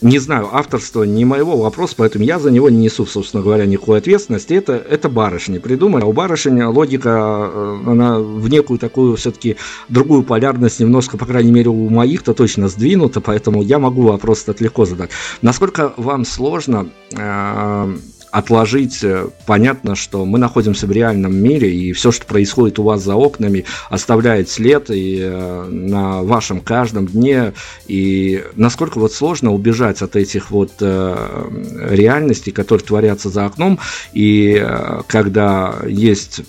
не 0.02 0.18
знаю, 0.18 0.48
авторство 0.52 1.04
не 1.04 1.24
моего 1.24 1.56
вопроса, 1.56 1.94
поэтому 1.96 2.24
я 2.24 2.38
за 2.38 2.50
него 2.50 2.68
не 2.68 2.76
несу, 2.78 3.06
собственно 3.06 3.42
говоря, 3.42 3.66
никакой 3.66 3.98
ответственности. 3.98 4.54
Это, 4.54 4.74
это 4.74 5.08
барышни 5.08 5.58
придумали. 5.58 6.02
А 6.02 6.06
у 6.06 6.12
барышни 6.12 6.62
логика, 6.62 7.50
э, 7.52 7.78
она 7.86 8.18
в 8.18 8.48
некую 8.48 8.78
такую 8.78 9.16
все-таки 9.16 9.56
другую 9.88 10.24
полярность 10.24 10.80
немножко, 10.80 11.16
по 11.16 11.26
крайней 11.26 11.52
мере, 11.52 11.70
у 11.70 11.88
моих-то 11.88 12.34
точно 12.34 12.68
сдвинута, 12.68 13.20
поэтому 13.20 13.62
я 13.62 13.78
могу 13.78 14.02
вопрос 14.02 14.42
этот 14.42 14.60
легко 14.60 14.84
задать. 14.84 15.10
Насколько 15.40 15.92
вам 15.96 16.24
сложно 16.24 16.88
э, 17.16 17.96
отложить. 18.32 19.04
Э, 19.04 19.28
понятно, 19.46 19.94
что 19.94 20.24
мы 20.24 20.38
находимся 20.38 20.86
в 20.88 20.92
реальном 20.92 21.36
мире, 21.36 21.72
и 21.72 21.92
все, 21.92 22.10
что 22.10 22.26
происходит 22.26 22.78
у 22.78 22.82
вас 22.82 23.02
за 23.02 23.14
окнами, 23.14 23.64
оставляет 23.90 24.48
след 24.48 24.90
и 24.90 25.20
э, 25.20 25.68
на 25.68 26.22
вашем 26.22 26.60
каждом 26.60 27.06
дне. 27.06 27.52
И 27.86 28.42
насколько 28.56 28.98
вот 28.98 29.12
сложно 29.12 29.52
убежать 29.52 30.02
от 30.02 30.16
этих 30.16 30.50
вот 30.50 30.72
э, 30.80 31.48
реальностей, 31.90 32.50
которые 32.50 32.84
творятся 32.84 33.28
за 33.28 33.46
окном, 33.46 33.78
и 34.14 34.66
когда 35.06 35.76
есть 35.86 36.40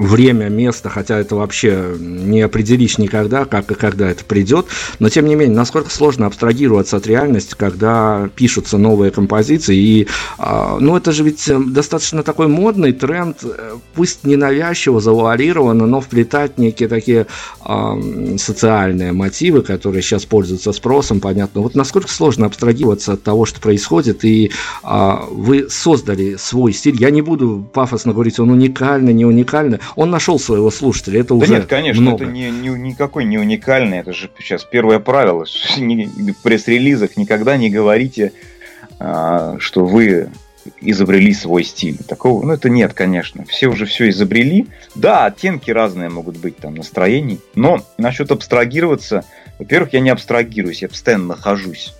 время, 0.00 0.48
место, 0.48 0.88
хотя 0.88 1.18
это 1.18 1.36
вообще 1.36 1.94
не 1.98 2.40
определишь 2.40 2.96
никогда, 2.98 3.44
как 3.44 3.70
и 3.70 3.74
когда 3.74 4.10
это 4.10 4.24
придет, 4.24 4.66
но 4.98 5.08
тем 5.10 5.26
не 5.26 5.34
менее, 5.34 5.56
насколько 5.56 5.90
сложно 5.90 6.26
абстрагироваться 6.26 6.96
от 6.96 7.06
реальности, 7.06 7.54
когда 7.56 8.28
пишутся 8.34 8.78
новые 8.78 9.10
композиции, 9.10 9.76
и, 9.76 10.08
а, 10.38 10.78
ну, 10.80 10.96
это 10.96 11.12
же 11.12 11.22
ведь 11.22 11.50
достаточно 11.72 12.22
такой 12.22 12.48
модный 12.48 12.92
тренд, 12.92 13.38
э, 13.42 13.76
пусть 13.94 14.24
ненавязчиво, 14.24 15.00
завуалированно, 15.00 15.86
но 15.86 16.00
вплетать 16.00 16.56
некие 16.56 16.88
такие 16.88 17.26
э, 17.64 18.36
социальные 18.38 19.12
мотивы, 19.12 19.60
которые 19.62 20.02
сейчас 20.02 20.24
пользуются 20.24 20.72
спросом, 20.72 21.20
понятно. 21.20 21.60
Вот 21.60 21.74
насколько 21.74 22.08
сложно 22.08 22.46
абстрагироваться 22.46 23.12
от 23.12 23.22
того, 23.22 23.44
что 23.44 23.60
происходит, 23.60 24.24
и 24.24 24.50
э, 24.82 25.12
вы 25.30 25.68
создали 25.68 26.36
свой 26.36 26.72
стиль. 26.72 26.96
Я 26.98 27.10
не 27.10 27.20
буду 27.20 27.68
пафосно 27.72 28.12
говорить, 28.14 28.40
он 28.40 28.50
уникальный, 28.50 29.12
не 29.12 29.26
уникальный, 29.26 29.78
он 29.96 30.10
нашел 30.10 30.38
своего 30.38 30.70
слушателя, 30.70 31.20
это 31.20 31.30
да 31.30 31.34
уже 31.34 31.54
нет, 31.54 31.66
конечно, 31.66 32.02
много. 32.02 32.24
это 32.24 32.32
не, 32.32 32.50
не, 32.50 32.68
никакой 32.68 33.24
не 33.24 33.38
уникальный, 33.38 33.98
это 33.98 34.12
же 34.12 34.30
сейчас 34.38 34.64
первое 34.64 34.98
правило, 34.98 35.44
в 35.44 36.42
пресс-релизах 36.42 37.16
никогда 37.16 37.56
не 37.56 37.70
говорите, 37.70 38.32
а, 38.98 39.56
что 39.58 39.84
вы 39.84 40.30
изобрели 40.80 41.32
свой 41.32 41.64
стиль. 41.64 41.98
Такого, 42.06 42.44
ну 42.44 42.52
это 42.52 42.68
нет, 42.68 42.92
конечно. 42.92 43.44
Все 43.46 43.68
уже 43.68 43.86
все 43.86 44.10
изобрели. 44.10 44.66
Да, 44.94 45.26
оттенки 45.26 45.70
разные 45.70 46.10
могут 46.10 46.36
быть 46.36 46.58
там 46.58 46.74
настроений, 46.74 47.40
но 47.54 47.84
насчет 47.96 48.30
абстрагироваться, 48.30 49.24
во-первых, 49.58 49.94
я 49.94 50.00
не 50.00 50.10
абстрагируюсь, 50.10 50.82
я 50.82 50.88
постоянно 50.88 51.28
нахожусь 51.28 51.94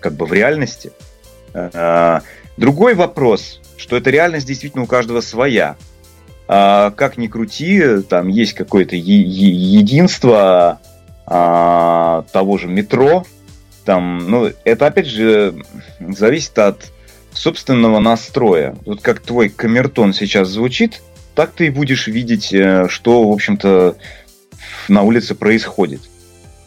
как 0.00 0.14
бы 0.14 0.26
в 0.26 0.32
реальности. 0.32 0.92
А, 1.54 2.22
другой 2.56 2.94
вопрос, 2.94 3.60
что 3.76 3.96
эта 3.96 4.10
реальность 4.10 4.46
действительно 4.46 4.84
у 4.84 4.86
каждого 4.86 5.20
своя 5.20 5.76
а, 6.54 6.90
как 6.90 7.16
ни 7.16 7.28
крути, 7.28 8.02
там 8.10 8.28
есть 8.28 8.52
какое-то 8.52 8.94
единство 8.94 10.80
а, 11.26 12.26
того 12.30 12.58
же 12.58 12.68
метро. 12.68 13.24
Там, 13.86 14.18
ну, 14.28 14.52
это 14.66 14.86
опять 14.86 15.06
же 15.06 15.54
зависит 15.98 16.58
от 16.58 16.92
собственного 17.32 18.00
настроя. 18.00 18.76
Вот 18.84 19.00
как 19.00 19.20
твой 19.20 19.48
камертон 19.48 20.12
сейчас 20.12 20.48
звучит, 20.48 21.00
так 21.34 21.52
ты 21.52 21.68
и 21.68 21.70
будешь 21.70 22.06
видеть, 22.06 22.52
э, 22.52 22.86
что, 22.90 23.30
в 23.30 23.32
общем-то, 23.32 23.96
на 24.88 25.02
улице 25.04 25.34
происходит. 25.34 26.02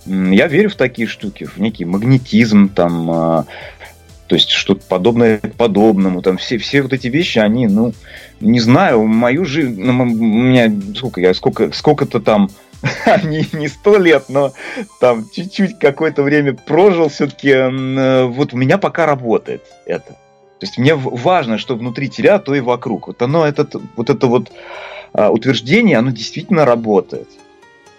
Я 0.08 0.48
верю 0.48 0.72
в 0.72 0.76
такие 0.76 1.08
штуки, 1.08 1.44
в 1.44 1.60
некий 1.60 1.86
магнетизм, 1.86 2.70
там, 2.70 3.12
а, 3.12 3.46
то 4.28 4.36
есть 4.36 4.50
что-то 4.50 4.86
подобное 4.88 5.40
подобному, 5.40 6.22
там 6.22 6.38
все, 6.38 6.58
все 6.58 6.82
вот 6.82 6.94
эти 6.94 7.08
вещи, 7.08 7.40
они, 7.40 7.68
ну, 7.68 7.94
не 8.40 8.60
знаю, 8.60 9.06
мою 9.06 9.46
жизнь, 9.46 9.82
ну, 9.82 10.04
у 10.04 10.06
меня 10.06 10.72
сколько 10.96 11.22
я, 11.22 11.34
сколько, 11.34 11.72
сколько-то 11.72 12.20
там, 12.20 12.50
не, 13.24 13.48
не 13.54 13.68
сто 13.68 13.98
лет, 13.98 14.26
но 14.30 14.54
там 15.00 15.26
чуть-чуть 15.32 15.80
какое-то 15.80 16.24
время 16.24 16.54
прожил, 16.54 17.10
все-таки 17.10 17.54
вот 18.28 18.54
у 18.54 18.58
меня 18.58 18.78
пока 18.78 19.06
работает 19.06 19.64
это. 19.86 20.18
То 20.60 20.68
есть 20.68 20.78
мне 20.78 20.96
важно, 20.96 21.58
что 21.58 21.76
внутри 21.76 22.10
тебя, 22.10 22.40
то 22.40 22.56
и 22.56 22.62
вокруг. 22.62 23.08
Вот 23.08 23.22
оно, 23.22 23.46
этот, 23.46 23.76
вот 23.98 24.10
это 24.10 24.28
вот 24.28 24.52
а, 25.14 25.30
утверждение, 25.30 25.98
оно 25.98 26.12
действительно 26.12 26.66
работает. 26.66 27.28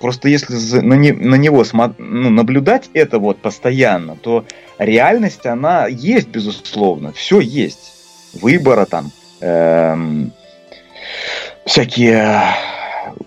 Просто 0.00 0.28
если 0.28 0.54
на, 0.80 0.94
не, 0.94 1.12
на 1.12 1.36
него 1.36 1.64
ну, 1.98 2.30
наблюдать 2.30 2.90
это 2.92 3.18
вот 3.18 3.38
постоянно, 3.38 4.16
то 4.16 4.44
реальность, 4.78 5.46
она 5.46 5.86
есть, 5.86 6.28
безусловно. 6.28 7.12
Все 7.12 7.40
есть. 7.40 7.92
Выбора 8.34 8.84
там, 8.84 9.10
эм, 9.40 10.32
всякие 11.64 12.42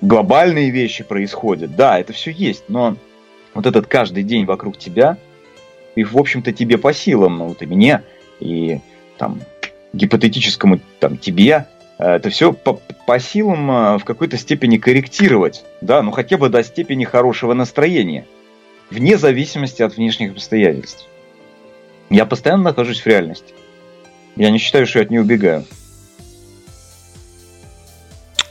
глобальные 0.02 0.70
вещи 0.70 1.04
происходят. 1.04 1.76
Да, 1.76 2.00
это 2.00 2.14
все 2.14 2.32
есть, 2.32 2.66
но 2.68 2.96
вот 3.54 3.66
этот 3.66 3.88
каждый 3.88 4.24
день 4.24 4.46
вокруг 4.46 4.78
тебя, 4.78 5.18
и, 5.96 6.04
в 6.04 6.18
общем-то, 6.18 6.52
тебе 6.54 6.78
по 6.78 6.94
силам, 6.94 7.38
ну, 7.38 7.48
вот 7.48 7.62
и 7.62 7.66
мне, 7.66 8.04
и 8.40 8.80
там 9.18 9.42
гипотетическому 9.94 10.80
там 11.00 11.18
тебе, 11.18 11.66
это 12.00 12.30
все 12.30 12.54
по, 12.54 12.80
по 13.06 13.20
силам 13.20 13.70
э, 13.70 13.98
в 13.98 14.06
какой-то 14.06 14.38
степени 14.38 14.78
корректировать, 14.78 15.66
да, 15.82 16.02
ну 16.02 16.12
хотя 16.12 16.38
бы 16.38 16.50
до 16.50 16.64
степени 16.64 17.04
хорошего 17.04 17.54
настроения, 17.54 18.26
вне 18.90 19.18
зависимости 19.18 19.82
от 19.82 19.98
внешних 19.98 20.32
обстоятельств. 20.32 21.08
Я 22.10 22.26
постоянно 22.26 22.64
нахожусь 22.64 23.02
в 23.02 23.06
реальности. 23.06 23.54
Я 24.36 24.50
не 24.50 24.58
считаю, 24.58 24.88
что 24.88 25.00
я 25.00 25.06
от 25.06 25.12
нее 25.12 25.22
убегаю. 25.22 25.66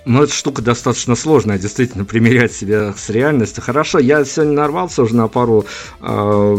Ну, 0.04 0.22
эта 0.22 0.32
штука 0.32 0.62
достаточно 0.62 1.14
сложная, 1.16 1.58
действительно, 1.58 2.04
примерять 2.04 2.52
себя 2.52 2.94
с 2.96 3.10
реальностью. 3.10 3.62
Хорошо, 3.62 3.98
я 3.98 4.24
сегодня 4.24 4.54
нарвался 4.54 5.02
уже 5.02 5.14
на 5.14 5.28
пару 5.28 5.66
э, 6.00 6.56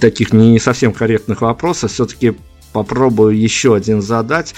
таких 0.00 0.32
не 0.32 0.60
совсем 0.60 0.92
корректных 0.92 1.40
вопросов. 1.40 1.90
Все-таки 1.90 2.36
попробую 2.72 3.36
еще 3.38 3.74
один 3.74 4.00
задать. 4.00 4.54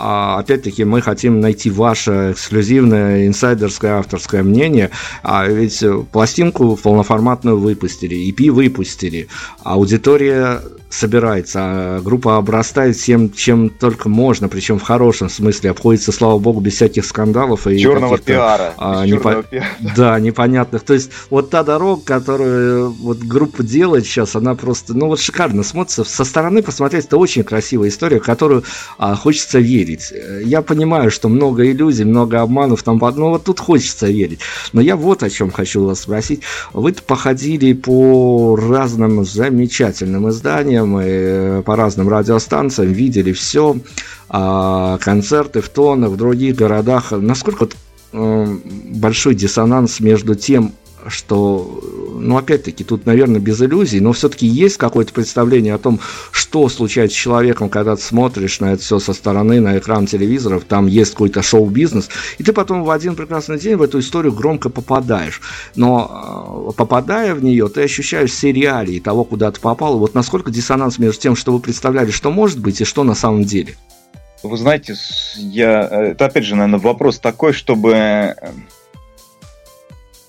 А, 0.00 0.38
опять-таки, 0.38 0.84
мы 0.84 1.02
хотим 1.02 1.40
найти 1.40 1.70
ваше 1.70 2.30
эксклюзивное 2.32 3.26
инсайдерское 3.26 3.98
авторское 3.98 4.44
мнение. 4.44 4.90
А 5.24 5.46
ведь 5.46 5.82
пластинку 6.12 6.76
полноформатную 6.76 7.58
выпустили, 7.58 8.16
EP 8.30 8.50
выпустили, 8.50 9.26
аудитория 9.64 10.60
собирается, 10.90 11.58
а 11.62 12.00
группа 12.00 12.36
обрастает 12.36 12.96
всем, 12.96 13.32
чем 13.32 13.68
только 13.68 14.08
можно, 14.08 14.48
причем 14.48 14.78
в 14.78 14.82
хорошем 14.82 15.28
смысле, 15.28 15.70
обходится, 15.70 16.12
слава 16.12 16.38
богу, 16.38 16.60
без 16.60 16.74
всяких 16.74 17.04
скандалов 17.04 17.66
и 17.66 17.78
черного 17.78 18.18
пиара. 18.18 18.74
А, 18.78 19.04
непо... 19.06 19.42
пиара. 19.42 19.66
Да, 19.96 20.18
непонятных. 20.18 20.82
То 20.82 20.94
есть 20.94 21.10
вот 21.30 21.50
та 21.50 21.62
дорога, 21.62 22.02
которую 22.02 22.90
вот 22.90 23.18
группа 23.18 23.62
делает 23.62 24.06
сейчас, 24.06 24.36
она 24.36 24.54
просто, 24.54 24.94
ну 24.94 25.08
вот 25.08 25.20
шикарно 25.20 25.62
смотрится. 25.62 26.04
Со 26.04 26.24
стороны 26.24 26.62
посмотреть, 26.62 27.06
это 27.06 27.16
очень 27.16 27.44
красивая 27.44 27.88
история, 27.88 28.20
которую 28.20 28.64
а, 28.96 29.14
хочется 29.14 29.58
верить. 29.58 29.87
Я 30.44 30.62
понимаю, 30.62 31.10
что 31.10 31.28
много 31.28 31.70
иллюзий, 31.70 32.04
много 32.04 32.40
обманов, 32.40 32.82
там, 32.82 32.98
ну 32.98 33.30
вот 33.30 33.44
тут 33.44 33.60
хочется 33.60 34.06
верить. 34.06 34.40
Но 34.72 34.80
я 34.80 34.96
вот 34.96 35.22
о 35.22 35.30
чем 35.30 35.50
хочу 35.50 35.84
вас 35.84 36.00
спросить. 36.00 36.42
Вы-то 36.72 37.02
походили 37.02 37.72
по 37.72 38.56
разным 38.56 39.24
замечательным 39.24 40.28
изданиям, 40.28 40.90
мы 40.90 41.02
э, 41.04 41.62
по 41.64 41.76
разным 41.76 42.08
радиостанциям 42.08 42.92
видели 42.92 43.32
все, 43.32 43.76
а, 44.28 44.98
концерты 44.98 45.60
в 45.60 45.68
Тонах, 45.68 46.10
в 46.10 46.16
других 46.16 46.56
городах. 46.56 47.12
Насколько 47.12 47.68
э, 48.12 48.56
большой 48.92 49.34
диссонанс 49.34 50.00
между 50.00 50.34
тем, 50.34 50.72
что, 51.06 51.80
ну, 52.18 52.36
опять-таки, 52.36 52.84
тут, 52.84 53.06
наверное, 53.06 53.40
без 53.40 53.60
иллюзий, 53.60 54.00
но 54.00 54.12
все-таки 54.12 54.46
есть 54.46 54.76
какое-то 54.76 55.12
представление 55.12 55.74
о 55.74 55.78
том, 55.78 56.00
что 56.30 56.68
случается 56.68 57.16
с 57.16 57.20
человеком, 57.20 57.68
когда 57.68 57.96
ты 57.96 58.02
смотришь 58.02 58.60
на 58.60 58.72
это 58.72 58.82
все 58.82 58.98
со 58.98 59.12
стороны, 59.12 59.60
на 59.60 59.78
экран 59.78 60.06
телевизоров, 60.06 60.64
там 60.64 60.86
есть 60.86 61.12
какой-то 61.12 61.42
шоу-бизнес, 61.42 62.08
и 62.38 62.42
ты 62.42 62.52
потом 62.52 62.84
в 62.84 62.90
один 62.90 63.16
прекрасный 63.16 63.58
день 63.58 63.76
в 63.76 63.82
эту 63.82 64.00
историю 64.00 64.32
громко 64.32 64.68
попадаешь. 64.68 65.40
Но 65.76 66.70
э, 66.70 66.76
попадая 66.76 67.34
в 67.34 67.42
нее, 67.42 67.68
ты 67.68 67.82
ощущаешь 67.82 68.30
все 68.30 68.52
реалии 68.52 69.00
того, 69.00 69.24
куда 69.24 69.50
ты 69.50 69.60
попал. 69.60 69.98
Вот 69.98 70.14
насколько 70.14 70.50
диссонанс 70.50 70.98
между 70.98 71.20
тем, 71.20 71.36
что 71.36 71.52
вы 71.52 71.60
представляли, 71.60 72.10
что 72.10 72.30
может 72.30 72.58
быть, 72.58 72.80
и 72.80 72.84
что 72.84 73.04
на 73.04 73.14
самом 73.14 73.44
деле? 73.44 73.76
Вы 74.42 74.56
знаете, 74.56 74.94
я, 75.36 75.88
э, 75.90 76.12
это 76.12 76.26
опять 76.26 76.44
же, 76.44 76.54
наверное, 76.54 76.80
вопрос 76.80 77.18
такой, 77.18 77.52
чтобы 77.52 77.92
э, 77.92 78.34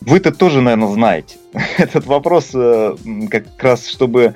вы-то 0.02 0.32
тоже, 0.32 0.62
наверное, 0.62 0.94
знаете. 0.94 1.38
Этот 1.78 2.06
вопрос 2.06 2.52
э, 2.54 2.96
как 3.30 3.46
раз, 3.62 3.88
чтобы 3.88 4.36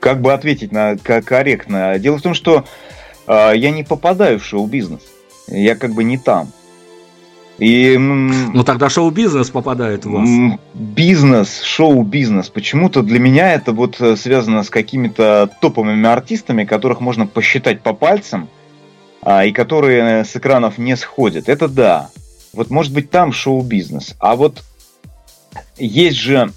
как 0.00 0.22
бы 0.22 0.32
ответить 0.32 0.72
на 0.72 0.96
как 0.96 1.26
корректно. 1.26 1.98
Дело 1.98 2.18
в 2.18 2.22
том, 2.22 2.34
что 2.34 2.64
э, 3.26 3.52
я 3.54 3.70
не 3.70 3.84
попадаю 3.84 4.38
в 4.38 4.44
шоу-бизнес. 4.44 5.02
Я 5.48 5.76
как 5.76 5.92
бы 5.92 6.04
не 6.04 6.16
там. 6.16 6.50
И, 7.58 7.98
ну 7.98 8.64
тогда 8.64 8.88
шоу-бизнес 8.88 9.50
попадает 9.50 10.06
в 10.06 10.10
вас. 10.10 10.28
Бизнес, 10.72 11.60
шоу-бизнес. 11.60 12.48
Почему-то 12.48 13.02
для 13.02 13.18
меня 13.18 13.52
это 13.52 13.72
вот 13.72 14.00
э, 14.00 14.16
связано 14.16 14.62
с 14.62 14.70
какими-то 14.70 15.50
топовыми 15.60 16.08
артистами, 16.08 16.64
которых 16.64 17.00
можно 17.00 17.26
посчитать 17.26 17.82
по 17.82 17.92
пальцам, 17.92 18.48
а, 19.20 19.44
и 19.44 19.52
которые 19.52 20.24
с 20.24 20.34
экранов 20.34 20.78
не 20.78 20.96
сходят. 20.96 21.50
Это 21.50 21.68
да. 21.68 22.10
Вот 22.52 22.70
может 22.70 22.92
быть 22.92 23.10
там 23.10 23.32
шоу-бизнес. 23.32 24.14
А 24.18 24.36
вот 24.36 24.62
есть 25.76 26.16
же 26.16 26.52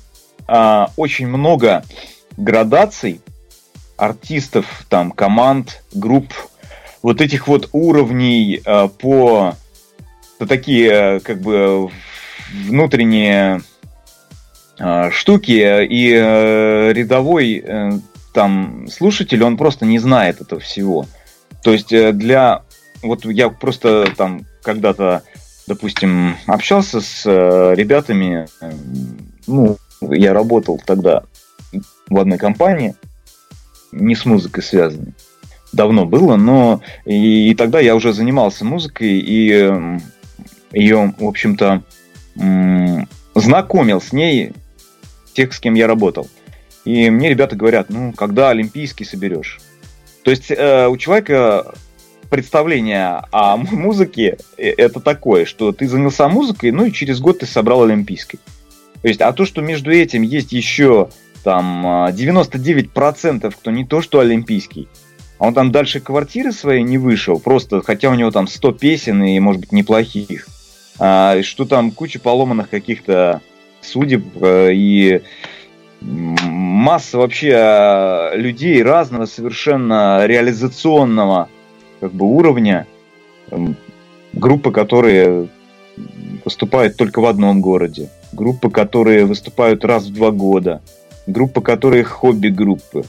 а, 0.48 0.92
очень 0.98 1.28
много 1.28 1.84
градаций 2.38 3.22
артистов, 3.98 4.86
там, 4.90 5.12
команд, 5.12 5.84
групп, 5.94 6.34
вот 7.02 7.22
этих 7.22 7.48
вот 7.48 7.70
уровней 7.74 8.62
а, 8.66 8.88
по 8.88 9.56
это 10.44 10.48
такие 10.48 10.90
э, 10.92 11.20
как 11.20 11.40
бы 11.40 11.90
внутренние 12.68 13.62
э, 14.80 15.12
штуки, 15.12 15.86
и 15.86 16.14
э, 16.14 16.92
рядовой 16.94 17.64
там 18.34 18.88
слушатель, 18.90 19.44
он 19.44 19.58
просто 19.58 19.86
не 19.86 20.00
знает 20.00 20.42
этого 20.42 20.60
всего. 20.60 21.06
То 21.64 21.72
есть 21.72 21.90
для... 21.90 22.64
Вот 23.04 23.26
я 23.26 23.50
просто 23.50 24.12
там 24.18 24.46
когда-то, 24.64 25.24
допустим, 25.68 26.36
общался 26.46 27.02
с 27.02 27.26
ребятами, 27.26 28.48
ну, 29.48 29.78
я 30.02 30.34
работал 30.34 30.82
тогда 30.86 31.24
в 32.10 32.20
одной 32.20 32.38
компании, 32.38 32.96
не 33.92 34.16
с 34.16 34.26
музыкой 34.26 34.64
связанной. 34.64 35.14
Давно 35.72 36.06
было, 36.06 36.36
но 36.36 36.82
и, 37.06 37.50
и 37.50 37.56
тогда 37.56 37.80
я 37.80 37.96
уже 37.96 38.14
занимался 38.14 38.66
музыкой, 38.66 39.20
и 39.20 39.72
ее, 40.72 41.14
в 41.18 41.26
общем-то, 41.26 41.84
знакомил 43.36 44.02
с 44.02 44.12
ней 44.12 44.54
тех, 45.34 45.54
с 45.54 45.60
кем 45.60 45.74
я 45.74 45.88
работал. 45.88 46.30
И 46.86 47.10
мне 47.10 47.30
ребята 47.30 47.56
говорят, 47.56 47.90
ну, 47.90 48.12
когда 48.12 48.50
Олимпийский 48.50 49.06
соберешь? 49.06 49.60
То 50.24 50.32
есть 50.32 50.52
э, 50.52 50.88
у 50.88 50.98
человека 50.98 51.74
представление 52.34 53.22
о 53.32 53.58
музыке 53.58 54.40
э, 54.58 54.70
это 54.70 55.00
такое, 55.00 55.46
что 55.46 55.72
ты 55.72 55.88
занялся 55.88 56.28
музыкой, 56.28 56.72
ну 56.72 56.86
и 56.86 56.92
через 56.92 57.20
год 57.20 57.40
ты 57.40 57.46
собрал 57.46 57.84
Олимпийский. 57.84 58.40
То 59.04 59.08
есть, 59.08 59.22
а 59.22 59.32
то, 59.34 59.46
что 59.46 59.62
между 59.62 59.92
этим 59.92 60.24
есть 60.24 60.52
еще 60.52 61.10
там 61.44 61.86
99%, 61.86 63.52
кто 63.52 63.70
не 63.70 63.86
то, 63.86 64.02
что 64.02 64.20
Олимпийский, 64.20 64.88
а 65.38 65.46
он 65.46 65.54
там 65.54 65.72
дальше 65.72 66.00
квартиры 66.00 66.52
своей 66.52 66.82
не 66.82 66.98
вышел, 66.98 67.40
просто, 67.40 67.84
хотя 67.84 68.10
у 68.10 68.16
него 68.16 68.32
там 68.32 68.48
100 68.48 68.72
песен 68.72 69.24
и, 69.24 69.40
может 69.40 69.62
быть, 69.62 69.72
неплохих 69.72 70.48
а, 71.00 71.40
что 71.44 71.66
там 71.66 71.92
куча 71.92 72.20
поломанных 72.20 72.68
каких-то 72.68 73.42
судеб 73.82 74.24
э, 74.42 74.74
и 74.74 75.22
масса 76.02 77.20
вообще 77.20 77.54
а, 77.56 78.36
людей 78.36 78.82
разного 78.82 79.28
совершенно 79.28 80.26
реализационного 80.26 81.50
как 82.04 82.12
бы 82.12 82.26
уровня, 82.26 82.88
группы, 84.34 84.72
которые 84.72 85.48
выступают 86.44 86.98
только 86.98 87.20
в 87.20 87.26
одном 87.26 87.62
городе, 87.62 88.10
группы, 88.32 88.70
которые 88.70 89.26
выступают 89.26 89.86
раз 89.86 90.06
в 90.06 90.14
два 90.14 90.32
года, 90.32 90.82
группы, 91.28 91.62
которые 91.62 92.04
хобби-группы, 92.04 93.04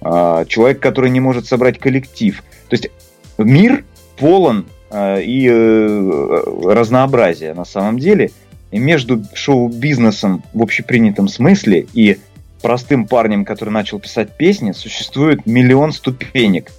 а, 0.00 0.44
человек, 0.46 0.80
который 0.80 1.10
не 1.10 1.20
может 1.20 1.46
собрать 1.46 1.78
коллектив. 1.78 2.42
То 2.68 2.74
есть 2.74 2.90
мир 3.38 3.84
полон 4.16 4.66
Э, 4.90 5.22
и 5.22 5.48
э, 5.48 6.42
разнообразие 6.64 7.54
на 7.54 7.64
самом 7.64 7.98
деле. 7.98 8.30
И 8.72 8.78
между 8.78 9.22
шоу-бизнесом 9.34 10.42
в 10.52 10.62
общепринятом 10.62 11.28
смысле 11.28 11.86
и 11.92 12.18
простым 12.62 13.06
парнем, 13.06 13.44
который 13.44 13.70
начал 13.70 13.98
писать 13.98 14.36
песни, 14.36 14.72
существует 14.72 15.46
миллион 15.46 15.92
ступенек. 15.92 16.70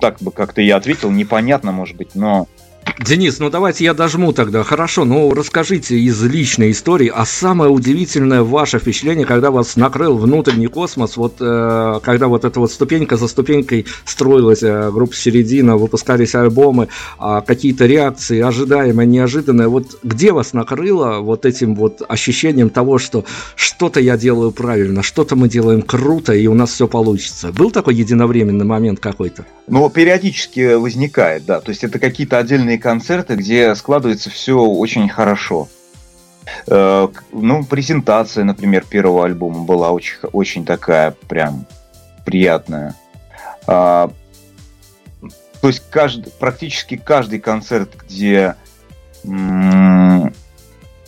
Так 0.00 0.20
бы 0.20 0.30
как-то 0.30 0.60
я 0.60 0.76
ответил, 0.76 1.10
непонятно, 1.10 1.72
может 1.72 1.96
быть, 1.96 2.14
но 2.14 2.48
Денис, 3.06 3.38
ну 3.38 3.50
давайте 3.50 3.84
я 3.84 3.94
дожму 3.94 4.32
тогда. 4.32 4.64
Хорошо, 4.64 5.04
ну 5.04 5.32
расскажите 5.32 5.96
из 5.96 6.20
личной 6.24 6.72
истории, 6.72 7.12
а 7.14 7.24
самое 7.24 7.70
удивительное 7.70 8.42
ваше 8.42 8.78
впечатление, 8.78 9.26
когда 9.26 9.50
вас 9.50 9.76
накрыл 9.76 10.16
внутренний 10.16 10.66
космос, 10.66 11.16
вот 11.16 11.36
э, 11.38 12.00
когда 12.02 12.26
вот 12.26 12.44
эта 12.44 12.58
вот 12.58 12.72
ступенька 12.72 13.16
за 13.16 13.28
ступенькой 13.28 13.86
строилась 14.04 14.62
э, 14.62 14.90
группа 14.90 15.14
«Середина», 15.14 15.76
выпускались 15.76 16.34
альбомы, 16.34 16.88
э, 17.20 17.42
какие-то 17.46 17.86
реакции 17.86 18.40
ожидаемые, 18.40 19.06
неожиданные. 19.06 19.68
Вот 19.68 19.98
где 20.02 20.32
вас 20.32 20.52
накрыло 20.52 21.20
вот 21.20 21.44
этим 21.46 21.74
вот 21.74 22.02
ощущением 22.08 22.70
того, 22.70 22.98
что 22.98 23.24
что-то 23.54 24.00
я 24.00 24.16
делаю 24.16 24.52
правильно, 24.52 25.02
что-то 25.02 25.36
мы 25.36 25.48
делаем 25.48 25.82
круто, 25.82 26.32
и 26.32 26.46
у 26.46 26.54
нас 26.54 26.72
все 26.72 26.88
получится? 26.88 27.52
Был 27.52 27.70
такой 27.70 27.94
единовременный 27.94 28.64
момент 28.64 29.00
какой-то? 29.00 29.44
Ну, 29.68 29.88
периодически 29.90 30.74
возникает, 30.74 31.44
да. 31.44 31.60
То 31.60 31.70
есть 31.70 31.82
это 31.82 31.98
какие-то 31.98 32.38
отдельные 32.38 32.75
концерты, 32.78 33.34
где 33.34 33.74
складывается 33.74 34.30
все 34.30 34.58
очень 34.58 35.08
хорошо. 35.08 35.68
Э, 36.66 37.08
ну, 37.32 37.64
презентация, 37.64 38.44
например, 38.44 38.84
первого 38.88 39.24
альбома 39.24 39.64
была 39.64 39.90
очень, 39.90 40.16
очень 40.32 40.64
такая 40.64 41.12
прям 41.28 41.66
приятная. 42.24 42.94
А, 43.66 44.10
то 45.60 45.68
есть 45.68 45.82
каждый, 45.90 46.30
практически 46.32 46.96
каждый 46.96 47.40
концерт, 47.40 47.90
где 48.08 48.54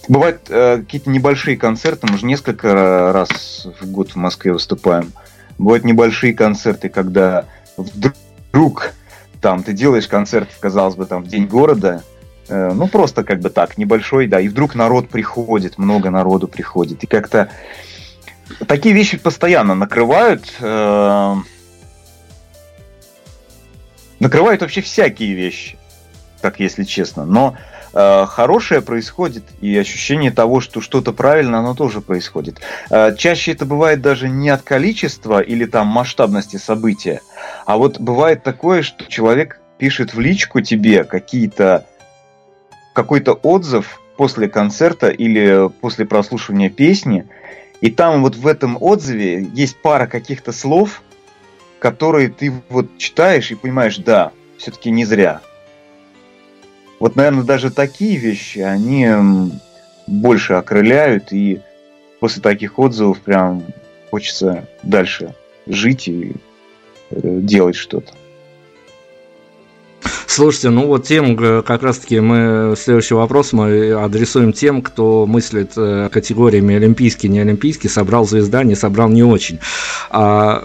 бывают 0.08 0.40
э, 0.48 0.78
какие-то 0.78 1.10
небольшие 1.10 1.56
концерты, 1.56 2.08
мы 2.10 2.18
же 2.18 2.26
несколько 2.26 3.12
раз 3.12 3.68
в 3.80 3.86
год 3.90 4.12
в 4.12 4.16
Москве 4.16 4.52
выступаем. 4.52 5.12
Бывают 5.58 5.84
небольшие 5.84 6.34
концерты, 6.34 6.88
когда 6.88 7.44
вдруг 7.76 8.92
там 9.40 9.62
ты 9.62 9.72
делаешь 9.72 10.08
концерт, 10.08 10.48
казалось 10.60 10.96
бы, 10.96 11.06
там 11.06 11.22
в 11.22 11.28
день 11.28 11.46
города, 11.46 12.02
э, 12.48 12.72
ну 12.72 12.88
просто 12.88 13.24
как 13.24 13.40
бы 13.40 13.50
так, 13.50 13.78
небольшой, 13.78 14.26
да, 14.26 14.40
и 14.40 14.48
вдруг 14.48 14.74
народ 14.74 15.08
приходит, 15.08 15.78
много 15.78 16.10
народу 16.10 16.48
приходит, 16.48 17.04
и 17.04 17.06
как-то 17.06 17.50
такие 18.66 18.94
вещи 18.94 19.18
постоянно 19.18 19.74
накрывают, 19.74 20.52
э, 20.60 21.34
накрывают 24.20 24.62
вообще 24.62 24.80
всякие 24.80 25.34
вещи, 25.34 25.78
так 26.40 26.60
если 26.60 26.84
честно, 26.84 27.24
но 27.24 27.56
хорошее 28.26 28.80
происходит, 28.80 29.44
и 29.60 29.76
ощущение 29.76 30.30
того, 30.30 30.60
что 30.60 30.80
что-то 30.80 31.12
правильно, 31.12 31.58
оно 31.58 31.74
тоже 31.74 32.00
происходит. 32.00 32.60
Э, 32.90 33.14
чаще 33.16 33.52
это 33.52 33.66
бывает 33.66 34.00
даже 34.00 34.28
не 34.28 34.50
от 34.50 34.62
количества 34.62 35.40
или 35.40 35.64
там 35.64 35.88
масштабности 35.88 36.56
события, 36.56 37.22
а 37.66 37.76
вот 37.76 37.98
бывает 37.98 38.42
такое, 38.42 38.82
что 38.82 39.04
человек 39.06 39.60
пишет 39.78 40.14
в 40.14 40.20
личку 40.20 40.60
тебе 40.60 41.04
какие-то 41.04 41.86
какой-то 42.92 43.32
отзыв 43.32 44.00
после 44.16 44.48
концерта 44.48 45.08
или 45.08 45.68
после 45.80 46.04
прослушивания 46.04 46.70
песни, 46.70 47.26
и 47.80 47.90
там 47.90 48.22
вот 48.22 48.36
в 48.36 48.46
этом 48.46 48.76
отзыве 48.80 49.48
есть 49.54 49.76
пара 49.80 50.06
каких-то 50.06 50.52
слов, 50.52 51.02
которые 51.78 52.28
ты 52.28 52.52
вот 52.68 52.98
читаешь 52.98 53.50
и 53.50 53.54
понимаешь, 53.54 53.98
да, 53.98 54.32
все-таки 54.56 54.90
не 54.90 55.04
зря. 55.04 55.40
Вот, 56.98 57.16
наверное, 57.16 57.44
даже 57.44 57.70
такие 57.70 58.16
вещи, 58.16 58.58
они 58.58 59.08
больше 60.06 60.54
окрыляют, 60.54 61.32
и 61.32 61.60
после 62.20 62.42
таких 62.42 62.78
отзывов 62.78 63.20
прям 63.20 63.62
хочется 64.10 64.66
дальше 64.82 65.34
жить 65.66 66.08
и 66.08 66.32
э, 67.10 67.40
делать 67.42 67.76
что-то. 67.76 68.12
Слушайте, 70.26 70.70
ну 70.70 70.86
вот 70.86 71.04
тем 71.04 71.36
как 71.64 71.82
раз-таки 71.82 72.20
мы 72.20 72.74
следующий 72.76 73.14
вопрос 73.14 73.52
мы 73.52 73.92
адресуем 73.92 74.52
тем, 74.52 74.82
кто 74.82 75.26
мыслит 75.26 75.72
э, 75.76 76.08
категориями 76.12 76.76
олимпийский, 76.76 77.28
не 77.28 77.40
олимпийский, 77.40 77.88
собрал 77.88 78.24
звезда, 78.24 78.62
не 78.62 78.74
собрал 78.74 79.08
не 79.08 79.22
очень. 79.22 79.58
А, 80.10 80.62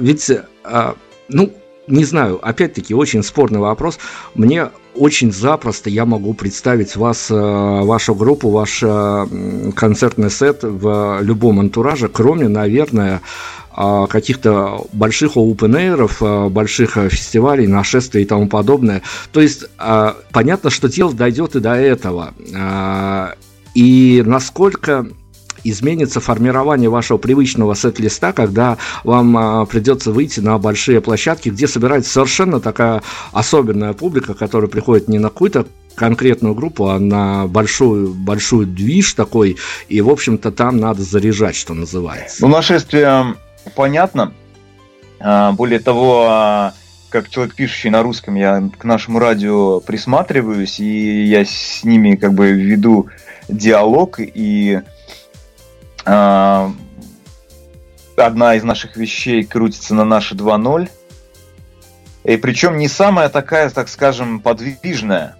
ведь, 0.00 0.30
а, 0.62 0.94
ну, 1.28 1.52
не 1.88 2.04
знаю, 2.04 2.38
опять-таки 2.46 2.94
очень 2.94 3.22
спорный 3.22 3.58
вопрос. 3.58 3.98
Мне 4.34 4.70
очень 4.98 5.32
запросто 5.32 5.90
я 5.90 6.04
могу 6.04 6.34
представить 6.34 6.96
вас, 6.96 7.30
э, 7.30 7.34
вашу 7.34 8.14
группу, 8.14 8.50
ваш 8.50 8.82
э, 8.82 9.26
концертный 9.74 10.30
сет 10.30 10.60
в 10.62 11.20
любом 11.22 11.60
антураже, 11.60 12.08
кроме, 12.08 12.48
наверное, 12.48 13.20
э, 13.76 14.06
каких-то 14.08 14.86
больших 14.92 15.36
open 15.36 16.50
больших 16.50 16.98
фестивалей, 17.10 17.66
нашествий 17.66 18.22
и 18.22 18.26
тому 18.26 18.48
подобное. 18.48 19.02
То 19.32 19.40
есть 19.40 19.64
понятно, 20.32 20.70
что 20.70 20.88
дело 20.88 21.12
дойдет 21.12 21.56
и 21.56 21.60
до 21.60 21.74
этого. 21.74 22.34
И 23.74 24.22
насколько 24.26 25.06
изменится 25.64 26.20
формирование 26.20 26.88
вашего 26.88 27.18
привычного 27.18 27.74
сет-листа, 27.74 28.32
когда 28.32 28.78
вам 29.04 29.36
а, 29.36 29.64
придется 29.66 30.12
выйти 30.12 30.40
на 30.40 30.58
большие 30.58 31.00
площадки, 31.00 31.48
где 31.48 31.66
собирается 31.66 32.10
совершенно 32.10 32.60
такая 32.60 33.02
особенная 33.32 33.92
публика, 33.92 34.34
которая 34.34 34.68
приходит 34.68 35.08
не 35.08 35.18
на 35.18 35.28
какую-то 35.28 35.66
конкретную 35.94 36.54
группу, 36.54 36.88
а 36.88 36.98
на 36.98 37.46
большую, 37.46 38.14
большую 38.14 38.66
движ 38.66 39.14
такой, 39.14 39.56
и, 39.88 40.00
в 40.00 40.08
общем-то, 40.08 40.52
там 40.52 40.78
надо 40.78 41.02
заряжать, 41.02 41.56
что 41.56 41.74
называется. 41.74 42.40
Ну, 42.40 42.48
нашествие 42.48 43.34
понятно. 43.74 44.32
А, 45.20 45.52
более 45.52 45.80
того, 45.80 46.26
а, 46.28 46.74
как 47.10 47.28
человек, 47.28 47.54
пишущий 47.54 47.90
на 47.90 48.02
русском, 48.02 48.34
я 48.34 48.70
к 48.78 48.84
нашему 48.84 49.18
радио 49.18 49.80
присматриваюсь, 49.80 50.78
и 50.80 51.24
я 51.24 51.44
с 51.44 51.82
ними 51.82 52.16
как 52.16 52.34
бы 52.34 52.52
веду 52.52 53.08
диалог, 53.48 54.20
и 54.20 54.80
одна 56.04 56.74
из 58.54 58.64
наших 58.64 58.96
вещей 58.96 59.44
крутится 59.44 59.94
на 59.94 60.04
наши 60.04 60.34
2.0, 60.34 60.88
и 62.24 62.36
причем 62.36 62.78
не 62.78 62.88
самая 62.88 63.28
такая, 63.28 63.70
так 63.70 63.88
скажем, 63.88 64.40
подвижная. 64.40 65.36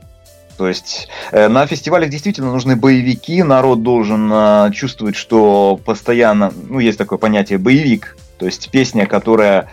То 0.56 0.66
есть 0.66 1.09
э, 1.30 1.48
на 1.48 1.66
фестивалях 1.66 2.11
действительно 2.11 2.52
нужны 2.52 2.74
боевики, 2.74 3.42
народ 3.44 3.82
должен 3.82 4.30
э, 4.32 4.70
чувствовать, 4.72 5.14
что 5.14 5.80
постоянно, 5.84 6.52
ну, 6.68 6.80
есть 6.80 6.98
такое 6.98 7.18
понятие 7.18 7.59
боевик, 7.59 8.16
то 8.38 8.46
есть 8.46 8.70
песня, 8.70 9.06
которая 9.06 9.68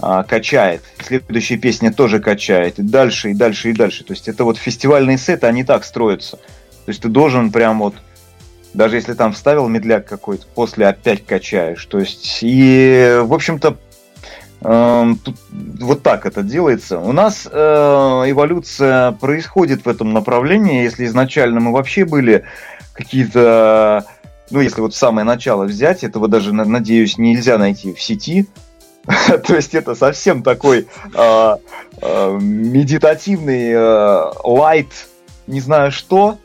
а, 0.00 0.22
качает. 0.22 0.82
Следующая 1.02 1.56
песня 1.56 1.92
тоже 1.92 2.20
качает. 2.20 2.78
И 2.78 2.82
дальше, 2.82 3.30
и 3.30 3.34
дальше, 3.34 3.70
и 3.70 3.72
дальше. 3.72 4.04
То 4.04 4.12
есть 4.12 4.28
это 4.28 4.44
вот 4.44 4.58
фестивальные 4.58 5.18
сеты, 5.18 5.46
они 5.46 5.64
так 5.64 5.84
строятся. 5.84 6.36
То 6.36 6.88
есть 6.88 7.00
ты 7.00 7.08
должен 7.08 7.50
прям 7.50 7.78
вот, 7.78 7.94
даже 8.74 8.96
если 8.96 9.14
там 9.14 9.32
вставил 9.32 9.68
медляк 9.68 10.06
какой-то, 10.06 10.46
после 10.54 10.86
опять 10.86 11.24
качаешь. 11.24 11.84
То 11.86 11.98
есть, 11.98 12.40
и, 12.42 13.18
в 13.22 13.32
общем-то, 13.32 13.76
э, 14.62 15.04
тут 15.24 15.36
вот 15.80 16.02
так 16.02 16.26
это 16.26 16.42
делается. 16.42 16.98
У 16.98 17.12
нас 17.12 17.48
э, 17.50 17.58
эволюция 18.26 19.12
происходит 19.12 19.84
в 19.84 19.88
этом 19.88 20.12
направлении. 20.12 20.82
Если 20.82 21.06
изначально 21.06 21.60
мы 21.60 21.72
вообще 21.72 22.04
были 22.04 22.44
какие-то 22.92 24.04
ну, 24.50 24.60
если 24.60 24.82
вот 24.82 24.94
самое 24.94 25.24
начало 25.24 25.64
взять, 25.64 26.04
этого 26.04 26.28
даже, 26.28 26.52
надеюсь, 26.52 27.16
нельзя 27.16 27.56
найти 27.56 27.94
в 27.94 28.00
сети, 28.00 28.46
То 29.46 29.54
есть 29.54 29.74
это 29.74 29.94
совсем 29.94 30.42
такой 30.42 30.86
э, 31.14 31.56
э, 32.00 32.38
медитативный 32.40 33.70
э, 33.72 34.32
лайт, 34.44 34.88
не 35.46 35.60
знаю 35.60 35.92
что, 35.92 36.38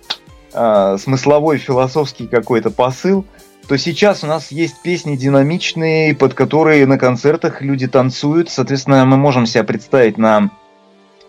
э, 0.54 0.98
смысловой 1.00 1.58
философский 1.58 2.28
какой-то 2.28 2.72
посыл. 2.72 3.26
То 3.68 3.78
сейчас 3.78 4.24
у 4.24 4.28
нас 4.28 4.52
есть 4.52 4.82
песни 4.82 5.16
динамичные, 5.16 6.16
под 6.16 6.34
которые 6.34 6.86
на 6.86 6.98
концертах 6.98 7.62
люди 7.62 7.88
танцуют. 7.88 8.50
Соответственно, 8.50 9.06
мы 9.06 9.18
можем 9.18 9.46
себя 9.46 9.64
представить 9.64 10.18
на 10.18 10.50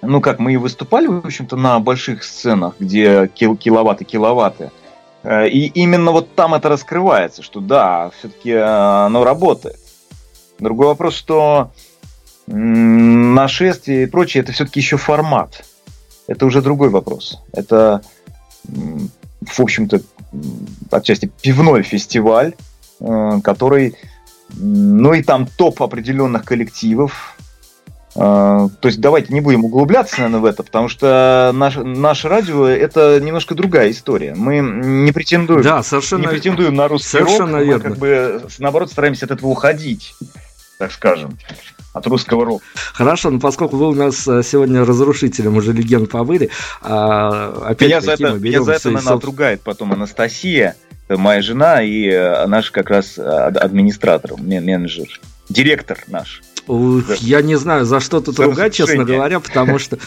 ну, 0.02 0.22
как 0.22 0.38
мы 0.38 0.54
и 0.54 0.56
выступали, 0.56 1.06
в 1.06 1.26
общем-то, 1.26 1.56
на 1.56 1.78
больших 1.78 2.24
сценах, 2.24 2.74
где 2.78 3.28
кил 3.28 3.54
киловатты-киловатты. 3.54 4.70
И 5.28 5.70
именно 5.74 6.12
вот 6.12 6.34
там 6.34 6.54
это 6.54 6.70
раскрывается, 6.70 7.42
что 7.42 7.60
да, 7.60 8.10
все-таки 8.18 8.54
оно 8.54 9.22
работает. 9.24 9.76
Другой 10.58 10.86
вопрос, 10.86 11.14
что 11.14 11.70
нашествие 12.46 14.04
и 14.04 14.06
прочее, 14.06 14.42
это 14.42 14.52
все-таки 14.52 14.80
еще 14.80 14.96
формат. 14.96 15.64
Это 16.26 16.46
уже 16.46 16.62
другой 16.62 16.90
вопрос. 16.90 17.40
Это, 17.52 18.02
в 19.40 19.60
общем-то, 19.60 20.00
отчасти 20.90 21.30
пивной 21.42 21.82
фестиваль, 21.82 22.54
э, 23.00 23.40
который, 23.42 23.96
ну 24.56 25.12
и 25.14 25.22
там 25.22 25.46
топ 25.46 25.82
определенных 25.82 26.44
коллективов. 26.44 27.36
Э, 28.14 28.68
то 28.80 28.88
есть 28.88 29.00
давайте 29.00 29.32
не 29.32 29.40
будем 29.40 29.64
углубляться, 29.64 30.16
наверное, 30.18 30.40
в 30.40 30.44
это, 30.44 30.62
потому 30.62 30.88
что 30.88 31.52
наш, 31.54 31.76
наше 31.76 32.28
радио 32.28 32.66
это 32.66 33.20
немножко 33.20 33.54
другая 33.54 33.90
история. 33.90 34.34
Мы 34.34 34.58
не 34.60 35.12
претендуем, 35.12 35.62
да, 35.62 35.82
совершенно, 35.82 36.22
не 36.22 36.28
претендуем 36.28 36.74
на 36.74 36.88
русский 36.88 37.08
совершенно 37.08 37.58
рок, 37.58 37.66
верно. 37.66 37.84
мы 37.84 37.90
как 37.90 37.98
бы 37.98 38.42
наоборот 38.58 38.90
стараемся 38.90 39.26
от 39.26 39.32
этого 39.32 39.48
уходить 39.48 40.14
так 40.80 40.92
скажем, 40.92 41.36
от 41.92 42.06
русского 42.06 42.44
рока. 42.44 42.64
Хорошо, 42.92 43.30
но 43.30 43.40
поскольку 43.40 43.76
вы 43.76 43.88
у 43.88 43.94
нас 43.94 44.26
э, 44.28 44.42
сегодня 44.42 44.84
разрушителем 44.84 45.56
уже 45.56 45.72
легенд 45.72 46.10
побыли, 46.10 46.50
а, 46.82 47.66
опять 47.66 47.88
меня 47.88 48.00
за 48.00 48.12
это, 48.12 48.32
меня 48.32 48.62
за 48.62 48.72
это 48.72 48.90
наверное, 48.90 49.16
отругает 49.16 49.62
потом 49.62 49.92
Анастасия, 49.92 50.76
моя 51.08 51.42
жена 51.42 51.82
и 51.82 52.08
э, 52.08 52.46
наш 52.46 52.70
как 52.70 52.90
раз 52.90 53.18
э, 53.18 53.22
администратор, 53.22 54.36
менеджер, 54.36 55.08
директор 55.48 55.98
наш. 56.06 56.42
Я 57.18 57.42
не 57.42 57.56
знаю, 57.56 57.84
за 57.84 57.98
что 57.98 58.20
тут 58.20 58.38
ругать, 58.38 58.74
честно 58.74 59.04
говоря, 59.04 59.40
потому 59.40 59.78
что 59.78 59.98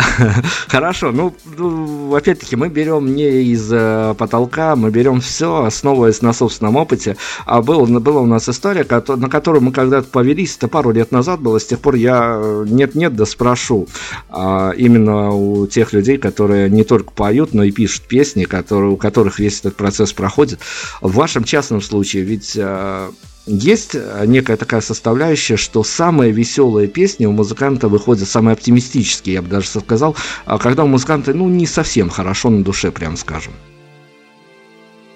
Хорошо, 0.68 1.12
ну, 1.12 1.34
ну, 1.56 2.14
опять-таки, 2.14 2.56
мы 2.56 2.68
берем 2.68 3.14
не 3.14 3.42
из 3.42 3.70
э, 3.72 4.14
потолка, 4.16 4.76
мы 4.76 4.90
берем 4.90 5.20
все, 5.20 5.64
основываясь 5.64 6.22
на 6.22 6.32
собственном 6.32 6.76
опыте. 6.76 7.16
А 7.46 7.62
был, 7.62 7.86
была 7.86 8.20
у 8.20 8.26
нас 8.26 8.48
история, 8.48 8.86
на 8.90 9.28
которую 9.28 9.62
мы 9.62 9.72
когда-то 9.72 10.08
повелись, 10.08 10.56
это 10.56 10.68
пару 10.68 10.90
лет 10.92 11.12
назад 11.12 11.40
было, 11.40 11.58
с 11.58 11.66
тех 11.66 11.80
пор 11.80 11.94
я 11.94 12.38
э, 12.40 12.64
нет-нет, 12.68 13.14
да 13.14 13.26
спрошу. 13.26 13.88
А, 14.28 14.70
именно 14.76 15.30
у 15.30 15.66
тех 15.66 15.92
людей, 15.92 16.18
которые 16.18 16.70
не 16.70 16.84
только 16.84 17.12
поют, 17.12 17.52
но 17.54 17.64
и 17.64 17.70
пишут 17.70 18.02
песни, 18.02 18.44
которые, 18.44 18.92
у 18.92 18.96
которых 18.96 19.38
весь 19.38 19.60
этот 19.60 19.76
процесс 19.76 20.12
проходит. 20.12 20.60
В 21.00 21.14
вашем 21.14 21.44
частном 21.44 21.80
случае, 21.80 22.22
ведь 22.22 22.56
э, 22.56 23.10
есть 23.46 23.94
э, 23.94 24.24
некая 24.26 24.56
такая 24.56 24.80
составляющая, 24.80 25.56
что 25.56 25.82
самые 25.82 26.30
веселые 26.30 26.88
песни 26.88 27.26
у 27.26 27.32
музыканта 27.32 27.88
выходят, 27.88 28.28
самые 28.28 28.54
оптимистические, 28.54 29.34
я 29.34 29.42
бы 29.42 29.48
даже 29.48 29.68
сказал, 29.68 30.16
а 30.44 30.58
когда 30.58 30.84
у 30.84 30.86
музыканта, 30.86 31.34
ну, 31.34 31.48
не 31.48 31.66
совсем 31.66 32.10
хорошо 32.10 32.50
на 32.50 32.62
душе, 32.62 32.90
прям 32.92 33.16
скажем. 33.16 33.52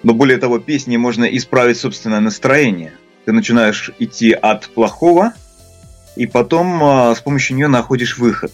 Но 0.03 0.13
более 0.13 0.39
того, 0.39 0.59
песни 0.59 0.97
можно 0.97 1.25
исправить 1.25 1.79
собственное 1.79 2.21
настроение. 2.21 2.93
Ты 3.25 3.33
начинаешь 3.33 3.91
идти 3.99 4.33
от 4.33 4.69
плохого, 4.69 5.33
и 6.17 6.27
потом 6.27 6.85
а, 6.85 7.15
с 7.15 7.21
помощью 7.21 7.57
нее 7.57 7.69
находишь 7.69 8.19
выход. 8.19 8.53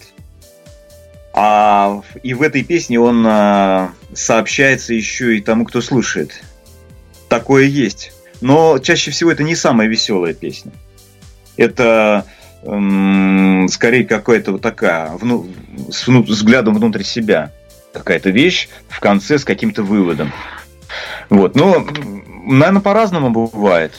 А 1.33 2.01
и 2.23 2.33
в 2.33 2.41
этой 2.41 2.63
песне 2.63 2.99
он 2.99 3.25
а, 3.27 3.91
сообщается 4.13 4.93
еще 4.93 5.37
и 5.37 5.41
тому, 5.41 5.65
кто 5.65 5.81
слушает. 5.81 6.41
Такое 7.27 7.65
есть. 7.65 8.13
Но 8.41 8.79
чаще 8.79 9.11
всего 9.11 9.31
это 9.31 9.43
не 9.43 9.55
самая 9.55 9.87
веселая 9.87 10.33
песня. 10.33 10.71
Это 11.57 12.25
эм, 12.63 13.67
скорее 13.69 14.03
какая-то 14.03 14.53
вот 14.53 14.61
такая, 14.61 15.11
вну, 15.11 15.47
с 15.91 16.07
вну, 16.07 16.23
взглядом 16.23 16.73
внутрь 16.73 17.03
себя. 17.03 17.51
Какая-то 17.93 18.29
вещь 18.29 18.69
в 18.89 18.99
конце 18.99 19.37
с 19.37 19.45
каким-то 19.45 19.83
выводом. 19.83 20.31
Вот. 21.29 21.55
Но, 21.55 21.85
наверное, 22.45 22.81
по-разному 22.81 23.29
бывает. 23.29 23.93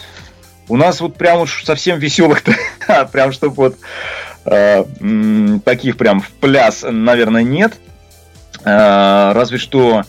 У 0.69 0.77
нас 0.77 1.01
вот 1.01 1.17
прям 1.17 1.41
уж 1.41 1.65
совсем 1.65 1.99
веселых-то, 1.99 2.55
прям 3.13 3.33
чтобы 3.33 3.55
вот 3.55 3.77
э, 4.47 4.85
таких 5.65 5.97
прям 5.97 6.21
в 6.21 6.31
пляс, 6.31 6.85
наверное, 6.89 7.43
нет. 7.43 7.75
Э, 8.65 9.33
разве 9.35 9.59
что 9.59 10.05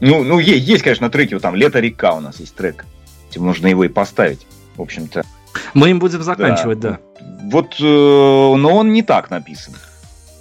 ну, 0.00 0.22
ну 0.24 0.38
есть, 0.38 0.66
есть, 0.66 0.82
конечно, 0.82 1.10
треки, 1.10 1.34
вот 1.34 1.42
там 1.42 1.54
«Лето 1.54 1.80
река» 1.80 2.14
у 2.14 2.20
нас 2.20 2.40
есть 2.40 2.54
трек. 2.54 2.84
Можно 3.36 3.68
его 3.68 3.84
и 3.84 3.88
поставить, 3.88 4.46
в 4.76 4.82
общем-то. 4.82 5.24
Мы 5.74 5.90
им 5.90 5.98
будем 5.98 6.22
заканчивать, 6.22 6.80
да. 6.80 6.98
да. 7.20 7.26
Вот, 7.50 7.76
э, 7.78 7.82
но 7.82 8.76
он 8.76 8.92
не 8.92 9.02
так 9.02 9.30
написан. 9.30 9.74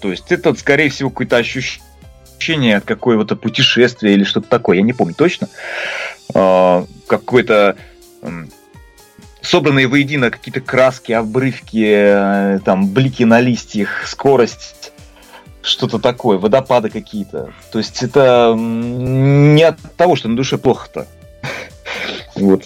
То 0.02 0.12
есть 0.12 0.32
это, 0.32 0.54
скорее 0.56 0.90
всего, 0.90 1.10
какое-то 1.10 1.38
ощущение 1.38 2.78
от 2.78 2.86
какого-то 2.86 3.36
путешествия 3.36 4.14
или 4.14 4.24
что-то 4.24 4.48
такое, 4.48 4.78
я 4.78 4.84
не 4.84 4.94
помню 4.94 5.14
точно. 5.14 5.50
Э, 6.34 6.86
какой-то 7.08 7.76
э, 8.22 8.30
собранные 9.42 9.88
воедино 9.88 10.32
какие-то 10.32 10.62
краски, 10.62 11.12
обрывки, 11.12 11.86
э, 11.86 12.60
там, 12.64 12.88
блики 12.88 13.24
на 13.24 13.40
листьях, 13.42 14.08
скорость 14.08 14.94
что-то 15.62 16.00
такое, 16.00 16.38
водопады 16.38 16.90
какие-то. 16.90 17.54
То 17.72 17.80
есть 17.80 18.02
это 18.04 18.54
не 18.58 19.64
от 19.64 19.78
того, 19.98 20.16
что 20.16 20.28
на 20.30 20.36
душе 20.36 20.58
плохо-то. 20.58 21.08
Вот. 22.36 22.64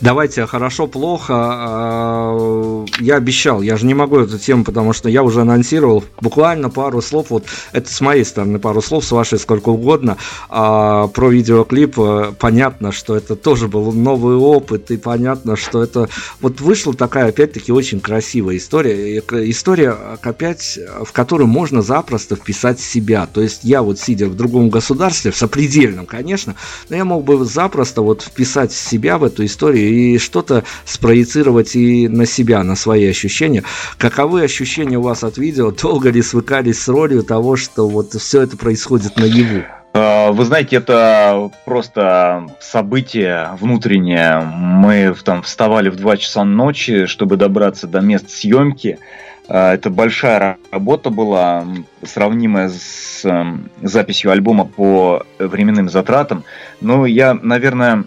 Давайте, 0.00 0.46
хорошо, 0.46 0.86
плохо. 0.86 1.34
А, 1.36 2.84
я 3.00 3.16
обещал, 3.16 3.62
я 3.62 3.76
же 3.76 3.86
не 3.86 3.94
могу 3.94 4.18
эту 4.18 4.38
тему, 4.38 4.64
потому 4.64 4.92
что 4.92 5.08
я 5.08 5.22
уже 5.22 5.40
анонсировал 5.40 6.04
буквально 6.20 6.70
пару 6.70 7.00
слов. 7.00 7.30
Вот 7.30 7.44
это 7.72 7.90
с 7.90 8.00
моей 8.00 8.24
стороны 8.24 8.58
пару 8.58 8.82
слов, 8.82 9.04
с 9.04 9.12
вашей 9.12 9.38
сколько 9.38 9.70
угодно. 9.70 10.16
А, 10.48 11.08
про 11.08 11.30
видеоклип 11.30 11.98
э, 11.98 12.32
понятно, 12.38 12.92
что 12.92 13.16
это 13.16 13.36
тоже 13.36 13.68
был 13.68 13.92
новый 13.92 14.36
опыт, 14.36 14.90
и 14.90 14.96
понятно, 14.96 15.56
что 15.56 15.82
это 15.82 16.08
вот 16.40 16.60
вышла 16.60 16.92
такая, 16.94 17.28
опять-таки, 17.28 17.72
очень 17.72 18.00
красивая 18.00 18.56
история. 18.56 19.18
История, 19.18 19.96
опять, 20.22 20.78
в 21.04 21.12
которую 21.12 21.46
можно 21.46 21.82
запросто 21.82 22.36
вписать 22.36 22.80
себя. 22.80 23.26
То 23.32 23.40
есть 23.40 23.60
я 23.62 23.82
вот 23.82 23.98
сидя 23.98 24.26
в 24.26 24.36
другом 24.36 24.68
государстве, 24.68 25.30
в 25.30 25.36
сопредельном, 25.36 26.06
конечно, 26.06 26.54
но 26.88 26.96
я 26.96 27.04
мог 27.04 27.24
бы 27.24 27.44
запросто 27.44 28.02
вот 28.02 28.22
вписать 28.22 28.72
себя 28.72 29.18
в 29.18 29.24
эту 29.24 29.44
историю 29.44 29.85
и 29.86 30.18
что-то 30.18 30.64
спроецировать 30.84 31.76
и 31.76 32.08
на 32.08 32.26
себя, 32.26 32.62
на 32.62 32.76
свои 32.76 33.06
ощущения. 33.06 33.62
Каковы 33.98 34.42
ощущения 34.42 34.98
у 34.98 35.02
вас 35.02 35.24
от 35.24 35.38
видео? 35.38 35.70
Долго 35.70 36.10
ли 36.10 36.22
свыкались 36.22 36.82
с 36.82 36.88
ролью 36.88 37.22
того, 37.22 37.56
что 37.56 37.88
вот 37.88 38.12
все 38.12 38.42
это 38.42 38.56
происходит 38.56 39.16
наяву? 39.16 39.62
А, 39.98 40.30
вы 40.30 40.44
знаете, 40.44 40.76
это 40.76 41.50
просто 41.64 42.48
событие 42.60 43.50
внутреннее. 43.58 44.40
Мы 44.40 45.14
там 45.24 45.42
вставали 45.42 45.88
в 45.88 45.96
2 45.96 46.16
часа 46.18 46.44
ночи, 46.44 47.06
чтобы 47.06 47.38
добраться 47.38 47.86
до 47.86 48.00
мест 48.00 48.28
съемки. 48.28 48.98
А, 49.48 49.72
это 49.72 49.88
большая 49.88 50.58
работа 50.70 51.08
была, 51.08 51.64
сравнимая 52.02 52.68
с 52.68 53.24
записью 53.82 54.32
альбома 54.32 54.66
по 54.66 55.24
временным 55.38 55.88
затратам. 55.88 56.44
Но 56.82 57.06
я, 57.06 57.32
наверное, 57.32 58.04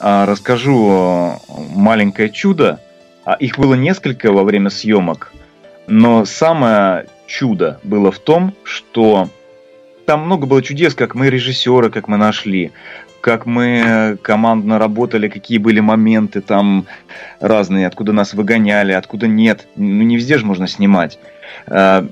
расскажу 0.00 1.40
маленькое 1.74 2.30
чудо. 2.30 2.80
Их 3.38 3.58
было 3.58 3.74
несколько 3.74 4.32
во 4.32 4.44
время 4.44 4.70
съемок, 4.70 5.32
но 5.86 6.24
самое 6.24 7.06
чудо 7.26 7.78
было 7.82 8.10
в 8.10 8.18
том, 8.18 8.54
что 8.64 9.28
там 10.06 10.24
много 10.24 10.46
было 10.46 10.62
чудес, 10.62 10.94
как 10.94 11.14
мы 11.14 11.30
режиссеры, 11.30 11.90
как 11.90 12.08
мы 12.08 12.16
нашли, 12.16 12.72
как 13.20 13.46
мы 13.46 14.18
командно 14.22 14.78
работали, 14.78 15.28
какие 15.28 15.58
были 15.58 15.80
моменты 15.80 16.40
там 16.40 16.86
разные, 17.38 17.86
откуда 17.86 18.12
нас 18.12 18.34
выгоняли, 18.34 18.92
откуда 18.92 19.28
нет. 19.28 19.66
Ну, 19.76 20.02
не 20.02 20.16
везде 20.16 20.38
же 20.38 20.46
можно 20.46 20.66
снимать. 20.66 21.18
Э, 21.66 22.06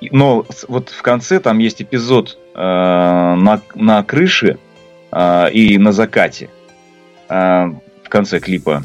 но 0.00 0.46
вот 0.68 0.90
в 0.90 1.02
конце 1.02 1.40
там 1.40 1.58
есть 1.58 1.82
эпизод 1.82 2.38
э, 2.54 2.58
на, 2.58 3.60
на 3.74 4.02
крыше 4.02 4.58
э, 5.12 5.50
и 5.52 5.78
на 5.78 5.92
закате 5.92 6.48
в 7.28 8.08
конце 8.08 8.40
клипа. 8.40 8.84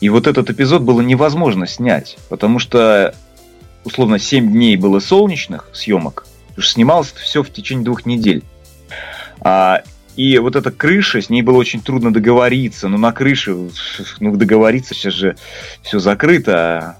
И 0.00 0.08
вот 0.08 0.26
этот 0.26 0.50
эпизод 0.50 0.82
было 0.82 1.00
невозможно 1.00 1.66
снять, 1.66 2.16
потому 2.28 2.58
что 2.58 3.14
условно 3.84 4.18
7 4.18 4.50
дней 4.50 4.76
было 4.76 4.98
солнечных 4.98 5.68
съемок, 5.72 6.26
Потому 6.48 6.62
что 6.62 6.72
снималось 6.72 7.12
все 7.12 7.42
в 7.42 7.50
течение 7.50 7.84
двух 7.84 8.06
недель. 8.06 8.42
А, 9.40 9.82
и 10.16 10.38
вот 10.38 10.56
эта 10.56 10.70
крыша, 10.70 11.22
с 11.22 11.30
ней 11.30 11.42
было 11.42 11.56
очень 11.56 11.80
трудно 11.80 12.12
договориться. 12.12 12.88
Ну, 12.88 12.98
на 12.98 13.12
крыше, 13.12 13.56
ну, 14.18 14.36
договориться, 14.36 14.94
сейчас 14.94 15.14
же 15.14 15.36
все 15.82 15.98
закрыто. 15.98 16.98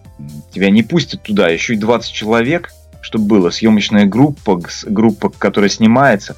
Тебя 0.52 0.70
не 0.70 0.82
пустят 0.82 1.22
туда. 1.22 1.48
Еще 1.48 1.74
и 1.74 1.76
20 1.76 2.12
человек, 2.12 2.70
чтобы 3.02 3.26
было. 3.26 3.50
Съемочная 3.50 4.06
группа, 4.06 4.60
группа, 4.86 5.30
которая 5.30 5.68
снимается. 5.68 6.36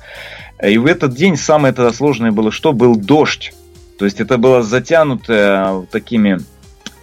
И 0.66 0.78
в 0.78 0.86
этот 0.86 1.14
день 1.14 1.36
самое 1.36 1.72
это 1.72 1.92
сложное 1.92 2.32
было, 2.32 2.50
что 2.50 2.72
был 2.72 2.96
дождь. 2.96 3.52
То 3.98 4.04
есть 4.04 4.20
это 4.20 4.38
было 4.38 4.62
затянуто 4.62 5.86
такими 5.90 6.38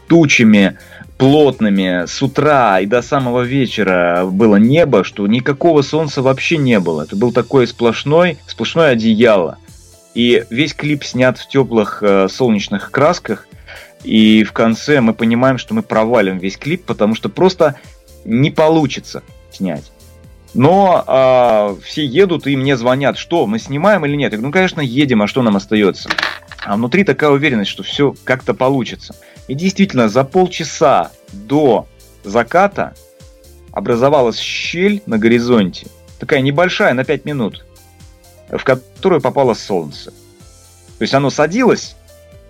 тучами, 0.08 0.78
плотными 1.20 2.06
с 2.06 2.22
утра 2.22 2.80
и 2.80 2.86
до 2.86 3.02
самого 3.02 3.42
вечера 3.42 4.26
было 4.26 4.56
небо, 4.56 5.04
что 5.04 5.28
никакого 5.28 5.82
солнца 5.82 6.22
вообще 6.22 6.58
не 6.58 6.80
было. 6.80 7.04
Это 7.04 7.18
был 7.18 7.34
такой 7.34 7.68
сплошной, 7.68 8.38
сплошное 8.48 8.92
одеяло. 8.92 9.58
И 10.16 10.46
весь 10.50 10.74
клип 10.74 11.04
снят 11.04 11.38
в 11.38 11.48
теплых 11.48 12.02
э, 12.02 12.30
солнечных 12.30 12.90
красках. 12.90 13.48
И 14.04 14.46
в 14.46 14.54
конце 14.54 15.02
мы 15.02 15.14
понимаем, 15.14 15.58
что 15.58 15.74
мы 15.74 15.84
провалим 15.84 16.38
весь 16.38 16.58
клип, 16.58 16.86
потому 16.86 17.16
что 17.16 17.28
просто 17.28 17.76
не 18.24 18.50
получится 18.50 19.22
снять. 19.52 19.92
Но 20.54 21.04
э, 21.06 21.82
все 21.84 22.06
едут 22.06 22.48
и 22.48 22.56
мне 22.56 22.78
звонят, 22.78 23.18
что 23.18 23.46
мы 23.46 23.60
снимаем 23.60 24.06
или 24.06 24.16
нет. 24.16 24.32
Я 24.32 24.38
говорю, 24.38 24.48
ну 24.48 24.54
конечно 24.54 24.80
едем, 24.80 25.22
а 25.22 25.28
что 25.28 25.42
нам 25.42 25.58
остается? 25.58 26.10
А 26.64 26.76
внутри 26.76 27.04
такая 27.04 27.30
уверенность, 27.30 27.72
что 27.72 27.84
все 27.84 28.16
как-то 28.24 28.54
получится. 28.54 29.16
И 29.48 29.54
действительно, 29.54 30.10
за 30.10 30.24
полчаса 30.24 31.12
до 31.32 31.88
заката 32.24 32.94
образовалась 33.72 34.38
щель 34.38 35.02
на 35.06 35.18
горизонте, 35.18 35.88
такая 36.20 36.42
небольшая, 36.42 36.94
на 36.94 37.04
5 37.04 37.26
минут, 37.26 37.66
в 38.50 38.64
которую 38.64 39.22
попало 39.22 39.54
солнце. 39.54 40.12
То 40.12 41.04
есть 41.04 41.14
оно 41.14 41.30
садилось 41.30 41.96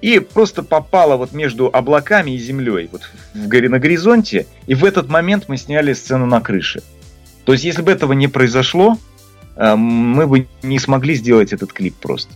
и 0.02 0.20
просто 0.20 0.64
попало 0.64 1.18
вот 1.18 1.34
между 1.34 1.70
облаками 1.72 2.32
и 2.32 2.38
землей, 2.38 2.90
вот 2.92 3.10
в, 3.34 3.48
горе 3.48 3.70
на 3.70 3.80
горизонте, 3.80 4.48
и 4.66 4.74
в 4.74 4.86
этот 4.86 5.10
момент 5.10 5.46
мы 5.48 5.58
сняли 5.58 5.94
сцену 5.94 6.26
на 6.26 6.42
крыше. 6.42 6.82
То 7.46 7.54
есть 7.54 7.64
если 7.66 7.82
бы 7.82 7.92
этого 7.92 8.14
не 8.14 8.28
произошло, 8.28 8.98
э, 9.56 9.76
мы 9.76 10.26
бы 10.26 10.48
не 10.64 10.80
смогли 10.80 11.16
сделать 11.16 11.54
этот 11.54 11.74
клип 11.74 11.96
просто. 11.96 12.34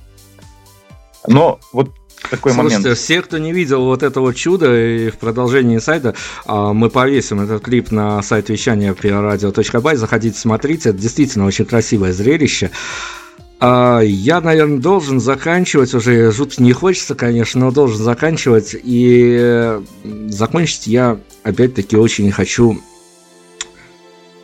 Но 1.27 1.59
вот 1.71 1.91
такой 2.29 2.53
Слушайте, 2.53 2.77
момент. 2.79 2.97
все, 2.97 3.21
кто 3.21 3.37
не 3.37 3.51
видел 3.51 3.85
вот 3.85 4.03
этого 4.03 4.33
чуда, 4.33 4.79
и 4.79 5.09
в 5.09 5.17
продолжении 5.17 5.77
сайта 5.79 6.15
а, 6.45 6.73
мы 6.73 6.89
повесим 6.89 7.41
этот 7.41 7.63
клип 7.63 7.91
на 7.91 8.21
сайт 8.21 8.49
вещания 8.49 8.93
при 8.93 9.09
радио.бай, 9.09 9.95
заходите, 9.95 10.37
смотрите, 10.37 10.89
это 10.89 10.99
действительно 10.99 11.45
очень 11.45 11.65
красивое 11.65 12.13
зрелище. 12.13 12.71
А, 13.59 13.99
я, 14.01 14.41
наверное, 14.41 14.79
должен 14.79 15.19
заканчивать 15.19 15.93
уже, 15.93 16.31
жутко 16.31 16.61
не 16.63 16.73
хочется, 16.73 17.15
конечно, 17.15 17.61
но 17.61 17.71
должен 17.71 18.01
заканчивать, 18.01 18.75
и 18.81 19.79
закончить 20.27 20.87
я 20.87 21.19
опять-таки 21.43 21.95
очень 21.95 22.31
хочу 22.31 22.81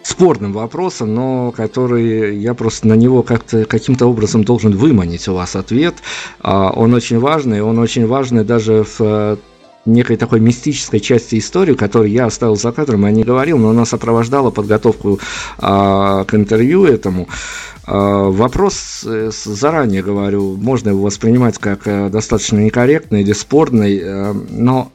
спорным 0.09 0.53
вопросом, 0.53 1.13
но 1.13 1.51
который 1.51 2.37
я 2.37 2.53
просто 2.53 2.87
на 2.87 2.93
него 2.93 3.21
как-то 3.21 3.65
каким-то 3.65 4.07
образом 4.07 4.43
должен 4.43 4.75
выманить 4.75 5.27
у 5.27 5.35
вас 5.35 5.55
ответ. 5.55 5.95
А, 6.41 6.71
он 6.71 6.93
очень 6.93 7.19
важный, 7.19 7.61
он 7.61 7.77
очень 7.77 8.07
важный 8.07 8.43
даже 8.43 8.83
в 8.83 8.95
э, 8.99 9.37
некой 9.85 10.17
такой 10.17 10.39
мистической 10.39 10.99
части 10.99 11.37
истории, 11.37 11.75
которую 11.75 12.09
я 12.09 12.25
оставил 12.25 12.55
за 12.55 12.71
кадром, 12.71 13.05
я 13.05 13.11
не 13.11 13.23
говорил, 13.23 13.59
но 13.59 13.69
она 13.69 13.85
сопровождала 13.85 14.49
подготовку 14.49 15.19
а, 15.59 16.23
к 16.23 16.33
интервью 16.33 16.85
этому. 16.85 17.27
А, 17.85 18.29
вопрос, 18.29 19.03
э, 19.05 19.29
заранее 19.31 20.01
говорю, 20.01 20.55
можно 20.55 20.89
его 20.89 21.03
воспринимать 21.03 21.59
как 21.59 21.81
э, 21.85 22.09
достаточно 22.09 22.57
некорректный 22.57 23.21
или 23.21 23.33
спорный, 23.33 24.33
но 24.49 24.91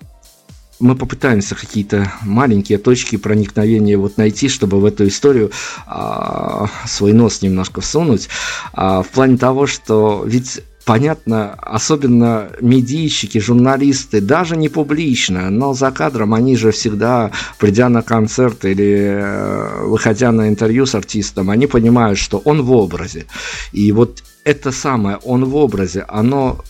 мы 0.80 0.96
попытаемся 0.96 1.55
какие-то 1.55 2.12
маленькие 2.22 2.78
точки 2.78 3.16
проникновения 3.16 3.96
вот 3.96 4.16
найти, 4.16 4.48
чтобы 4.48 4.80
в 4.80 4.84
эту 4.84 5.06
историю 5.06 5.51
а, 5.86 6.68
свой 6.86 7.12
нос 7.12 7.42
немножко 7.42 7.80
всунуть. 7.80 8.28
А, 8.72 9.02
в 9.02 9.09
плане 9.09 9.36
того, 9.36 9.66
что 9.66 10.24
ведь 10.26 10.62
понятно, 10.84 11.55
особенно 11.55 12.51
медийщики, 12.60 13.38
журналисты, 13.38 14.20
даже 14.20 14.56
не 14.56 14.68
публично, 14.68 15.51
но 15.51 15.74
за 15.74 15.90
кадром 15.90 16.34
они 16.34 16.56
же 16.56 16.72
всегда, 16.72 17.30
придя 17.59 17.88
на 17.88 18.02
концерт 18.02 18.64
или 18.64 19.20
э, 19.20 19.84
выходя 19.86 20.32
на 20.32 20.48
интервью 20.48 20.86
с 20.86 20.94
артистом, 20.94 21.51
они 21.51 21.66
понимают, 21.66 22.18
что 22.18 22.38
он 22.38 22.62
в 22.62 22.72
образе. 22.72 23.26
И 23.72 23.92
вот 23.92 24.22
это 24.44 24.72
самое, 24.72 25.16
он 25.24 25.44
в 25.46 25.56
образе, 25.56 26.04
оно 26.06 26.62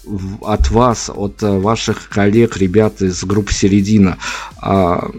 от 0.42 0.70
вас, 0.70 1.10
от 1.14 1.42
э, 1.42 1.58
ваших 1.58 2.08
коллег, 2.08 2.56
ребят 2.56 3.02
из 3.02 3.24
группы 3.24 3.52
«Середина», 3.52 4.18
а, 4.58 5.10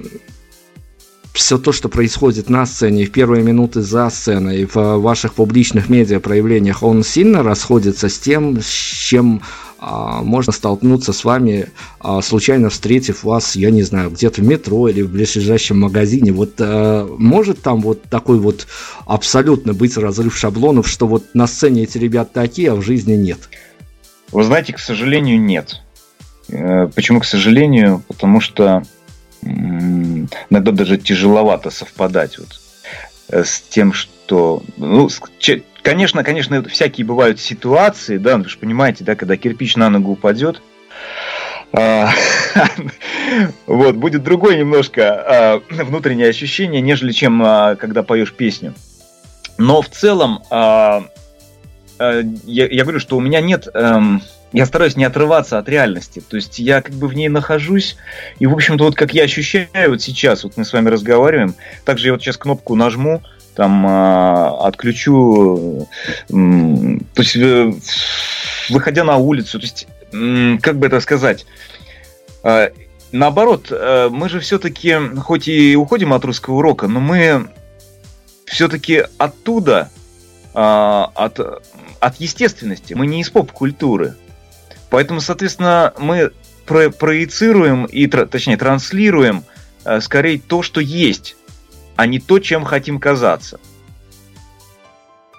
все 1.33 1.57
то, 1.57 1.73
что 1.73 1.89
происходит 1.89 2.49
на 2.49 2.65
сцене, 2.65 3.05
в 3.05 3.11
первые 3.11 3.43
минуты 3.43 3.81
за 3.81 4.09
сценой, 4.09 4.65
в 4.65 4.97
ваших 4.99 5.33
публичных 5.33 5.89
медиа 5.89 6.21
проявлениях, 6.21 6.81
он 6.81 7.03
сильно 7.03 7.43
расходится 7.43 8.07
с 8.07 8.17
тем, 8.17 8.61
с 8.61 8.65
чем 8.65 9.41
можно 9.79 10.53
столкнуться 10.53 11.13
с 11.13 11.23
вами, 11.25 11.69
а, 11.99 12.21
случайно 12.21 12.69
встретив 12.69 13.23
вас, 13.23 13.55
я 13.55 13.71
не 13.71 13.83
знаю, 13.83 14.09
где-то 14.09 14.41
в 14.41 14.45
метро 14.45 14.87
или 14.87 15.01
в 15.01 15.11
ближайшем 15.11 15.81
магазине. 15.81 16.31
Вот 16.31 16.53
а, 16.59 17.05
может 17.17 17.61
там 17.61 17.81
вот 17.81 18.03
такой 18.03 18.39
вот 18.39 18.67
абсолютно 19.05 19.73
быть 19.73 19.97
разрыв 19.97 20.37
шаблонов, 20.37 20.87
что 20.87 21.07
вот 21.07 21.25
на 21.33 21.47
сцене 21.47 21.83
эти 21.83 21.97
ребята 21.97 22.31
такие, 22.33 22.71
а 22.71 22.75
в 22.75 22.81
жизни 22.81 23.13
нет? 23.13 23.49
Вы 24.31 24.43
знаете, 24.43 24.73
к 24.73 24.79
сожалению, 24.79 25.39
нет. 25.39 25.81
Э, 26.49 26.87
почему, 26.93 27.19
к 27.19 27.25
сожалению? 27.25 28.03
Потому 28.07 28.41
что 28.41 28.83
иногда 29.41 30.71
даже 30.71 30.97
тяжеловато 30.97 31.69
совпадать 31.69 32.37
вот 32.37 32.59
э, 33.29 33.43
с 33.43 33.61
тем, 33.61 33.93
что... 33.93 34.63
Ну, 34.77 35.09
конечно, 35.85 36.23
конечно, 36.23 36.63
всякие 36.63 37.05
бывают 37.05 37.39
ситуации, 37.39 38.17
да, 38.17 38.37
вы 38.37 38.49
же 38.49 38.57
понимаете, 38.57 39.03
да, 39.03 39.15
когда 39.15 39.37
кирпич 39.37 39.75
на 39.75 39.89
ногу 39.89 40.13
упадет, 40.13 40.61
а, 41.71 42.09
вот, 43.67 43.95
будет 43.95 44.23
другое 44.23 44.57
немножко 44.57 45.13
а, 45.13 45.61
внутреннее 45.69 46.29
ощущение, 46.29 46.81
нежели 46.81 47.11
чем 47.11 47.41
а, 47.43 47.75
когда 47.75 48.01
поешь 48.01 48.33
песню. 48.33 48.73
Но 49.57 49.81
в 49.81 49.87
целом, 49.89 50.41
я, 50.51 51.05
я 52.43 52.83
говорю, 52.83 52.99
что 52.99 53.15
у 53.15 53.21
меня 53.21 53.39
нет 53.39 53.69
эм, 53.73 54.21
я 54.55 54.65
стараюсь 54.65 54.95
не 54.95 55.03
отрываться 55.05 55.59
от 55.59 55.67
реальности. 55.69 56.21
То 56.27 56.35
есть 56.35 56.59
я 56.59 56.81
как 56.81 56.95
бы 56.95 57.07
в 57.07 57.13
ней 57.13 57.29
нахожусь. 57.29 57.97
И, 58.39 58.47
в 58.47 58.53
общем-то, 58.53 58.83
вот 58.85 58.95
как 58.95 59.13
я 59.13 59.23
ощущаю 59.23 59.89
вот 59.89 60.01
сейчас, 60.01 60.43
вот 60.43 60.57
мы 60.57 60.65
с 60.65 60.73
вами 60.73 60.89
разговариваем, 60.89 61.55
также 61.83 62.07
я 62.07 62.13
вот 62.13 62.21
сейчас 62.21 62.37
кнопку 62.37 62.75
нажму, 62.75 63.21
там 63.55 63.85
э, 63.87 64.67
отключу, 64.67 65.87
то 66.27 67.21
есть 67.21 67.35
э, 67.35 67.73
выходя 68.69 69.03
на 69.03 69.17
улицу, 69.17 69.59
то 69.59 69.65
есть 69.65 69.87
как 70.61 70.77
бы 70.77 70.87
это 70.87 70.99
сказать, 70.99 71.45
э, 72.43 72.69
наоборот, 73.11 73.67
э, 73.71 74.09
мы 74.11 74.29
же 74.29 74.39
все-таки, 74.39 74.95
хоть 75.19 75.47
и 75.47 75.75
уходим 75.75 76.13
от 76.13 76.25
русского 76.25 76.55
урока, 76.55 76.87
но 76.87 76.99
мы 76.99 77.47
все-таки 78.45 79.03
оттуда, 79.17 79.89
а, 80.53 81.11
от, 81.15 81.39
от 81.99 82.15
естественности, 82.17 82.93
мы 82.93 83.07
не 83.07 83.19
из 83.19 83.29
поп-культуры. 83.29 84.15
Поэтому, 84.89 85.19
соответственно, 85.19 85.93
мы 85.97 86.31
про 86.65 86.89
проецируем 86.89 87.85
и, 87.85 88.07
точнее, 88.07 88.57
транслируем 88.57 89.43
э, 89.83 89.99
скорее 89.99 90.39
то, 90.39 90.61
что 90.61 90.79
есть, 90.79 91.35
а 91.95 92.05
не 92.05 92.19
то, 92.19 92.39
чем 92.39 92.63
хотим 92.63 92.99
казаться. 92.99 93.59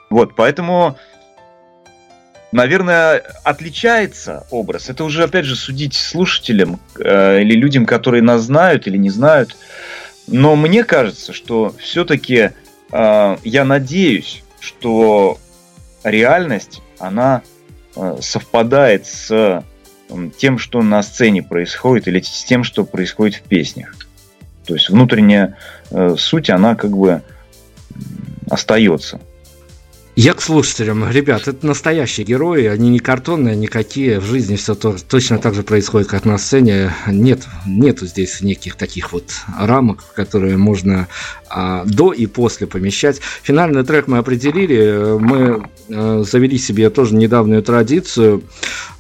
Вот, 0.08 0.34
поэтому, 0.34 0.96
наверное, 2.52 3.22
отличается 3.44 4.46
образ. 4.50 4.88
Это 4.88 5.04
уже, 5.04 5.24
опять 5.24 5.44
же, 5.44 5.56
судить 5.56 5.94
слушателям 5.94 6.80
э, 6.98 7.42
или 7.42 7.54
людям, 7.54 7.86
которые 7.86 8.22
нас 8.22 8.42
знают 8.42 8.86
или 8.86 8.96
не 8.96 9.10
знают. 9.10 9.56
Но 10.26 10.56
мне 10.56 10.84
кажется, 10.84 11.32
что 11.32 11.74
все-таки 11.78 12.50
э, 12.92 13.36
я 13.42 13.64
надеюсь, 13.64 14.42
что 14.60 15.38
реальность, 16.04 16.82
она 16.98 17.42
э, 17.94 18.18
совпадает 18.20 19.06
с 19.06 19.64
тем, 20.36 20.58
что 20.58 20.82
на 20.82 21.02
сцене 21.02 21.42
происходит, 21.42 22.06
или 22.06 22.20
с 22.20 22.44
тем, 22.44 22.62
что 22.62 22.84
происходит 22.84 23.36
в 23.36 23.42
песнях. 23.42 23.96
То 24.64 24.74
есть 24.74 24.88
внутренняя 24.88 25.46
э, 25.48 25.54
суть, 26.16 26.50
она 26.50 26.74
как 26.74 26.96
бы 26.96 27.22
остается. 28.50 29.20
Я 30.18 30.32
к 30.32 30.40
слушателям, 30.40 31.06
ребят, 31.10 31.46
это 31.46 31.66
настоящие 31.66 32.24
герои, 32.24 32.64
они 32.64 32.88
не 32.88 33.00
картонные 33.00 33.54
никакие, 33.54 34.18
в 34.18 34.24
жизни 34.24 34.56
все 34.56 34.74
то, 34.74 34.96
точно 35.06 35.38
так 35.38 35.52
же 35.52 35.62
происходит, 35.62 36.08
как 36.08 36.24
на 36.24 36.38
сцене. 36.38 36.94
Нет, 37.06 37.44
нету 37.66 38.06
здесь 38.06 38.40
неких 38.40 38.76
таких 38.76 39.12
вот 39.12 39.24
рамок, 39.58 40.04
которые 40.14 40.56
можно 40.56 41.06
а, 41.50 41.84
до 41.84 42.14
и 42.14 42.24
после 42.24 42.66
помещать. 42.66 43.20
Финальный 43.42 43.84
трек 43.84 44.06
мы 44.06 44.16
определили, 44.16 45.18
мы 45.18 45.68
а, 45.90 46.22
завели 46.22 46.56
себе 46.56 46.88
тоже 46.88 47.14
недавнюю 47.14 47.62
традицию. 47.62 48.42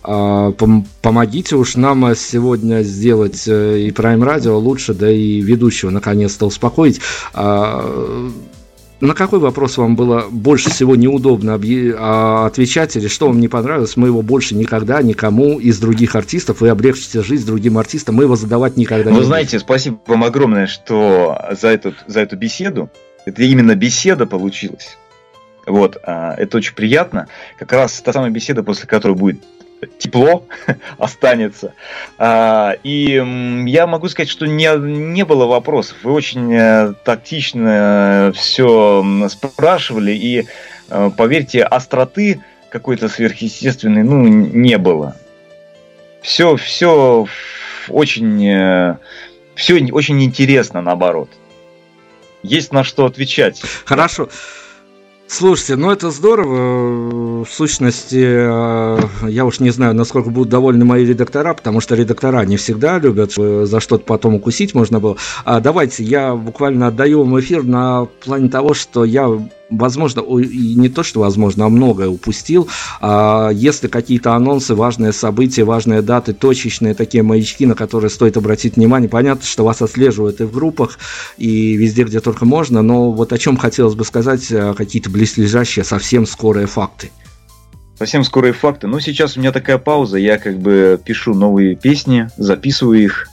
А, 0.02 0.50
пом- 0.50 0.84
помогите 1.00 1.56
уж 1.56 1.76
нам 1.76 2.14
сегодня 2.14 2.82
сделать 2.82 3.48
э, 3.48 3.78
и 3.80 3.90
Prime 3.90 4.20
Radio 4.20 4.58
лучше, 4.58 4.92
да 4.92 5.10
и 5.10 5.40
ведущего 5.40 5.88
наконец-то 5.88 6.44
успокоить. 6.44 7.00
А, 7.32 8.30
на 9.00 9.14
какой 9.14 9.38
вопрос 9.38 9.76
вам 9.76 9.94
было 9.94 10.26
больше 10.30 10.70
всего 10.70 10.96
неудобно 10.96 11.60
а, 11.98 12.46
отвечать 12.46 12.96
или 12.96 13.08
что 13.08 13.26
вам 13.28 13.40
не 13.40 13.48
понравилось? 13.48 13.96
Мы 13.96 14.08
его 14.08 14.22
больше 14.22 14.54
никогда 14.54 15.02
никому 15.02 15.58
из 15.58 15.78
других 15.78 16.16
артистов, 16.16 16.60
вы 16.60 16.70
облегчите 16.70 17.22
жизнь 17.22 17.46
другим 17.46 17.78
артистам, 17.78 18.14
мы 18.14 18.24
его 18.24 18.36
задавать 18.36 18.76
никогда 18.76 19.10
Вы 19.10 19.18
не 19.18 19.24
знаете, 19.24 19.56
будем. 19.56 19.60
спасибо 19.60 19.98
вам 20.06 20.24
огромное, 20.24 20.66
что 20.66 21.38
за 21.50 21.68
эту, 21.68 21.94
за 22.06 22.20
эту 22.20 22.36
беседу, 22.36 22.90
это 23.26 23.42
именно 23.42 23.74
беседа 23.74 24.26
получилась. 24.26 24.96
Вот, 25.66 25.98
а, 26.04 26.34
это 26.34 26.56
очень 26.56 26.74
приятно. 26.74 27.28
Как 27.58 27.72
раз 27.72 28.00
та 28.00 28.12
самая 28.12 28.30
беседа, 28.30 28.62
после 28.62 28.86
которой 28.86 29.16
будет 29.16 29.42
тепло 29.98 30.44
останется. 30.98 31.74
А, 32.18 32.74
и 32.82 33.22
я 33.66 33.86
могу 33.86 34.08
сказать, 34.08 34.28
что 34.28 34.46
не, 34.46 34.68
не 34.78 35.24
было 35.24 35.46
вопросов. 35.46 35.96
Вы 36.02 36.12
очень 36.12 36.52
э, 36.52 36.94
тактично 37.04 38.32
все 38.34 39.04
спрашивали, 39.28 40.12
и, 40.12 40.46
э, 40.88 41.10
поверьте, 41.16 41.62
остроты 41.62 42.40
какой-то 42.70 43.08
сверхъестественной, 43.08 44.02
ну, 44.02 44.26
не 44.26 44.78
было. 44.78 45.16
Все, 46.22 46.56
все 46.56 47.26
очень, 47.88 48.46
э, 48.46 48.96
все 49.54 49.74
очень 49.92 50.22
интересно, 50.22 50.82
наоборот. 50.82 51.30
Есть 52.42 52.72
на 52.72 52.84
что 52.84 53.06
отвечать. 53.06 53.62
Хорошо. 53.84 54.28
Слушайте, 55.28 55.76
ну 55.76 55.90
это 55.90 56.10
здорово. 56.10 57.44
В 57.44 57.48
сущности, 57.50 58.22
э, 58.22 58.98
я 59.28 59.44
уж 59.44 59.58
не 59.58 59.70
знаю, 59.70 59.94
насколько 59.94 60.30
будут 60.30 60.48
довольны 60.48 60.84
мои 60.84 61.04
редактора, 61.04 61.52
потому 61.52 61.80
что 61.80 61.96
редактора 61.96 62.44
не 62.44 62.56
всегда 62.56 62.98
любят 62.98 63.32
за 63.32 63.80
что-то 63.80 64.04
потом 64.04 64.34
укусить 64.34 64.74
можно 64.74 65.00
было. 65.00 65.16
А 65.44 65.60
давайте, 65.60 66.04
я 66.04 66.34
буквально 66.34 66.88
отдаю 66.88 67.24
вам 67.24 67.38
эфир 67.40 67.64
на 67.64 68.06
плане 68.24 68.48
того, 68.48 68.72
что 68.72 69.04
я 69.04 69.28
возможно, 69.70 70.20
и 70.38 70.74
не 70.74 70.88
то, 70.88 71.02
что 71.02 71.20
возможно, 71.20 71.66
а 71.66 71.68
многое 71.68 72.08
упустил. 72.08 72.68
А 73.00 73.50
если 73.50 73.88
какие-то 73.88 74.34
анонсы, 74.34 74.74
важные 74.74 75.12
события, 75.12 75.64
важные 75.64 76.02
даты, 76.02 76.32
точечные 76.32 76.94
такие 76.94 77.22
маячки, 77.22 77.66
на 77.66 77.74
которые 77.74 78.10
стоит 78.10 78.36
обратить 78.36 78.76
внимание, 78.76 79.08
понятно, 79.08 79.44
что 79.44 79.64
вас 79.64 79.82
отслеживают 79.82 80.40
и 80.40 80.44
в 80.44 80.52
группах, 80.52 80.98
и 81.36 81.74
везде, 81.74 82.04
где 82.04 82.20
только 82.20 82.44
можно, 82.44 82.82
но 82.82 83.10
вот 83.12 83.32
о 83.32 83.38
чем 83.38 83.56
хотелось 83.56 83.94
бы 83.94 84.04
сказать, 84.04 84.50
а, 84.52 84.74
какие-то 84.74 85.10
близлежащие, 85.10 85.84
совсем 85.84 86.26
скорые 86.26 86.66
факты. 86.66 87.10
Совсем 87.98 88.24
скорые 88.24 88.52
факты. 88.52 88.86
Ну, 88.86 89.00
сейчас 89.00 89.36
у 89.36 89.40
меня 89.40 89.52
такая 89.52 89.78
пауза, 89.78 90.18
я 90.18 90.38
как 90.38 90.58
бы 90.58 91.00
пишу 91.02 91.34
новые 91.34 91.76
песни, 91.76 92.28
записываю 92.36 93.02
их, 93.02 93.28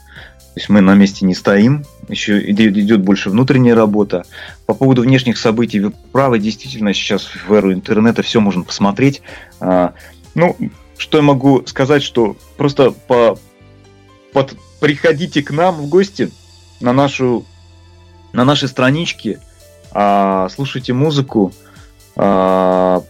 то 0.53 0.60
есть 0.60 0.69
мы 0.69 0.81
на 0.81 0.95
месте 0.95 1.26
не 1.26 1.35
стоим, 1.35 1.84
еще 2.09 2.39
идет 2.51 3.01
больше 3.01 3.30
внутренняя 3.30 3.75
работа. 3.75 4.25
По 4.65 4.73
поводу 4.73 5.01
внешних 5.01 5.38
событий, 5.38 5.80
вы 5.80 5.91
правы, 6.11 6.39
действительно, 6.39 6.93
сейчас 6.93 7.23
в 7.47 7.53
эру 7.53 7.73
интернета 7.73 8.23
все 8.23 8.39
можно 8.39 8.63
посмотреть. 8.63 9.21
А, 9.59 9.93
ну, 10.35 10.55
что 10.97 11.17
я 11.17 11.23
могу 11.23 11.65
сказать, 11.65 12.03
что 12.03 12.38
просто 12.57 12.91
по, 12.91 13.38
под, 14.31 14.55
приходите 14.80 15.41
к 15.41 15.51
нам 15.51 15.75
в 15.75 15.88
гости 15.88 16.31
на 16.80 16.93
нашу 16.93 17.45
на 18.34 18.43
наши 18.45 18.67
странички, 18.67 19.39
а, 19.91 20.49
слушайте 20.49 20.91
музыку, 20.91 21.53
а, 22.15 23.03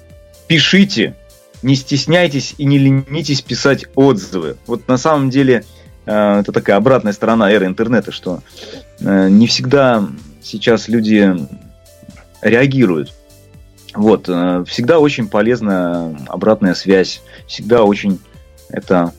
пишите, 0.48 1.16
не 1.62 1.76
стесняйтесь 1.76 2.56
и 2.58 2.66
не 2.66 2.78
ленитесь 2.78 3.42
писать 3.42 3.86
отзывы. 3.96 4.58
Вот 4.68 4.88
на 4.88 4.98
самом 4.98 5.30
деле 5.30 5.64
это 6.06 6.52
такая 6.52 6.76
обратная 6.78 7.14
сторона 7.14 7.52
эры 7.52 7.66
интернета, 7.66 8.12
что 8.12 8.42
э, 9.00 9.30
не 9.30 9.48
всегда 9.48 10.08
сейчас 10.42 10.88
люди 10.88 11.34
реагируют. 12.42 13.14
Вот, 13.94 14.28
э, 14.28 14.64
всегда 14.68 15.00
очень 15.00 15.28
полезна 15.28 16.18
обратная 16.28 16.74
связь, 16.74 17.22
всегда 17.48 17.84
очень 17.84 18.20
это 18.70 19.14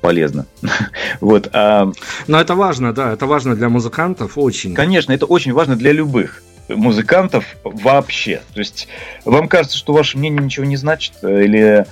полезно. 0.00 0.46
вот, 1.20 1.48
а... 1.52 1.92
Но 2.26 2.40
это 2.40 2.54
важно, 2.54 2.92
да, 2.92 3.12
это 3.12 3.26
важно 3.26 3.54
для 3.54 3.68
музыкантов 3.68 4.36
очень. 4.36 4.74
Конечно, 4.74 5.12
это 5.12 5.26
очень 5.26 5.52
важно 5.52 5.76
для 5.76 5.92
любых 5.92 6.42
музыкантов 6.76 7.44
вообще. 7.64 8.42
То 8.54 8.60
есть 8.60 8.88
вам 9.24 9.48
кажется, 9.48 9.76
что 9.76 9.92
ваше 9.92 10.18
мнение 10.18 10.42
ничего 10.42 10.66
не 10.66 10.76
значит, 10.76 11.14
э, 11.22 11.44
или 11.44 11.86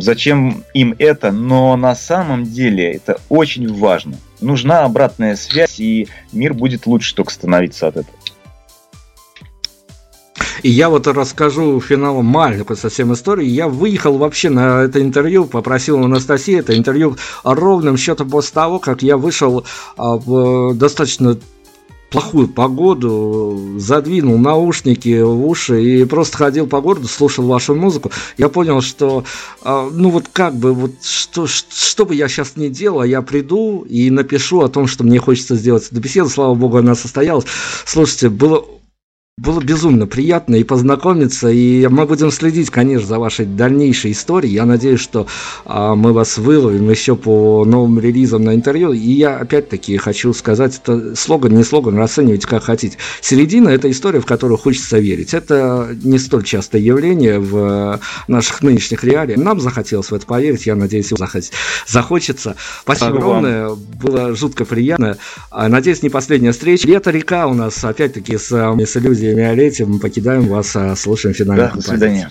зачем 0.00 0.64
им 0.74 0.94
это, 0.98 1.32
но 1.32 1.76
на 1.76 1.94
самом 1.94 2.44
деле 2.44 2.92
это 2.92 3.20
очень 3.28 3.72
важно. 3.72 4.16
Нужна 4.40 4.84
обратная 4.84 5.36
связь, 5.36 5.80
и 5.80 6.08
мир 6.32 6.54
будет 6.54 6.86
лучше 6.86 7.14
только 7.14 7.32
становиться 7.32 7.88
от 7.88 7.98
этого. 7.98 8.16
И 10.62 10.70
я 10.70 10.90
вот 10.90 11.06
расскажу 11.06 11.80
финалом 11.80 12.26
маленькую 12.26 12.76
совсем 12.76 13.12
историю. 13.12 13.50
Я 13.50 13.68
выехал 13.68 14.18
вообще 14.18 14.50
на 14.50 14.82
это 14.82 15.00
интервью, 15.00 15.46
попросил 15.46 16.02
Анастасии 16.04 16.58
это 16.58 16.76
интервью 16.76 17.16
ровным 17.44 17.96
счетом 17.96 18.30
после 18.30 18.54
того, 18.54 18.78
как 18.78 19.02
я 19.02 19.16
вышел 19.16 19.64
а, 19.96 20.16
в 20.16 20.74
достаточно 20.74 21.38
плохую 22.10 22.48
погоду, 22.48 23.76
задвинул 23.78 24.36
наушники 24.36 25.22
в 25.22 25.46
уши 25.46 25.82
и 25.82 26.04
просто 26.04 26.36
ходил 26.36 26.66
по 26.66 26.80
городу, 26.80 27.08
слушал 27.08 27.46
вашу 27.46 27.74
музыку, 27.74 28.10
я 28.36 28.48
понял, 28.48 28.80
что, 28.80 29.24
а, 29.62 29.88
ну 29.90 30.10
вот 30.10 30.26
как 30.32 30.54
бы, 30.56 30.74
вот 30.74 30.92
что, 31.02 31.46
что 31.46 32.04
бы 32.04 32.14
я 32.14 32.28
сейчас 32.28 32.56
ни 32.56 32.68
делал, 32.68 33.04
я 33.04 33.22
приду 33.22 33.82
и 33.88 34.10
напишу 34.10 34.60
о 34.60 34.68
том, 34.68 34.88
что 34.88 35.04
мне 35.04 35.20
хочется 35.20 35.54
сделать 35.54 35.86
эту 35.90 36.00
беседу, 36.00 36.28
слава 36.28 36.54
богу, 36.54 36.76
она 36.78 36.94
состоялась. 36.94 37.46
Слушайте, 37.86 38.28
было 38.28 38.64
было 39.40 39.62
безумно 39.62 40.06
приятно 40.06 40.56
и 40.56 40.64
познакомиться, 40.64 41.48
и 41.48 41.86
мы 41.86 42.04
будем 42.04 42.30
следить, 42.30 42.68
конечно, 42.68 43.06
за 43.06 43.18
вашей 43.18 43.46
дальнейшей 43.46 44.12
историей. 44.12 44.52
Я 44.52 44.66
надеюсь, 44.66 45.00
что 45.00 45.26
а, 45.64 45.94
мы 45.94 46.12
вас 46.12 46.36
выловим 46.36 46.90
еще 46.90 47.16
по 47.16 47.64
новым 47.64 47.98
релизам 48.00 48.44
на 48.44 48.54
интервью. 48.54 48.92
И 48.92 48.98
я 48.98 49.38
опять-таки 49.38 49.96
хочу 49.96 50.34
сказать, 50.34 50.78
это 50.82 51.16
слоган, 51.16 51.56
не 51.56 51.64
слоган, 51.64 51.96
расценивайте 51.96 52.46
как 52.46 52.64
хотите. 52.64 52.98
Середина– 53.22 53.68
это 53.70 53.90
история, 53.90 54.20
в 54.20 54.26
которую 54.26 54.58
хочется 54.58 54.98
верить. 54.98 55.32
Это 55.32 55.96
не 56.02 56.18
столь 56.18 56.44
частое 56.44 56.82
явление 56.82 57.38
в 57.38 57.98
наших 58.28 58.62
нынешних 58.62 59.04
реалиях. 59.04 59.38
Нам 59.38 59.58
захотелось 59.58 60.10
в 60.10 60.14
это 60.14 60.26
поверить, 60.26 60.66
я 60.66 60.76
надеюсь, 60.76 61.12
вам 61.12 61.26
захочется. 61.86 62.56
Спасибо 62.82 63.08
огромное, 63.08 63.68
вам. 63.68 63.78
было 64.02 64.34
жутко 64.36 64.66
приятно. 64.66 65.16
А, 65.50 65.68
надеюсь, 65.68 66.02
не 66.02 66.10
последняя 66.10 66.52
встреча. 66.52 66.86
Лето-река 66.86 67.46
у 67.46 67.54
нас, 67.54 67.82
опять-таки, 67.82 68.36
с, 68.36 68.50
с 68.50 68.96
иллюзией 68.98 69.29
Виолетте. 69.34 69.84
Мы 69.84 69.98
покидаем 69.98 70.46
вас, 70.46 70.74
а 70.76 70.94
слушаем 70.96 71.34
финальную 71.34 71.70
да, 71.70 71.76
До 71.76 71.82
свидания. 71.82 72.30